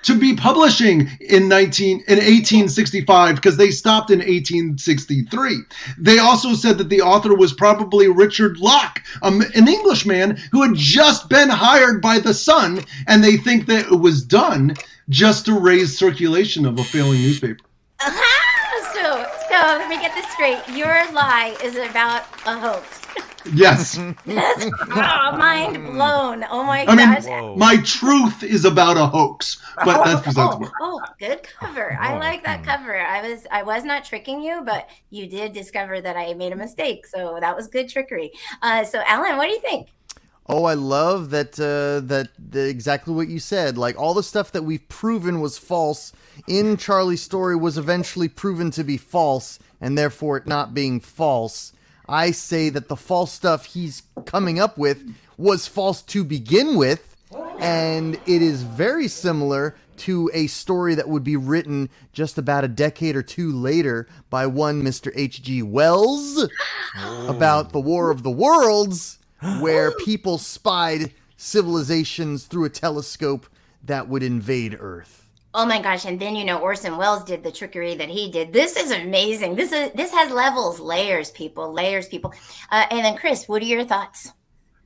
to 0.05 0.17
be 0.17 0.35
publishing 0.35 1.09
in 1.19 1.47
19 1.47 2.03
in 2.07 2.17
1865 2.17 3.35
because 3.35 3.57
they 3.57 3.71
stopped 3.71 4.11
in 4.11 4.19
1863. 4.19 5.57
They 5.97 6.19
also 6.19 6.53
said 6.53 6.77
that 6.77 6.89
the 6.89 7.01
author 7.01 7.35
was 7.35 7.53
probably 7.53 8.07
Richard 8.07 8.57
Locke, 8.59 9.01
um, 9.23 9.41
an 9.55 9.67
Englishman 9.67 10.37
who 10.51 10.61
had 10.61 10.75
just 10.75 11.27
been 11.29 11.49
hired 11.49 12.01
by 12.01 12.19
the 12.19 12.33
Sun, 12.33 12.85
and 13.07 13.23
they 13.23 13.37
think 13.37 13.65
that 13.65 13.91
it 13.91 13.99
was 13.99 14.23
done 14.23 14.75
just 15.09 15.45
to 15.45 15.59
raise 15.59 15.97
circulation 15.97 16.65
of 16.65 16.79
a 16.79 16.83
failing 16.83 17.21
newspaper. 17.21 17.65
Ah, 17.99 18.91
so, 18.93 19.25
so 19.49 19.55
let 19.55 19.89
me 19.89 19.97
get 19.97 20.13
this 20.13 20.29
straight. 20.31 20.61
Your 20.69 21.11
lie 21.13 21.55
is 21.63 21.75
about 21.75 22.25
a 22.45 22.59
hoax. 22.59 23.01
Yes. 23.53 23.95
That's 24.25 24.65
oh, 24.89 25.37
mind 25.37 25.83
blown. 25.85 26.43
Oh 26.49 26.63
my 26.63 26.85
I 26.87 26.95
mean, 26.95 27.13
gosh. 27.13 27.25
Whoa. 27.25 27.55
my 27.55 27.77
truth 27.83 28.43
is 28.43 28.65
about 28.65 28.97
a 28.97 29.05
hoax, 29.05 29.61
but 29.83 30.03
that's 30.03 30.21
besides 30.25 30.35
the 30.35 30.41
oh, 30.55 30.57
point. 30.59 30.71
oh, 30.81 31.01
good 31.19 31.43
cover. 31.43 31.97
I 31.99 32.15
Oh, 32.15 32.19
like 32.19 32.43
that 32.43 32.63
cover. 32.63 32.99
I 32.99 33.27
was 33.29 33.45
I 33.51 33.63
was 33.63 33.83
not 33.83 34.05
tricking 34.05 34.41
you, 34.41 34.61
but 34.65 34.89
you 35.09 35.27
did 35.27 35.53
discover 35.53 36.01
that 36.01 36.15
I 36.17 36.33
made 36.33 36.53
a 36.53 36.55
mistake. 36.55 37.05
So 37.05 37.37
that 37.39 37.55
was 37.55 37.67
good 37.67 37.89
trickery. 37.89 38.31
Uh, 38.61 38.83
so 38.83 39.01
Alan, 39.05 39.37
what 39.37 39.45
do 39.47 39.53
you 39.53 39.59
think? 39.61 39.89
Oh, 40.47 40.65
I 40.65 40.75
love 40.75 41.31
that. 41.31 41.59
Uh, 41.59 42.05
that 42.07 42.29
the, 42.37 42.67
exactly 42.67 43.13
what 43.13 43.27
you 43.27 43.39
said. 43.39 43.77
Like 43.77 43.99
all 43.99 44.13
the 44.13 44.23
stuff 44.23 44.51
that 44.51 44.63
we've 44.63 44.87
proven 44.89 45.39
was 45.41 45.57
false 45.57 46.13
in 46.47 46.77
Charlie's 46.77 47.21
story 47.23 47.55
was 47.55 47.77
eventually 47.77 48.27
proven 48.29 48.71
to 48.71 48.83
be 48.83 48.97
false, 48.97 49.59
and 49.81 49.97
therefore 49.97 50.37
it 50.37 50.47
not 50.47 50.73
being 50.73 50.99
false. 50.99 51.73
I 52.07 52.31
say 52.31 52.69
that 52.69 52.87
the 52.87 52.95
false 52.95 53.31
stuff 53.31 53.65
he's 53.65 54.03
coming 54.25 54.59
up 54.59 54.77
with 54.77 55.03
was 55.37 55.67
false 55.67 56.01
to 56.03 56.23
begin 56.23 56.75
with, 56.75 57.15
and 57.59 58.15
it 58.25 58.41
is 58.41 58.63
very 58.63 59.07
similar 59.07 59.75
to 59.97 60.29
a 60.33 60.47
story 60.47 60.95
that 60.95 61.07
would 61.07 61.23
be 61.23 61.37
written 61.37 61.89
just 62.13 62.37
about 62.37 62.63
a 62.63 62.67
decade 62.67 63.15
or 63.15 63.23
two 63.23 63.51
later 63.51 64.07
by 64.29 64.45
one 64.45 64.81
Mr. 64.83 65.11
H.G. 65.15 65.63
Wells 65.63 66.47
oh. 66.97 67.27
about 67.27 67.71
the 67.71 67.79
War 67.79 68.11
of 68.11 68.23
the 68.23 68.31
Worlds, 68.31 69.19
where 69.59 69.91
people 69.91 70.37
spied 70.37 71.13
civilizations 71.37 72.45
through 72.45 72.65
a 72.65 72.69
telescope 72.69 73.47
that 73.83 74.07
would 74.07 74.23
invade 74.23 74.77
Earth. 74.79 75.24
Oh 75.57 75.65
my 75.65 75.81
gosh! 75.81 76.03
And 76.03 76.19
then 76.19 76.35
you 76.35 76.43
know 76.43 76.59
Orson 76.59 76.97
Welles 76.97 77.23
did 77.23 77.41
the 77.41 77.51
trickery 77.51 77.95
that 77.95 78.09
he 78.09 78.29
did. 78.29 78.51
This 78.51 78.75
is 78.75 78.91
amazing. 78.91 79.55
This 79.55 79.71
is 79.71 79.89
this 79.93 80.11
has 80.11 80.29
levels, 80.29 80.81
layers, 80.81 81.31
people, 81.31 81.71
layers, 81.71 82.09
people. 82.09 82.33
Uh, 82.71 82.85
and 82.91 83.05
then 83.05 83.15
Chris, 83.15 83.47
what 83.47 83.61
are 83.61 83.65
your 83.65 83.85
thoughts? 83.85 84.33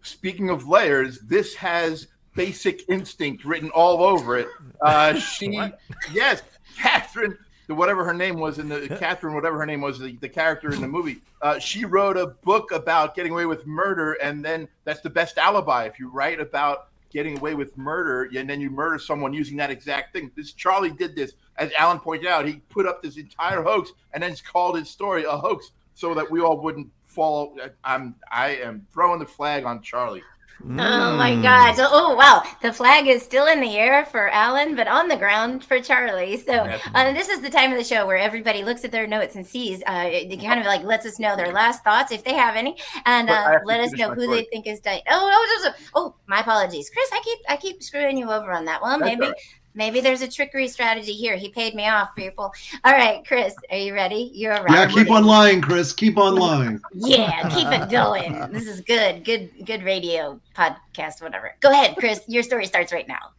Speaking 0.04 0.52
of 0.52 0.68
layers, 0.68 1.22
this 1.22 1.56
has 1.56 2.08
Basic 2.36 2.88
Instinct 2.88 3.46
written 3.46 3.72
all 3.72 4.04
over 4.04 4.38
it. 4.38 4.48
Uh, 4.80 5.16
she, 5.16 5.60
yes, 6.14 6.44
Catherine, 6.78 7.36
the 7.66 7.74
whatever 7.74 8.06
her 8.06 8.14
name 8.14 8.40
was 8.40 8.60
in 8.60 8.70
the 8.70 8.96
Catherine, 9.00 9.34
whatever 9.34 9.58
her 9.58 9.66
name 9.66 9.82
was, 9.82 9.98
the, 9.98 10.18
the 10.18 10.30
character 10.30 10.72
in 10.72 10.82
the 10.82 10.88
movie. 10.88 11.22
Uh, 11.42 11.58
she 11.58 11.84
wrote 11.84 12.16
a 12.16 12.28
book 12.28 12.72
about 12.72 13.16
getting 13.16 13.32
away 13.32 13.48
with 13.48 13.66
murder, 13.66 14.14
and 14.22 14.46
then 14.46 14.68
that's 14.84 15.02
the 15.02 15.10
best 15.10 15.40
alibi. 15.40 15.86
If 15.86 16.00
you 16.00 16.12
write 16.12 16.40
about 16.40 16.89
getting 17.12 17.38
away 17.38 17.56
with 17.56 17.78
murder, 17.78 18.30
and 18.38 18.50
then 18.50 18.62
you 18.62 18.70
murder 18.70 19.00
someone 19.00 19.34
using 19.34 19.58
that 19.58 19.72
exact 19.72 20.14
thing. 20.14 20.32
This 20.36 20.54
Charlie 20.54 20.92
did 20.92 21.16
this, 21.16 21.34
as 21.58 21.72
Allan 21.78 22.00
pointed 22.00 22.28
out. 22.28 22.48
He 22.48 22.62
put 22.70 22.86
up 22.86 23.02
this 23.02 23.18
entire 23.18 23.62
hoax, 23.62 23.92
and 24.14 24.24
then 24.24 24.36
called 24.52 24.78
his 24.78 24.90
story 24.90 25.24
a 25.24 25.32
hoax, 25.32 25.72
so 25.94 26.14
that 26.14 26.30
we 26.30 26.42
all 26.42 26.60
wouldn't 26.60 26.90
fall. 27.06 27.58
Uh, 27.62 27.70
I'm 27.84 28.16
I 28.32 28.56
am 28.56 28.86
throwing 28.92 29.20
the 29.20 29.26
flag 29.26 29.66
on 29.66 29.82
Charlie. 29.82 30.24
Oh 30.62 31.16
my 31.16 31.42
God! 31.42 31.76
So, 31.76 31.88
oh 31.90 32.16
wow, 32.16 32.44
the 32.62 32.74
flag 32.74 33.08
is 33.08 33.24
still 33.24 33.48
in 33.48 33.62
the 33.62 33.78
air 33.78 34.06
for 34.06 34.30
Allan, 34.30 34.76
but 34.76 34.88
on 34.88 35.08
the 35.08 35.16
ground 35.16 35.64
for 35.64 35.80
Charlie. 35.80 36.38
So 36.38 36.54
uh, 36.94 37.14
this 37.14 37.30
is 37.30 37.40
the 37.42 37.50
time 37.50 37.72
of 37.72 37.78
the 37.78 37.84
show 37.84 38.06
where 38.06 38.18
everybody 38.18 38.64
looks 38.64 38.84
at 38.84 38.92
their 38.92 39.08
notes 39.08 39.36
and 39.36 39.48
sees. 39.48 39.82
Uh, 39.88 40.10
it 40.12 40.42
kind 40.42 40.60
of 40.60 40.66
like 40.66 40.84
lets 40.84 41.06
us 41.06 41.18
know 41.18 41.36
their 41.38 41.54
last 41.54 41.84
thoughts 41.84 42.12
if 42.12 42.26
they 42.26 42.34
have 42.34 42.58
any, 42.58 42.76
and 43.06 43.30
uh, 43.30 43.60
let 43.64 43.80
us 43.80 43.92
know 43.94 44.14
who 44.14 44.28
they 44.28 44.44
think 44.52 44.68
is 44.68 44.82
dying. 44.82 45.02
Oh, 45.10 45.30
oh, 45.32 45.70
oh, 45.70 45.74
oh, 45.96 46.16
my 46.28 46.42
apologies, 46.42 46.90
Chris. 46.90 47.10
I 47.14 47.22
keep 47.24 47.40
I 47.48 47.56
keep 47.56 47.82
screwing 47.82 48.18
you 48.18 48.30
over 48.30 48.52
on 48.52 48.66
that. 48.66 48.82
Well, 48.82 49.00
That's 49.00 49.10
maybe 49.10 49.28
right. 49.28 49.36
Maybe 49.74 50.02
there's 50.02 50.22
a 50.22 50.28
trickery 50.28 50.68
strategy 50.68 51.14
here. 51.14 51.36
He 51.36 51.50
paid 51.50 51.76
me 51.76 51.88
off, 51.88 52.16
people. 52.16 52.54
All 52.84 52.94
right, 52.94 53.26
Chris, 53.26 53.56
are 53.72 53.78
you 53.78 53.94
ready? 53.94 54.32
You're 54.34 54.54
right. 54.64 54.72
Yeah, 54.72 54.88
keep 54.88 55.10
on 55.12 55.26
lying, 55.26 55.62
Chris. 55.62 55.94
Keep 55.94 56.18
on 56.18 56.36
lying. 56.48 56.80
Yeah, 56.94 57.50
keep 57.50 57.68
it 57.68 57.90
going. 57.92 58.52
This 58.52 58.68
is 58.68 58.82
good, 58.82 59.24
good, 59.24 59.50
good 59.66 59.84
radio 59.84 60.40
podcast, 60.56 61.22
whatever. 61.22 61.56
Go 61.60 61.72
ahead, 61.72 61.96
Chris. 61.98 62.22
Your 62.28 62.44
story 62.44 62.66
starts 62.66 62.92
right 62.92 63.08
now. 63.08 63.32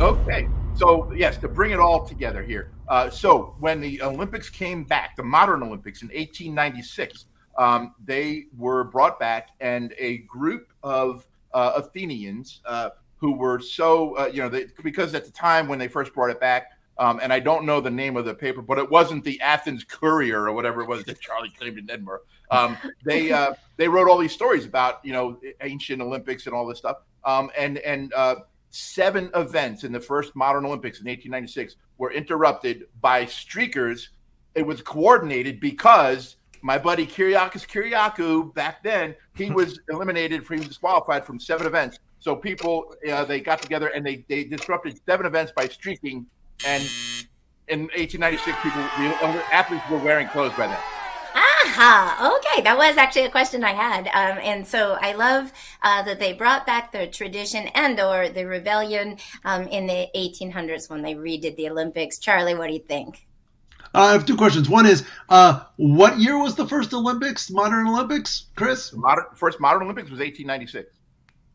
Okay. 0.00 0.48
So, 0.74 1.12
yes, 1.12 1.36
to 1.38 1.48
bring 1.48 1.72
it 1.72 1.78
all 1.80 2.06
together 2.06 2.42
here. 2.42 2.70
Uh, 2.88 3.10
so, 3.10 3.54
when 3.60 3.80
the 3.80 4.00
Olympics 4.02 4.48
came 4.48 4.84
back, 4.84 5.16
the 5.16 5.22
modern 5.22 5.62
Olympics 5.62 6.02
in 6.02 6.08
1896, 6.08 7.26
um, 7.58 7.94
they 8.04 8.46
were 8.56 8.84
brought 8.84 9.20
back, 9.20 9.50
and 9.60 9.92
a 9.98 10.18
group 10.18 10.72
of 10.82 11.26
uh, 11.52 11.72
Athenians 11.76 12.60
uh, 12.64 12.90
who 13.20 13.32
were 13.32 13.60
so, 13.60 14.16
uh, 14.16 14.30
you 14.32 14.42
know, 14.42 14.48
they, 14.48 14.66
because 14.82 15.14
at 15.14 15.24
the 15.24 15.30
time 15.30 15.68
when 15.68 15.78
they 15.78 15.88
first 15.88 16.14
brought 16.14 16.30
it 16.30 16.40
back, 16.40 16.72
um, 16.98 17.18
and 17.22 17.32
I 17.32 17.40
don't 17.40 17.64
know 17.64 17.80
the 17.80 17.90
name 17.90 18.16
of 18.16 18.24
the 18.24 18.34
paper, 18.34 18.60
but 18.60 18.78
it 18.78 18.90
wasn't 18.90 19.24
the 19.24 19.40
Athens 19.40 19.84
Courier 19.84 20.42
or 20.44 20.52
whatever 20.52 20.82
it 20.82 20.88
was 20.88 21.04
that 21.04 21.20
Charlie 21.20 21.50
claimed 21.50 21.78
in 21.78 21.90
Edinburgh. 21.90 22.20
Um, 22.50 22.76
they 23.04 23.32
uh, 23.32 23.54
they 23.76 23.88
wrote 23.88 24.08
all 24.08 24.18
these 24.18 24.32
stories 24.32 24.66
about 24.66 25.04
you 25.04 25.12
know 25.12 25.38
ancient 25.62 26.02
Olympics 26.02 26.46
and 26.46 26.54
all 26.54 26.66
this 26.66 26.78
stuff. 26.78 26.98
Um, 27.24 27.50
and 27.56 27.78
and 27.78 28.12
uh, 28.12 28.36
seven 28.70 29.30
events 29.34 29.84
in 29.84 29.92
the 29.92 30.00
first 30.00 30.34
modern 30.36 30.64
Olympics 30.64 31.00
in 31.00 31.06
1896 31.06 31.76
were 31.98 32.12
interrupted 32.12 32.84
by 33.00 33.24
streakers. 33.24 34.08
It 34.54 34.66
was 34.66 34.82
coordinated 34.82 35.60
because 35.60 36.36
my 36.62 36.76
buddy 36.76 37.06
Kyriakis 37.06 37.66
Kyriakou 37.66 38.52
back 38.54 38.82
then 38.82 39.14
he 39.34 39.50
was 39.50 39.80
eliminated, 39.88 40.44
he 40.46 40.56
was 40.56 40.68
disqualified 40.68 41.24
from 41.24 41.40
seven 41.40 41.66
events. 41.66 41.98
So 42.20 42.36
people 42.36 42.94
uh, 43.10 43.24
they 43.24 43.40
got 43.40 43.60
together 43.62 43.88
and 43.88 44.04
they 44.04 44.24
they 44.28 44.44
disrupted 44.44 45.00
seven 45.06 45.26
events 45.26 45.52
by 45.52 45.68
streaking. 45.68 46.26
And 46.66 46.82
in 47.68 47.82
1896, 47.96 48.56
people 48.62 48.82
athletes 49.52 49.84
were 49.90 49.98
wearing 49.98 50.28
clothes 50.28 50.52
by 50.56 50.66
then. 50.66 50.78
Aha. 51.34 52.36
Okay, 52.36 52.62
that 52.62 52.76
was 52.76 52.96
actually 52.96 53.24
a 53.24 53.30
question 53.30 53.62
I 53.62 53.72
had, 53.72 54.08
um, 54.08 54.38
and 54.42 54.66
so 54.66 54.98
I 55.00 55.12
love 55.12 55.52
uh, 55.82 56.02
that 56.02 56.18
they 56.18 56.32
brought 56.32 56.66
back 56.66 56.90
the 56.90 57.06
tradition 57.06 57.68
and/or 57.68 58.28
the 58.28 58.44
rebellion 58.44 59.18
um, 59.44 59.68
in 59.68 59.86
the 59.86 60.08
1800s 60.16 60.90
when 60.90 61.02
they 61.02 61.14
redid 61.14 61.56
the 61.56 61.70
Olympics. 61.70 62.18
Charlie, 62.18 62.54
what 62.54 62.66
do 62.66 62.72
you 62.72 62.80
think? 62.80 63.26
Uh, 63.94 64.02
I 64.02 64.12
have 64.12 64.26
two 64.26 64.36
questions. 64.36 64.68
One 64.68 64.86
is, 64.86 65.04
uh, 65.28 65.64
what 65.76 66.18
year 66.18 66.38
was 66.38 66.54
the 66.54 66.66
first 66.66 66.92
Olympics, 66.92 67.50
modern 67.50 67.86
Olympics, 67.86 68.46
Chris? 68.56 68.92
Modern 68.92 69.26
first 69.34 69.60
modern 69.60 69.82
Olympics 69.82 70.10
was 70.10 70.18
1896. 70.18 70.99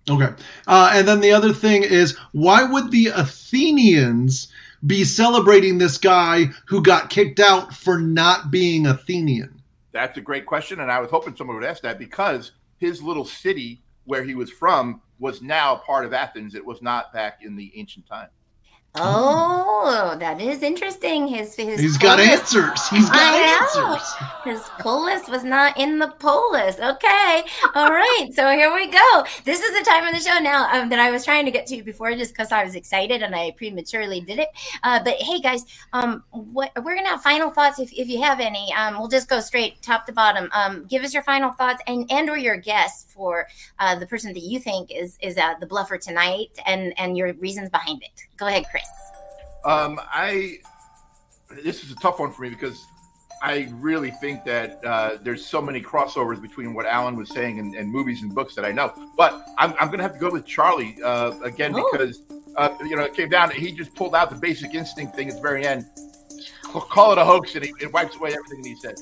Okay. 0.10 0.34
Uh, 0.68 0.92
and 0.94 1.08
then 1.08 1.20
the 1.20 1.32
other 1.32 1.54
thing 1.54 1.84
is, 1.84 2.18
why 2.32 2.64
would 2.64 2.92
the 2.92 3.08
Athenians 3.08 4.50
be 4.86 5.04
celebrating 5.04 5.78
this 5.78 5.98
guy 5.98 6.46
who 6.68 6.84
got 6.84 7.10
kicked 7.10 7.40
out 7.40 7.74
for 7.74 7.98
not 7.98 8.52
being 8.52 8.86
Athenian? 8.86 9.62
That's 9.92 10.18
a 10.18 10.22
great 10.22 10.46
question, 10.46 10.82
and 10.82 10.92
I 10.92 11.00
was 11.00 11.10
hoping 11.10 11.36
someone 11.36 11.56
would 11.56 11.66
ask 11.66 11.82
that 11.84 11.98
because 11.98 12.52
his 12.78 13.02
little 13.02 13.26
city 13.26 13.82
where 14.04 14.24
he 14.24 14.36
was 14.36 14.52
from 14.52 15.02
was 15.20 15.42
now 15.42 15.76
part 15.78 16.06
of 16.06 16.14
Athens. 16.14 16.56
It 16.56 16.66
was 16.66 16.82
not 16.82 17.14
back 17.14 17.40
in 17.42 17.56
the 17.56 17.72
ancient 17.76 18.08
time. 18.08 18.30
Oh, 18.98 20.16
that 20.20 20.42
is 20.42 20.64
interesting. 20.64 21.28
His 21.28 21.56
his 21.56 21.80
He's 21.80 21.98
got 21.98 22.18
polis- 22.20 22.30
answers. 22.40 22.88
He's 22.90 23.10
got 23.10 23.20
I 23.22 23.76
know. 23.76 23.94
answers. 23.94 24.14
His 24.44 24.62
polis 24.80 25.28
was 25.28 25.44
not 25.44 25.78
in 25.80 26.00
the 26.00 26.08
polis. 26.20 26.80
Okay, 26.80 27.44
all 27.76 27.92
right. 27.92 28.30
So 28.34 28.50
here 28.52 28.74
we 28.74 28.88
go. 28.88 29.26
This 29.44 29.62
is 29.62 29.78
the 29.78 29.86
time 29.86 30.08
of 30.08 30.14
the 30.14 30.20
show 30.22 30.40
now 30.40 30.70
um, 30.74 30.90
that 30.90 31.00
I 31.00 31.12
was 31.12 31.24
trying 31.26 31.46
to 31.46 31.52
get 31.52 31.68
to 31.68 31.84
before, 31.84 32.14
just 32.16 32.34
because 32.34 32.52
I 32.52 32.64
was 32.64 32.76
excited 32.76 33.22
and 33.22 33.36
I 33.36 33.52
prematurely 33.52 34.22
did 34.22 34.40
it. 34.40 34.50
Uh, 34.84 35.04
but 35.04 35.16
hey, 35.16 35.40
guys, 35.40 35.66
um, 35.94 36.24
what 36.32 36.72
we're 36.84 36.96
gonna 36.96 37.10
have 37.10 37.22
final 37.22 37.50
thoughts 37.50 37.80
if, 37.80 37.92
if 37.94 38.08
you 38.08 38.22
have 38.22 38.40
any. 38.40 38.74
Um, 38.74 38.98
we'll 38.98 39.08
just 39.08 39.30
go 39.30 39.40
straight 39.40 39.82
top 39.82 40.06
to 40.08 40.14
bottom. 40.14 40.50
Um, 40.54 40.86
give 40.86 41.04
us 41.04 41.14
your 41.14 41.24
final 41.24 41.52
thoughts 41.52 41.82
and 41.88 42.10
and 42.12 42.30
or 42.30 42.38
your 42.38 42.58
guess 42.58 43.06
for 43.10 43.48
uh, 43.80 43.96
the 43.96 44.08
person 44.08 44.34
that 44.34 44.42
you 44.44 44.60
think 44.60 44.92
is 44.92 45.18
is 45.22 45.38
uh, 45.38 45.56
the 45.60 45.66
bluffer 45.68 45.98
tonight 46.02 46.50
and 46.66 46.94
and 46.98 47.18
your 47.18 47.34
reasons 47.34 47.70
behind 47.70 48.04
it. 48.04 48.26
Go 48.38 48.48
ahead, 48.48 48.66
Chris. 48.70 48.84
Um, 49.64 50.00
I 50.04 50.60
this 51.64 51.84
is 51.84 51.92
a 51.92 51.96
tough 51.96 52.20
one 52.20 52.32
for 52.32 52.42
me 52.42 52.50
because 52.50 52.86
I 53.42 53.68
really 53.74 54.12
think 54.12 54.44
that 54.46 54.84
uh, 54.86 55.18
there's 55.22 55.46
so 55.46 55.62
many 55.62 55.82
crossovers 55.82 56.42
between 56.42 56.74
what 56.74 56.86
Allan 56.86 57.16
was 57.16 57.30
saying 57.30 57.60
and, 57.60 57.76
and 57.76 57.92
movies 57.92 58.24
and 58.24 58.34
books 58.34 58.56
that 58.56 58.66
I 58.66 58.72
know. 58.72 58.94
But 59.18 59.46
I'm, 59.58 59.74
I'm 59.80 59.88
going 59.88 59.98
to 59.98 60.04
have 60.04 60.14
to 60.14 60.20
go 60.20 60.32
with 60.32 60.46
Charlie 60.46 60.98
uh, 61.04 61.38
again 61.42 61.74
Oh. 61.76 61.88
because 61.92 62.22
uh, 62.58 62.70
you 62.82 62.96
know 62.96 63.04
it 63.04 63.14
came 63.14 63.30
down. 63.30 63.52
He 63.52 63.72
just 63.72 63.94
pulled 63.96 64.16
out 64.16 64.30
the 64.30 64.36
basic 64.38 64.74
instinct 64.74 65.16
thing 65.16 65.30
at 65.30 65.36
the 65.36 65.42
very 65.42 65.66
end. 65.66 65.86
Call 66.64 67.12
it 67.14 67.18
a 67.18 67.24
hoax, 67.24 67.56
and 67.56 67.64
he, 67.64 67.74
it 67.80 67.92
wipes 67.94 68.16
away 68.18 68.34
everything 68.34 68.64
he 68.64 68.76
said. 68.76 68.96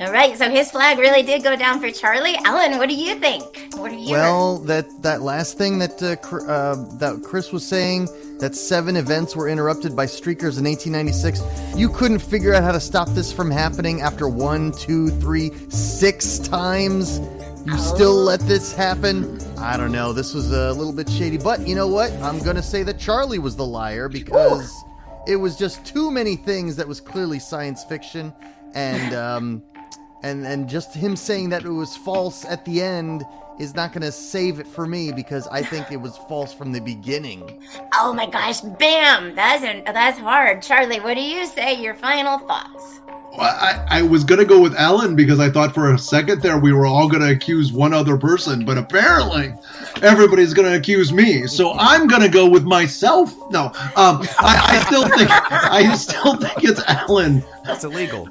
All 0.00 0.12
right, 0.12 0.38
so 0.38 0.48
his 0.48 0.70
flag 0.70 0.96
really 0.98 1.24
did 1.24 1.42
go 1.42 1.56
down 1.56 1.80
for 1.80 1.90
Charlie. 1.90 2.38
Ellen, 2.44 2.78
what 2.78 2.88
do 2.88 2.94
you 2.94 3.16
think? 3.16 3.72
What 3.74 3.90
are 3.90 3.96
you? 3.96 4.12
Well, 4.12 4.58
that 4.60 4.86
that 5.02 5.22
last 5.22 5.58
thing 5.58 5.80
that 5.80 6.00
uh, 6.00 6.36
uh, 6.36 6.98
that 6.98 7.24
Chris 7.24 7.50
was 7.50 7.66
saying, 7.66 8.08
that 8.38 8.54
seven 8.54 8.94
events 8.94 9.34
were 9.34 9.48
interrupted 9.48 9.96
by 9.96 10.06
streakers 10.06 10.56
in 10.56 10.66
1896. 10.66 11.42
You 11.76 11.88
couldn't 11.88 12.20
figure 12.20 12.54
out 12.54 12.62
how 12.62 12.70
to 12.70 12.78
stop 12.78 13.08
this 13.08 13.32
from 13.32 13.50
happening 13.50 14.00
after 14.00 14.28
one, 14.28 14.70
two, 14.70 15.08
three, 15.08 15.50
six 15.68 16.38
times. 16.38 17.18
You 17.66 17.76
still 17.78 18.14
let 18.14 18.38
this 18.42 18.72
happen? 18.72 19.40
I 19.58 19.76
don't 19.76 19.90
know. 19.90 20.12
This 20.12 20.32
was 20.32 20.52
a 20.52 20.72
little 20.74 20.92
bit 20.92 21.10
shady, 21.10 21.38
but 21.38 21.66
you 21.66 21.74
know 21.74 21.88
what? 21.88 22.12
I'm 22.22 22.38
gonna 22.38 22.62
say 22.62 22.84
that 22.84 23.00
Charlie 23.00 23.40
was 23.40 23.56
the 23.56 23.66
liar 23.66 24.08
because 24.08 24.72
it 25.26 25.34
was 25.34 25.58
just 25.58 25.84
too 25.84 26.12
many 26.12 26.36
things 26.36 26.76
that 26.76 26.86
was 26.86 27.00
clearly 27.00 27.40
science 27.40 27.82
fiction, 27.82 28.32
and 28.74 29.12
um, 29.14 29.62
and 30.22 30.46
and 30.46 30.68
just 30.68 30.94
him 30.94 31.16
saying 31.16 31.50
that 31.50 31.64
it 31.64 31.70
was 31.70 31.96
false 31.96 32.44
at 32.44 32.64
the 32.64 32.82
end 32.82 33.24
is 33.58 33.74
not 33.74 33.92
going 33.92 34.02
to 34.02 34.12
save 34.12 34.60
it 34.60 34.66
for 34.66 34.86
me 34.86 35.12
because 35.12 35.46
I 35.48 35.62
think 35.62 35.90
it 35.90 35.96
was 35.96 36.16
false 36.16 36.54
from 36.54 36.72
the 36.72 36.80
beginning. 36.80 37.60
oh 37.94 38.12
my 38.12 38.30
gosh, 38.30 38.60
bam! 38.60 39.34
That's 39.34 39.64
an, 39.64 39.82
that's 39.84 40.18
hard. 40.18 40.62
Charlie, 40.62 41.00
what 41.00 41.14
do 41.14 41.20
you 41.20 41.46
say? 41.46 41.74
Your 41.74 41.94
final 41.94 42.38
thoughts? 42.38 43.00
Well, 43.36 43.56
I, 43.60 43.84
I 43.88 44.02
was 44.02 44.24
gonna 44.24 44.44
go 44.44 44.60
with 44.60 44.74
Ellen 44.76 45.14
because 45.14 45.38
I 45.38 45.50
thought 45.50 45.74
for 45.74 45.92
a 45.92 45.98
second 45.98 46.40
there 46.42 46.58
we 46.58 46.72
were 46.72 46.86
all 46.86 47.08
gonna 47.08 47.30
accuse 47.30 47.72
one 47.72 47.92
other 47.92 48.16
person, 48.16 48.64
but 48.64 48.78
apparently 48.78 49.54
everybody's 50.02 50.54
gonna 50.54 50.74
accuse 50.74 51.12
me. 51.12 51.46
So 51.46 51.74
I'm 51.78 52.06
gonna 52.08 52.28
go 52.28 52.48
with 52.48 52.64
myself. 52.64 53.34
No, 53.50 53.66
um, 53.96 54.26
I, 54.40 54.80
I 54.80 54.84
still 54.86 55.08
think 55.08 55.30
I 55.30 55.94
still 55.94 56.36
think 56.36 56.64
it's 56.64 56.82
Ellen. 56.88 57.44
That's 57.64 57.84
illegal. 57.84 58.28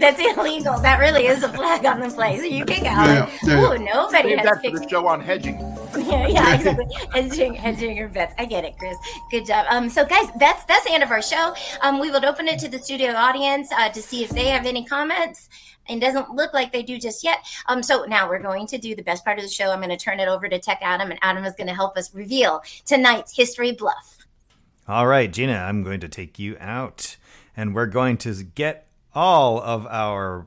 That's 0.00 0.18
illegal. 0.18 0.80
That 0.80 0.98
really 0.98 1.26
is 1.26 1.42
a 1.42 1.48
flag 1.50 1.84
on 1.84 2.00
the 2.00 2.08
play. 2.08 2.38
So 2.38 2.44
you 2.44 2.64
kick 2.64 2.84
out. 2.84 3.06
Yeah, 3.06 3.30
yeah, 3.42 3.60
Ooh, 3.60 3.78
nobody 3.78 4.30
Save 4.30 4.38
has 4.38 4.46
that 4.46 4.54
for 4.56 4.60
fixed 4.62 4.82
the 4.84 4.88
show 4.88 5.06
on 5.06 5.20
hedging. 5.20 5.58
yeah, 5.98 6.26
yeah, 6.26 6.54
exactly. 6.54 6.86
hedging, 7.12 7.54
hedging 7.54 7.96
your 7.96 8.08
bets. 8.08 8.32
I 8.38 8.46
get 8.46 8.64
it, 8.64 8.78
Chris. 8.78 8.96
Good 9.30 9.44
job. 9.44 9.66
Um, 9.68 9.90
so 9.90 10.06
guys, 10.06 10.28
that's 10.38 10.64
that's 10.64 10.86
the 10.86 10.92
end 10.92 11.02
of 11.02 11.10
our 11.10 11.20
show. 11.20 11.54
Um, 11.82 12.00
we 12.00 12.10
will 12.10 12.24
open 12.24 12.48
it 12.48 12.58
to 12.60 12.68
the 12.68 12.78
studio 12.78 13.12
audience 13.12 13.70
uh, 13.72 13.90
to 13.90 14.00
see 14.00 14.24
if 14.24 14.30
they 14.30 14.46
have 14.48 14.64
any 14.64 14.86
comments. 14.86 15.48
And 15.88 16.00
doesn't 16.00 16.30
look 16.30 16.54
like 16.54 16.72
they 16.72 16.84
do 16.84 16.98
just 16.98 17.24
yet. 17.24 17.38
Um, 17.66 17.82
so 17.82 18.04
now 18.04 18.28
we're 18.28 18.38
going 18.38 18.68
to 18.68 18.78
do 18.78 18.94
the 18.94 19.02
best 19.02 19.24
part 19.24 19.38
of 19.38 19.44
the 19.44 19.50
show. 19.50 19.72
I'm 19.72 19.80
going 19.80 19.90
to 19.90 19.96
turn 19.96 20.20
it 20.20 20.28
over 20.28 20.48
to 20.48 20.58
Tech 20.60 20.78
Adam, 20.82 21.10
and 21.10 21.18
Adam 21.20 21.44
is 21.44 21.54
going 21.56 21.66
to 21.66 21.74
help 21.74 21.96
us 21.96 22.14
reveal 22.14 22.62
tonight's 22.84 23.36
history 23.36 23.72
bluff. 23.72 24.18
All 24.86 25.08
right, 25.08 25.32
Gina, 25.32 25.54
I'm 25.54 25.82
going 25.82 25.98
to 26.00 26.08
take 26.08 26.38
you 26.38 26.56
out, 26.60 27.16
and 27.56 27.74
we're 27.74 27.86
going 27.86 28.18
to 28.18 28.34
get 28.44 28.89
all 29.14 29.60
of 29.60 29.86
our 29.86 30.46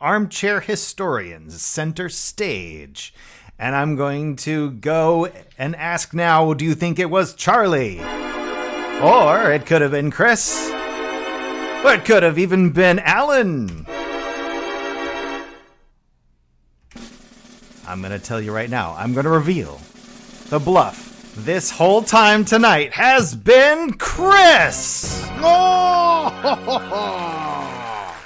armchair 0.00 0.60
historians 0.60 1.60
center 1.62 2.08
stage. 2.08 3.14
And 3.58 3.74
I'm 3.74 3.96
going 3.96 4.36
to 4.36 4.72
go 4.72 5.30
and 5.58 5.74
ask 5.76 6.12
now 6.12 6.52
do 6.52 6.64
you 6.64 6.74
think 6.74 6.98
it 6.98 7.10
was 7.10 7.34
Charlie? 7.34 8.00
Or 8.00 9.50
it 9.50 9.66
could 9.66 9.82
have 9.82 9.90
been 9.90 10.10
Chris? 10.10 10.70
Or 11.84 11.92
it 11.94 12.04
could 12.04 12.22
have 12.22 12.38
even 12.38 12.70
been 12.70 12.98
Allan? 12.98 13.86
I'm 17.86 18.00
going 18.00 18.12
to 18.12 18.18
tell 18.18 18.40
you 18.40 18.52
right 18.52 18.68
now, 18.68 18.94
I'm 18.98 19.12
going 19.12 19.24
to 19.24 19.30
reveal 19.30 19.80
the 20.48 20.58
bluff 20.58 21.15
this 21.36 21.70
whole 21.70 22.02
time 22.02 22.44
tonight 22.44 22.92
has 22.92 23.34
been 23.34 23.92
Chris! 23.94 25.22
Oh! 25.38 26.32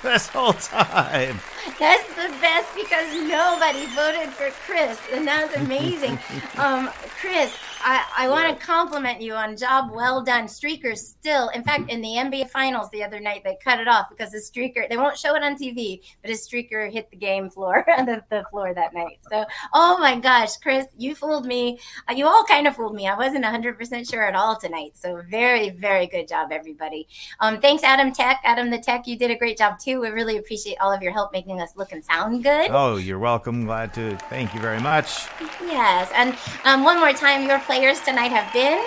This 0.00 0.28
whole 0.28 0.52
time. 0.52 1.40
That's 1.78 2.08
the 2.14 2.28
best 2.40 2.74
because 2.74 3.12
nobody 3.28 3.86
voted 3.94 4.30
for 4.30 4.50
Chris, 4.66 5.00
and 5.12 5.26
that's 5.26 5.54
amazing. 5.56 6.18
um, 6.58 6.90
Chris, 7.20 7.56
I, 7.80 8.04
I 8.16 8.28
want 8.28 8.48
to 8.58 8.64
compliment 8.64 9.20
you 9.20 9.34
on 9.34 9.56
job 9.56 9.90
well 9.92 10.22
done. 10.22 10.44
Streakers 10.44 10.98
still, 10.98 11.48
in 11.50 11.62
fact, 11.62 11.90
in 11.90 12.00
the 12.00 12.08
NBA 12.08 12.50
Finals 12.50 12.90
the 12.90 13.02
other 13.02 13.20
night, 13.20 13.42
they 13.44 13.56
cut 13.62 13.80
it 13.80 13.88
off 13.88 14.08
because 14.10 14.32
the 14.32 14.38
streaker. 14.38 14.88
They 14.88 14.96
won't 14.96 15.16
show 15.16 15.34
it 15.34 15.42
on 15.42 15.56
TV, 15.56 16.00
but 16.22 16.30
his 16.30 16.46
streaker 16.46 16.90
hit 16.90 17.10
the 17.10 17.16
game 17.16 17.50
floor, 17.50 17.84
the, 17.98 18.22
the 18.30 18.44
floor 18.50 18.74
that 18.74 18.94
night. 18.94 19.18
So, 19.30 19.44
oh 19.74 19.98
my 19.98 20.18
gosh, 20.18 20.56
Chris, 20.56 20.86
you 20.96 21.14
fooled 21.14 21.46
me. 21.46 21.78
Uh, 22.08 22.14
you 22.14 22.26
all 22.26 22.44
kind 22.44 22.66
of 22.66 22.76
fooled 22.76 22.94
me. 22.94 23.06
I 23.06 23.16
wasn't 23.16 23.44
100 23.44 23.78
percent 23.78 24.08
sure 24.08 24.22
at 24.22 24.34
all 24.34 24.56
tonight. 24.56 24.92
So, 24.94 25.22
very, 25.30 25.70
very 25.70 26.06
good 26.06 26.28
job, 26.28 26.50
everybody. 26.52 27.06
Um, 27.40 27.60
thanks, 27.60 27.82
Adam 27.82 28.12
Tech, 28.12 28.40
Adam 28.44 28.70
the 28.70 28.78
Tech. 28.78 29.06
You 29.06 29.16
did 29.16 29.30
a 29.30 29.36
great 29.36 29.58
job 29.58 29.78
too. 29.78 30.00
We 30.00 30.08
really 30.08 30.38
appreciate 30.38 30.78
all 30.80 30.92
of 30.92 31.02
your 31.02 31.12
help 31.12 31.32
making 31.32 31.47
us 31.56 31.76
look 31.76 31.92
and 31.92 32.04
sound 32.04 32.42
good. 32.42 32.70
Oh, 32.70 32.96
you're 32.96 33.18
welcome. 33.18 33.64
Glad 33.64 33.94
to. 33.94 34.16
Thank 34.28 34.54
you 34.54 34.60
very 34.60 34.80
much. 34.80 35.26
Yes, 35.62 36.10
and 36.14 36.36
um, 36.64 36.84
one 36.84 36.98
more 37.00 37.12
time, 37.12 37.46
your 37.46 37.58
players 37.60 38.00
tonight 38.00 38.30
have 38.30 38.52
been. 38.52 38.84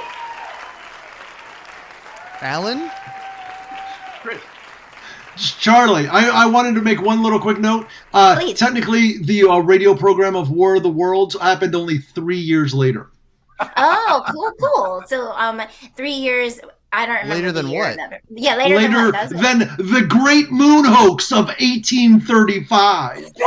Allan? 2.41 2.89
Chris. 4.21 4.41
Charlie, 5.37 6.07
I, 6.07 6.43
I 6.43 6.45
wanted 6.45 6.75
to 6.75 6.81
make 6.81 7.01
one 7.01 7.23
little 7.23 7.39
quick 7.39 7.59
note. 7.59 7.87
Uh, 8.13 8.35
Please. 8.35 8.59
technically, 8.59 9.17
the 9.19 9.43
uh, 9.43 9.57
radio 9.57 9.95
program 9.95 10.35
of 10.35 10.51
War 10.51 10.75
of 10.75 10.83
the 10.83 10.89
Worlds 10.89 11.35
happened 11.39 11.75
only 11.75 11.97
three 11.97 12.37
years 12.37 12.73
later. 12.73 13.09
Oh, 13.77 14.23
cool, 14.31 14.51
cool. 14.59 15.03
So, 15.07 15.31
um, 15.31 15.61
three 15.95 16.13
years. 16.13 16.59
I 16.93 17.05
don't 17.05 17.15
remember. 17.15 17.35
Later 17.35 17.51
than 17.51 17.67
year 17.67 17.79
what? 17.81 17.91
of 17.91 17.97
that. 17.97 18.21
Yeah, 18.29 18.55
later, 18.55 18.75
Later 18.75 19.11
than 19.11 19.11
what? 19.11 19.29
Than 19.29 19.59
the 19.77 20.05
Great 20.07 20.51
Moon 20.51 20.83
Hoax 20.85 21.31
of 21.31 21.45
1835. 21.47 23.33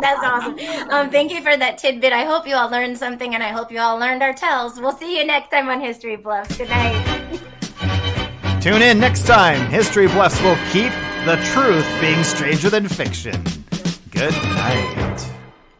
That's 0.00 0.22
awesome. 0.22 0.90
Um, 0.90 1.10
thank 1.10 1.32
you 1.32 1.40
for 1.42 1.56
that 1.56 1.78
tidbit. 1.78 2.12
I 2.12 2.24
hope 2.24 2.46
you 2.46 2.54
all 2.54 2.70
learned 2.70 2.98
something, 2.98 3.34
and 3.34 3.42
I 3.42 3.48
hope 3.48 3.72
you 3.72 3.80
all 3.80 3.96
learned 3.98 4.22
our 4.22 4.34
tells. 4.34 4.78
We'll 4.78 4.92
see 4.92 5.18
you 5.18 5.24
next 5.24 5.50
time 5.50 5.68
on 5.68 5.80
History 5.80 6.16
Bluffs. 6.16 6.58
Good 6.58 6.68
night. 6.68 7.40
Tune 8.60 8.82
in 8.82 9.00
next 9.00 9.26
time. 9.26 9.66
History 9.70 10.06
Bluffs 10.06 10.40
will 10.42 10.58
keep 10.70 10.92
the 11.24 11.36
truth 11.52 11.86
being 12.00 12.22
stranger 12.22 12.68
than 12.68 12.86
fiction. 12.86 13.42
Good 14.10 14.34
night. 14.34 15.31